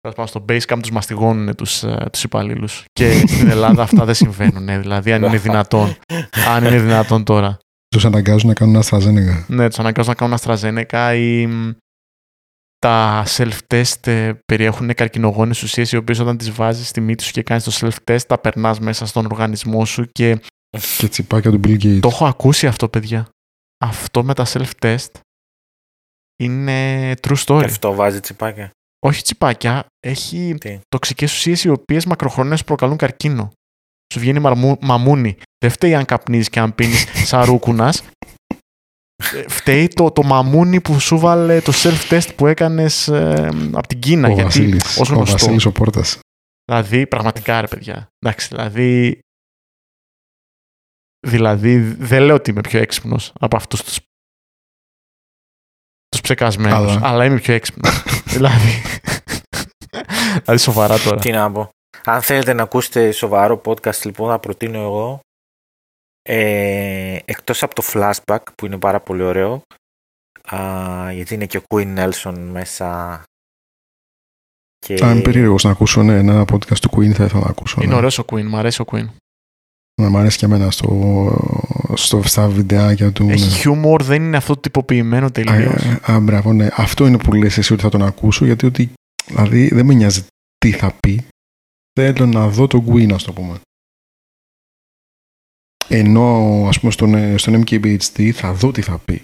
Τέλος 0.00 0.16
πάντων, 0.16 0.26
στο 0.26 0.44
Basecamp 0.48 0.78
τους 0.80 0.90
μαστιγώνουν 0.90 1.54
τους 1.54 1.84
τους 2.12 2.22
υπαλλήλους. 2.24 2.84
Και 2.92 3.26
στην 3.26 3.48
Ελλάδα 3.48 3.82
αυτά 3.82 4.04
δεν 4.04 4.14
συμβαίνουν. 4.14 4.68
ε, 4.68 4.78
Δηλαδή, 4.78 5.12
αν 5.12 5.22
είναι 5.22 5.38
δυνατόν. 5.38 5.96
αν 6.48 6.64
είναι 6.64 6.80
δυνατόν 6.80 7.24
τώρα. 7.24 7.58
Τους 7.88 8.04
αναγκάζουν 8.04 8.48
να 8.48 8.54
κάνουν 8.54 8.82
AstraZeneca. 8.82 9.44
Ναι, 9.46 9.68
τους 9.68 9.78
αναγκάζουν 9.78 10.14
να 10.18 10.26
κάνουν 10.26 10.38
AstraZeneca 10.40 11.14
ή 11.16 11.46
μ, 11.46 11.70
τα 12.78 13.24
self-test 13.26 14.06
ε, 14.06 14.32
περιέχουν 14.44 14.94
καρκινογόνες 14.94 15.62
ουσίες 15.62 15.92
οι 15.92 15.96
οποίες 15.96 16.18
όταν 16.18 16.36
τις 16.36 16.50
βάζεις 16.50 16.88
στη 16.88 17.00
μύτη 17.00 17.22
σου 17.22 17.32
και 17.32 17.42
κάνεις 17.42 17.64
το 17.64 17.72
self-test 17.80 18.22
τα 18.26 18.38
περνάς 18.38 18.80
μέσα 18.80 19.06
στον 19.06 19.24
οργανισμό 19.24 19.84
σου 19.84 20.06
και 20.12 20.40
Και 20.98 21.08
τσιπάκια 21.08 21.50
του 21.50 21.60
Bill 21.64 21.82
Gates. 21.84 21.98
το 22.00 22.08
έχω 22.08 22.26
ακούσει 22.26 22.66
αυτό 22.66 22.88
παιδιά. 22.88 23.28
Αυτό 23.84 24.24
με 24.24 24.34
τα 24.34 24.46
self-test 24.46 25.10
είναι 26.42 27.10
true 27.12 27.36
Και 27.36 27.42
story. 27.46 27.64
αυτό 27.64 27.94
βάζει 27.94 28.20
τσιπάκια. 28.20 28.70
Όχι 29.06 29.22
τσιπάκια, 29.22 29.86
έχει 30.06 30.54
Τι; 30.60 30.78
τοξικές 30.88 31.32
ουσίες 31.32 31.64
οι 31.64 31.68
οποίες 31.68 32.04
μακροχρόνια 32.04 32.58
προκαλούν 32.66 32.96
καρκίνο. 32.96 33.50
Σου 34.14 34.20
βγαίνει 34.20 34.38
μαρμού, 34.38 34.76
μαμούνι. 34.80 35.36
Δεν 35.58 35.70
φταίει 35.70 35.94
αν 35.94 36.04
καπνίζεις 36.04 36.48
και 36.48 36.60
αν 36.60 36.74
πίνεις 36.74 37.06
σαν 37.28 37.44
ρούκουνας. 37.44 38.02
Ε, 39.34 39.48
Φταίει 39.48 39.88
το, 39.88 40.10
το 40.10 40.22
μαμούνι 40.22 40.80
που 40.80 41.00
σου 41.00 41.18
βάλε 41.18 41.60
το 41.60 41.72
self-test 41.74 42.28
που 42.36 42.46
έκανες 42.46 43.08
ε, 43.08 43.48
από 43.72 43.86
την 43.86 43.98
Κίνα. 44.00 44.28
ο 44.28 44.30
γιατί 44.32 44.44
Βασίλης, 44.44 44.98
ως 44.98 45.10
ο 45.10 45.14
γνωστό, 45.14 45.32
Βασίλης 45.32 45.64
ο 45.64 45.72
Πόρτας. 45.72 46.18
δηλαδή 46.64 47.06
πραγματικά 47.06 47.60
ρε 47.60 47.66
παιδιά. 47.66 48.06
Εντάξει, 48.18 48.48
δηλαδή, 48.48 49.18
δηλαδή 51.26 51.78
δεν 51.78 52.22
λέω 52.22 52.34
ότι 52.34 52.50
είμαι 52.50 52.60
πιο 52.60 52.78
έξυπνος 52.80 53.32
από 53.40 53.56
αυτούς 53.56 53.82
τους, 53.82 53.98
τους 56.08 56.20
ψεκασμένους, 56.20 56.96
Αλλά. 56.96 57.00
αλλά, 57.02 57.24
είμαι 57.24 57.40
πιο 57.40 57.54
έξυπνος. 57.54 58.02
δηλαδή, 58.34 58.82
δηλαδή 60.30 60.58
σοβαρά 60.58 60.98
τώρα. 60.98 61.20
Τι 61.20 61.30
να 61.30 61.52
πω. 61.52 61.70
Αν 62.04 62.22
θέλετε 62.22 62.52
να 62.52 62.62
ακούσετε 62.62 63.10
σοβαρό 63.10 63.60
podcast, 63.64 64.02
λοιπόν, 64.04 64.30
θα 64.30 64.38
προτείνω 64.38 64.78
εγώ. 64.78 65.20
Ε, 66.22 67.18
εκτός 67.24 67.62
από 67.62 67.74
το 67.74 67.82
flashback, 67.86 68.42
που 68.54 68.66
είναι 68.66 68.78
πάρα 68.78 69.00
πολύ 69.00 69.22
ωραίο, 69.22 69.62
α, 70.54 71.12
γιατί 71.12 71.34
είναι 71.34 71.46
και 71.46 71.56
ο 71.56 71.62
Queen 71.74 71.98
Nelson 71.98 72.34
μέσα. 72.38 73.22
Και... 74.78 74.98
Αν 75.02 75.10
είμαι 75.10 75.20
περίεργος 75.20 75.64
να 75.64 75.70
ακούσω 75.70 76.02
ναι, 76.02 76.18
ένα 76.18 76.42
podcast 76.42 76.78
του 76.80 76.90
Queen 76.96 77.12
θα 77.12 77.24
ήθελα 77.24 77.40
να 77.40 77.50
ακούσω. 77.50 77.80
Είναι 77.80 77.90
ναι. 77.90 77.96
ωραίος 77.96 78.18
ο 78.18 78.24
Queen, 78.32 78.42
μου 78.42 78.56
αρέσει 78.56 78.82
ο 78.82 78.84
Queen. 78.92 79.06
Να 80.02 80.08
μ' 80.10 80.16
αρέσει 80.16 80.38
και 80.38 80.44
εμένα 80.44 80.70
στο, 80.70 80.90
στο, 81.94 82.22
στα 82.22 82.48
βιντεάκια 82.48 83.12
του. 83.12 83.24
ναι. 83.24 83.32
Έχει 83.32 83.48
χιούμορ, 83.58 84.02
δεν 84.02 84.22
είναι 84.22 84.36
αυτό 84.36 84.54
το 84.54 84.60
τυποποιημένο 84.60 85.26
Α, 85.26 85.30
τελείω. 85.30 85.74
α, 86.10 86.20
μπράβο, 86.20 86.52
ναι. 86.52 86.68
Αυτό 86.72 87.06
είναι 87.06 87.18
που 87.18 87.32
λες 87.32 87.58
εσύ 87.58 87.72
ότι 87.72 87.82
θα 87.82 87.88
τον 87.88 88.02
ακούσω, 88.02 88.44
γιατί 88.44 88.66
ότι, 88.66 88.92
δηλαδή 89.26 89.68
δεν 89.68 89.86
με 89.86 89.94
νοιάζει 89.94 90.24
τι 90.58 90.70
θα 90.72 90.92
πει. 91.00 91.26
Θέλω 92.00 92.26
να 92.26 92.48
δω 92.48 92.66
τον 92.66 92.86
Queen, 92.88 93.12
ας 93.12 93.22
το 93.22 93.32
πούμε. 93.32 93.60
Ενώ, 95.88 96.64
ας 96.68 96.80
πούμε, 96.80 96.92
στον, 96.92 97.14
ε, 97.14 97.36
στον 97.38 97.64
MKBHD 97.66 98.30
θα 98.30 98.52
δω 98.52 98.72
τι 98.72 98.82
θα 98.82 98.98
πει. 98.98 99.22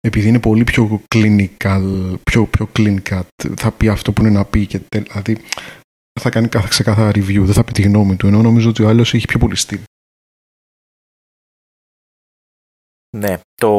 επειδή 0.00 0.28
είναι 0.28 0.40
πολύ 0.40 0.64
πιο 0.64 1.02
clinical, 1.14 2.14
πιο, 2.22 2.46
πιο 2.46 2.68
clean 2.76 2.96
cut, 3.10 3.22
θα 3.56 3.70
πει 3.72 3.88
αυτό 3.88 4.12
που 4.12 4.22
είναι 4.22 4.30
να 4.30 4.44
πει 4.44 4.66
και 4.66 4.80
δηλαδή 4.88 5.38
θα 6.20 6.30
κάνει 6.30 6.48
κάθε 6.48 6.68
ξεκάθαρα 6.68 7.10
review, 7.10 7.42
δεν 7.42 7.54
θα 7.54 7.64
πει 7.64 7.72
τη 7.72 7.82
γνώμη 7.82 8.16
του, 8.16 8.26
ενώ 8.26 8.42
νομίζω 8.42 8.68
ότι 8.68 8.82
ο 8.82 8.88
άλλος 8.88 9.14
έχει 9.14 9.26
πιο 9.26 9.38
πολύ 9.38 9.56
στυλ. 9.56 9.82
Ναι, 13.16 13.40
το, 13.54 13.70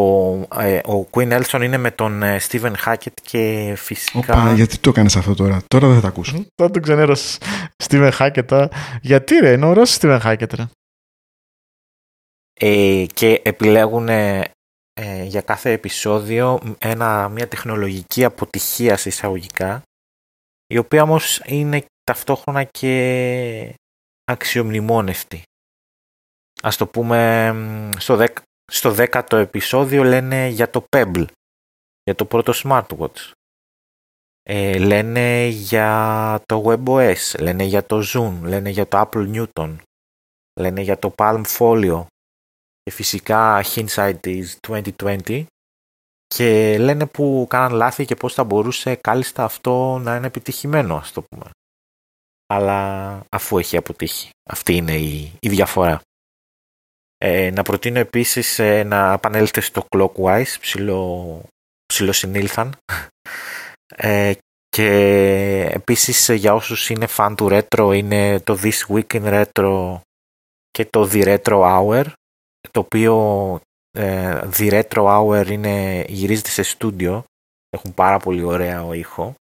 ε, 0.56 0.78
ο 0.78 1.08
Queen 1.12 1.42
Elson 1.42 1.62
είναι 1.64 1.78
με 1.78 1.92
τον 1.92 2.24
ε, 2.24 2.40
Steven 2.42 2.74
Hackett 2.86 3.14
και 3.22 3.74
φυσικά... 3.78 4.42
Οπα, 4.42 4.54
γιατί 4.54 4.78
το 4.78 4.90
έκανες 4.90 5.16
αυτό 5.16 5.36
τώρα, 5.36 5.62
τώρα 5.68 5.88
δεν 5.88 5.96
θα 5.96 6.02
τα 6.02 6.08
ακούσω. 6.08 6.46
Τώρα 6.56 6.72
τον 6.72 6.82
ξενέρωσες 6.82 7.38
Steven 7.84 8.12
Hackett, 8.18 8.68
γιατί 9.02 9.36
ρε, 9.36 9.52
είναι 9.52 9.66
ωραίος 9.66 9.98
Steven 10.00 10.22
Hackett 10.22 10.54
ρε. 10.56 10.68
Ε, 12.54 13.06
και 13.14 13.42
επιλέγουν 13.44 14.10
ε, 14.10 14.44
για 15.24 15.42
κάθε 15.42 15.72
επεισόδιο 15.72 16.60
ένα, 16.80 17.30
μια 17.30 17.48
τεχνολογική 17.48 18.24
αποτυχία 18.24 18.98
σε 18.98 19.10
εισαγωγικά 19.10 19.82
η 20.68 20.78
οποία 20.78 21.04
όμως 21.04 21.42
είναι 21.46 21.86
ταυτόχρονα 22.04 22.64
και 22.64 23.76
αξιομνημόνευτη. 24.24 25.44
Ας 26.62 26.78
το 26.78 26.88
πούμε 26.88 27.52
στο, 27.98 28.16
δεκ, 28.16 28.38
στο 28.72 28.92
δέκατο 28.92 29.38
επεισόδιο 29.38 30.04
λένε 30.04 30.48
για 30.48 30.70
το 30.70 30.86
Pebble, 30.96 31.26
για 32.04 32.16
το 32.16 32.26
πρώτο 32.26 32.54
smartwatch. 32.56 33.32
Ε, 34.44 34.78
λένε 34.78 35.46
για 35.46 36.42
το 36.46 36.64
WebOS, 36.66 37.40
λένε 37.40 37.64
για 37.64 37.86
το 37.86 38.04
Zoom, 38.14 38.40
λένε 38.42 38.70
για 38.70 38.88
το 38.88 39.10
Apple 39.10 39.34
Newton, 39.36 39.76
λένε 40.60 40.82
για 40.82 41.00
το 41.00 41.14
Palm 41.18 41.44
Folio 41.58 42.06
και 42.84 42.92
φυσικά 42.92 43.64
Hindsight 43.64 44.20
is 44.24 44.46
2020 44.68 45.46
και 46.28 46.78
λένε 46.80 47.06
που 47.06 47.46
κάναν 47.50 47.72
λάθη 47.72 48.06
και 48.06 48.16
πώς 48.16 48.34
θα 48.34 48.44
μπορούσε 48.44 48.96
κάλλιστα 48.96 49.44
αυτό 49.44 49.98
να 49.98 50.16
είναι 50.16 50.28
επιτυχημένο 50.28 50.96
ας 50.96 51.12
το 51.12 51.22
πούμε. 51.22 51.50
Αλλά 52.48 53.22
αφού 53.30 53.58
έχει 53.58 53.78
αποτύχει. 53.78 54.30
Αυτή 54.50 54.76
είναι 54.76 54.96
η, 54.96 55.32
η 55.40 55.50
διαφορά. 55.50 56.02
Ε, 57.18 57.52
να 57.52 57.64
προτείνω 57.64 58.00
επίσης 58.00 58.60
ε, 58.60 58.84
να 58.84 59.14
επανέλθετε 59.14 59.62
στο 59.62 59.86
Clockwise, 59.90 60.56
ψηλό, 60.60 61.42
ψηλοσυνήλθαν. 61.86 62.76
Ε, 63.96 64.34
και 64.70 64.90
επίσης 65.74 66.30
για 66.30 66.54
όσους 66.54 66.90
είναι 66.90 67.08
φαν 67.08 67.36
του 67.36 67.48
retro 67.52 67.92
είναι 67.96 68.40
το 68.40 68.60
This 68.62 68.88
Week 68.88 69.06
in 69.08 69.44
Retro 69.44 70.00
και 70.70 70.86
το 70.86 71.10
The 71.12 71.38
Retro 71.38 71.62
Hour 71.62 72.06
το 72.72 72.80
οποίο 72.80 73.16
ε, 73.92 74.42
The 74.58 74.84
Retro 74.84 75.04
Hour 75.06 75.48
είναι, 75.48 76.06
γυρίζεται 76.08 76.50
σε 76.50 76.64
στούντιο 76.64 77.24
έχουν 77.70 77.94
πάρα 77.94 78.18
πολύ 78.20 78.44
ωραία 78.44 78.96
ήχο 78.96 79.34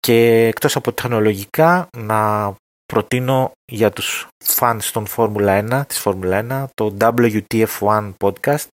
και 0.00 0.46
εκτός 0.46 0.76
από 0.76 0.92
τεχνολογικά 0.92 1.88
να 1.96 2.54
προτείνω 2.86 3.50
για 3.72 3.90
τους 3.90 4.28
fans 4.44 4.82
των 4.92 5.06
Formula 5.16 5.80
1, 5.80 5.82
της 5.86 6.02
Formula 6.04 6.64
1 6.64 6.66
το 6.74 6.96
WTF1 7.00 8.12
podcast 8.18 8.66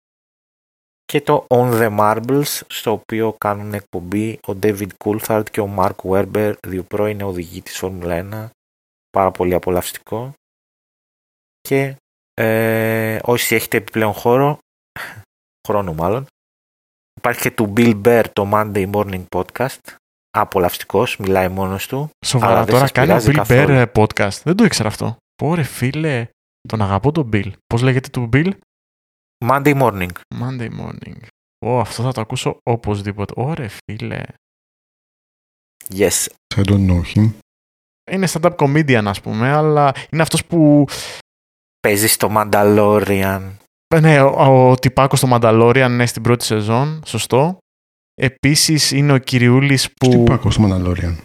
και 1.05 1.21
το 1.21 1.47
On 1.49 1.71
the 1.81 1.99
Marbles 1.99 2.61
στο 2.67 2.93
οποίο 2.93 3.35
κάνουν 3.39 3.75
εκπομπή 3.75 4.39
ο 4.47 4.53
David 4.63 4.89
Coulthard 5.05 5.45
και 5.51 5.61
ο 5.61 5.75
Mark 5.79 5.97
Werber 6.03 6.55
δύο 6.67 6.83
πρώην 6.83 7.21
οδηγοί 7.21 7.63
της 7.63 7.81
Formula 7.83 8.31
1 8.33 8.47
πάρα 9.11 9.31
πολύ 9.31 9.55
απολαυστικό. 9.55 10.33
Και 11.61 11.97
ε, 12.35 13.19
όσοι 13.23 13.55
έχετε 13.55 13.77
επιπλέον 13.77 14.13
χώρο 14.13 14.59
χρόνο 15.69 15.93
μάλλον 15.93 16.27
υπάρχει 17.19 17.41
και 17.41 17.51
του 17.51 17.73
Bill 17.77 18.03
Bear 18.05 18.25
το 18.33 18.51
Monday 18.53 18.93
Morning 18.93 19.25
Podcast 19.29 19.97
απολαυστικός, 20.41 21.17
μιλάει 21.17 21.49
μόνος 21.49 21.87
του. 21.87 22.11
Σοβαρά 22.27 22.65
τώρα 22.65 22.91
κάνει 22.91 23.13
ο 23.13 23.17
Bill 23.17 23.47
Bear 23.47 23.69
ε, 23.69 23.85
podcast. 23.95 24.41
Δεν 24.43 24.57
το 24.57 24.65
ήξερα 24.65 24.89
αυτό. 24.89 25.17
Πόρε 25.35 25.63
φίλε, 25.63 26.29
τον 26.69 26.83
αγαπώ 26.83 27.13
τον 27.13 27.29
Bill. 27.33 27.51
Πώς 27.67 27.83
λέγεται 27.83 28.09
το 28.09 28.29
Bill? 28.33 28.53
Monday 29.45 29.83
morning. 29.83 30.11
Monday 30.41 30.71
morning. 30.81 31.17
Ω, 31.67 31.81
αυτό 31.81 32.03
θα 32.03 32.13
το 32.13 32.21
ακούσω 32.21 32.59
οπωσδήποτε. 32.63 33.33
Ωρε 33.37 33.69
φίλε. 33.69 34.23
Yes. 35.89 36.27
I 36.57 36.65
don't 36.65 36.87
know 36.89 37.01
him. 37.15 37.33
Είναι 38.11 38.29
stand-up 38.31 38.57
comedian 38.57 39.05
ας 39.07 39.21
πούμε, 39.21 39.49
αλλά 39.49 39.93
είναι 40.11 40.23
αυτός 40.23 40.45
που... 40.45 40.85
Παίζει 41.81 42.07
στο 42.07 42.29
Mandalorian. 42.37 43.51
Ε, 43.95 44.01
ναι, 44.01 44.21
ο, 44.21 44.71
ο 44.71 44.75
τυπάκος 44.75 45.19
στο 45.19 45.29
Mandalorian 45.33 45.87
είναι 45.89 46.07
στην 46.07 46.23
πρώτη 46.23 46.45
σεζόν, 46.45 47.03
σωστό. 47.07 47.59
Επίσης 48.19 48.91
είναι 48.91 49.13
ο 49.13 49.19
Κυριούλης 49.19 49.93
που... 49.93 50.09
Τυπάκο 50.09 50.51
στο 50.51 50.63
Mandalorian. 50.65 51.17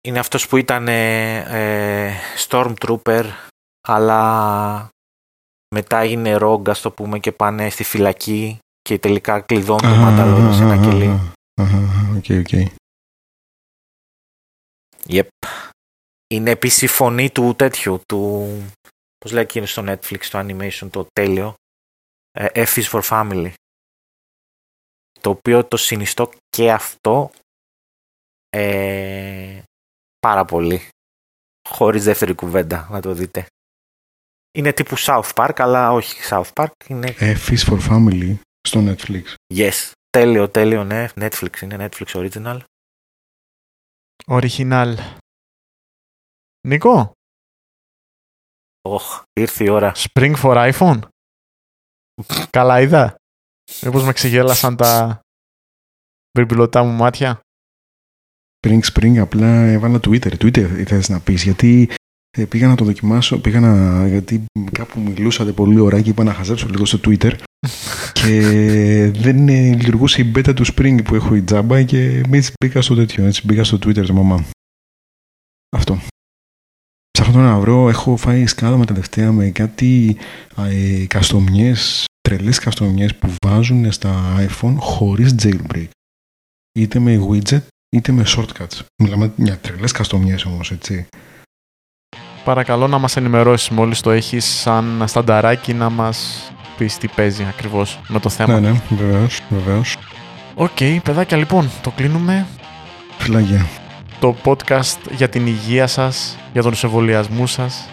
Είναι 0.00 0.18
αυτός 0.18 0.48
που 0.48 0.56
ήταν 0.56 0.88
ε, 0.88 1.36
ε, 1.38 2.14
Stormtrooper, 2.48 3.24
αλλά 3.88 4.88
μετά 5.74 5.98
έγινε 5.98 6.36
Rogue, 6.40 6.68
ας 6.68 6.80
το 6.80 6.90
πούμε, 6.90 7.18
και 7.18 7.32
πάνε 7.32 7.70
στη 7.70 7.84
φυλακή 7.84 8.58
και 8.80 8.98
τελικά 8.98 9.40
κλειδώνουν 9.40 9.80
το 9.80 10.06
Mandalorian 10.06 10.54
σε 10.54 10.62
ένα 10.62 10.76
κελί. 10.76 11.32
OK, 12.16 12.24
OK. 12.38 12.70
Yep. 15.06 15.28
Είναι 16.26 16.50
επίσης 16.50 16.82
η 16.82 16.86
φωνή 16.86 17.30
του 17.30 17.54
τέτοιου, 17.56 18.00
του... 18.08 18.48
Πώς 19.18 19.32
λέει 19.32 19.42
εκείνος 19.42 19.70
στο 19.70 19.84
Netflix, 19.86 20.18
το 20.30 20.38
animation, 20.38 20.90
το 20.90 21.06
τέλειο. 21.12 21.54
Ε, 22.30 22.64
F 22.64 22.74
is 22.74 22.84
for 22.84 23.02
Family 23.02 23.52
το 25.20 25.30
οποίο 25.30 25.64
το 25.64 25.76
συνιστώ 25.76 26.30
και 26.48 26.72
αυτό 26.72 27.30
ε, 28.48 29.62
πάρα 30.18 30.44
πολύ. 30.44 30.88
Χωρίς 31.68 32.04
δεύτερη 32.04 32.34
κουβέντα, 32.34 32.88
να 32.90 33.00
το 33.00 33.12
δείτε. 33.12 33.46
Είναι 34.52 34.72
τύπου 34.72 34.98
South 34.98 35.32
Park, 35.34 35.52
αλλά 35.56 35.92
όχι 35.92 36.20
South 36.30 36.52
Park. 36.54 36.70
Είναι... 36.88 37.14
Ε, 37.18 37.34
Fish 37.46 37.64
for 37.68 37.80
Family 37.88 38.38
στο 38.68 38.80
Netflix. 38.86 39.34
Yes. 39.54 39.92
Τέλειο, 40.10 40.48
τέλειο, 40.48 40.84
ναι. 40.84 41.08
Netflix 41.14 41.60
είναι, 41.60 41.88
Netflix 41.90 42.06
Original. 42.06 42.60
Original. 44.26 44.94
Νίκο; 46.68 47.12
Οχ, 48.82 49.22
ήρθε 49.32 49.64
η 49.64 49.68
ώρα. 49.68 49.92
Spring 49.96 50.34
for 50.42 50.72
iPhone; 50.72 51.00
Καλά 52.50 52.80
είδα. 52.80 53.14
Μήπως 53.82 54.04
με 54.04 54.12
ξεγέλασαν 54.12 54.76
τα 54.76 55.20
μπερμπιλωτά 56.32 56.82
μου 56.82 56.92
μάτια; 56.92 57.40
Spring 58.60 58.80
Spring 58.92 59.16
απλά 59.16 59.64
έβαλα 59.66 60.00
Twitter. 60.02 60.32
Twitter 60.38 60.84
θες 60.86 61.08
να 61.08 61.20
πεις 61.20 61.42
γιατί 61.42 61.90
ε, 62.30 62.44
πήγα 62.44 62.68
να 62.68 62.74
το 62.74 62.84
δοκιμάσω, 62.84 63.38
πήγα 63.38 63.60
να, 63.60 64.06
γιατί 64.08 64.44
κάπου 64.72 65.00
μιλούσατε 65.00 65.52
πολύ 65.52 65.80
ωραία 65.80 66.00
και 66.00 66.10
είπα 66.10 66.24
να 66.24 66.34
χαζέψω 66.34 66.68
λίγο 66.68 66.84
στο 66.84 66.98
Twitter 67.04 67.32
και 68.18 68.40
δεν 69.14 69.48
ε, 69.48 69.74
λειτουργούσε 69.74 70.20
η 70.20 70.32
beta 70.34 70.54
του 70.54 70.66
Spring 70.66 71.04
που 71.04 71.14
έχω 71.14 71.34
η 71.34 71.42
τζάμπα 71.42 71.82
και 71.82 72.22
έτσι 72.30 72.52
πήγα 72.60 72.82
στο 72.82 72.94
τέτοιο, 72.94 73.24
έτσι 73.24 73.46
πήγα 73.46 73.64
στο 73.64 73.76
Twitter 73.76 74.04
τη 74.06 74.12
μαμά. 74.12 74.44
Αυτό. 75.76 76.00
Ψάχνω 77.10 77.42
να 77.42 77.58
βρω, 77.58 77.88
έχω 77.88 78.16
φάει 78.16 78.46
σκάδα 78.46 78.76
με 78.76 78.86
τελευταία 78.86 79.32
με 79.32 79.50
κάτι 79.50 80.16
ε, 80.56 81.06
καστομιές 81.06 82.04
τρελές 82.20 82.58
καστομιές 82.58 83.14
που 83.16 83.34
βάζουν 83.46 83.92
στα 83.92 84.36
iPhone 84.38 84.74
χωρίς 84.78 85.34
jailbreak. 85.42 85.88
Είτε 86.78 86.98
με 86.98 87.26
widget, 87.30 87.62
είτε 87.96 88.12
με 88.12 88.24
shortcuts. 88.26 88.78
Μιλάμε 89.02 89.32
για 89.36 89.58
τρελές 89.58 89.92
καστομιές 89.92 90.44
όμως, 90.44 90.70
έτσι. 90.70 91.06
Παρακαλώ 92.44 92.86
να 92.86 92.98
μας 92.98 93.16
ενημερώσεις 93.16 93.68
μόλις 93.68 94.00
το 94.00 94.10
έχεις 94.10 94.44
σαν 94.44 95.04
στανταράκι 95.06 95.74
να 95.74 95.90
μας 95.90 96.50
πεις 96.76 96.98
τι 96.98 97.08
παίζει 97.08 97.44
ακριβώς 97.44 98.00
με 98.08 98.20
το 98.20 98.28
θέμα. 98.28 98.60
Ναι, 98.60 98.70
ναι, 98.70 98.80
βεβαίως, 98.88 99.40
βεβαίως. 99.48 99.96
OK, 100.54 100.70
okay, 100.78 100.98
παιδάκια, 101.02 101.36
λοιπόν, 101.36 101.70
το 101.82 101.90
κλείνουμε. 101.90 102.46
Φιλάκια. 103.18 103.66
Το 104.20 104.36
podcast 104.44 104.98
για 105.10 105.28
την 105.28 105.46
υγεία 105.46 105.86
σας, 105.86 106.36
για 106.52 106.62
τον 106.62 106.74
εμβολιασμού 106.82 107.46
σας, 107.46 107.88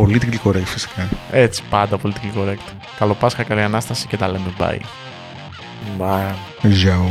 Πολιτικά 0.00 0.40
correct 0.44 0.64
φυσικά. 0.64 1.08
Έτσι, 1.30 1.62
πάντα 1.70 1.98
πολιτικά 1.98 2.32
correct. 2.36 2.72
Καλό 2.98 3.14
Πάσχα, 3.14 3.42
καλή 3.42 3.60
Ανάσταση 3.60 4.06
και 4.06 4.16
τα 4.16 4.28
λέμε 4.28 4.52
bye. 4.58 4.78
Bye. 5.98 6.32
Yao. 6.62 7.08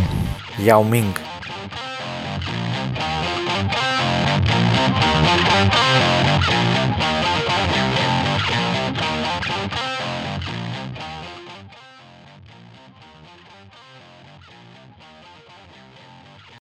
Yao 0.68 0.94
Ming. 0.94 1.37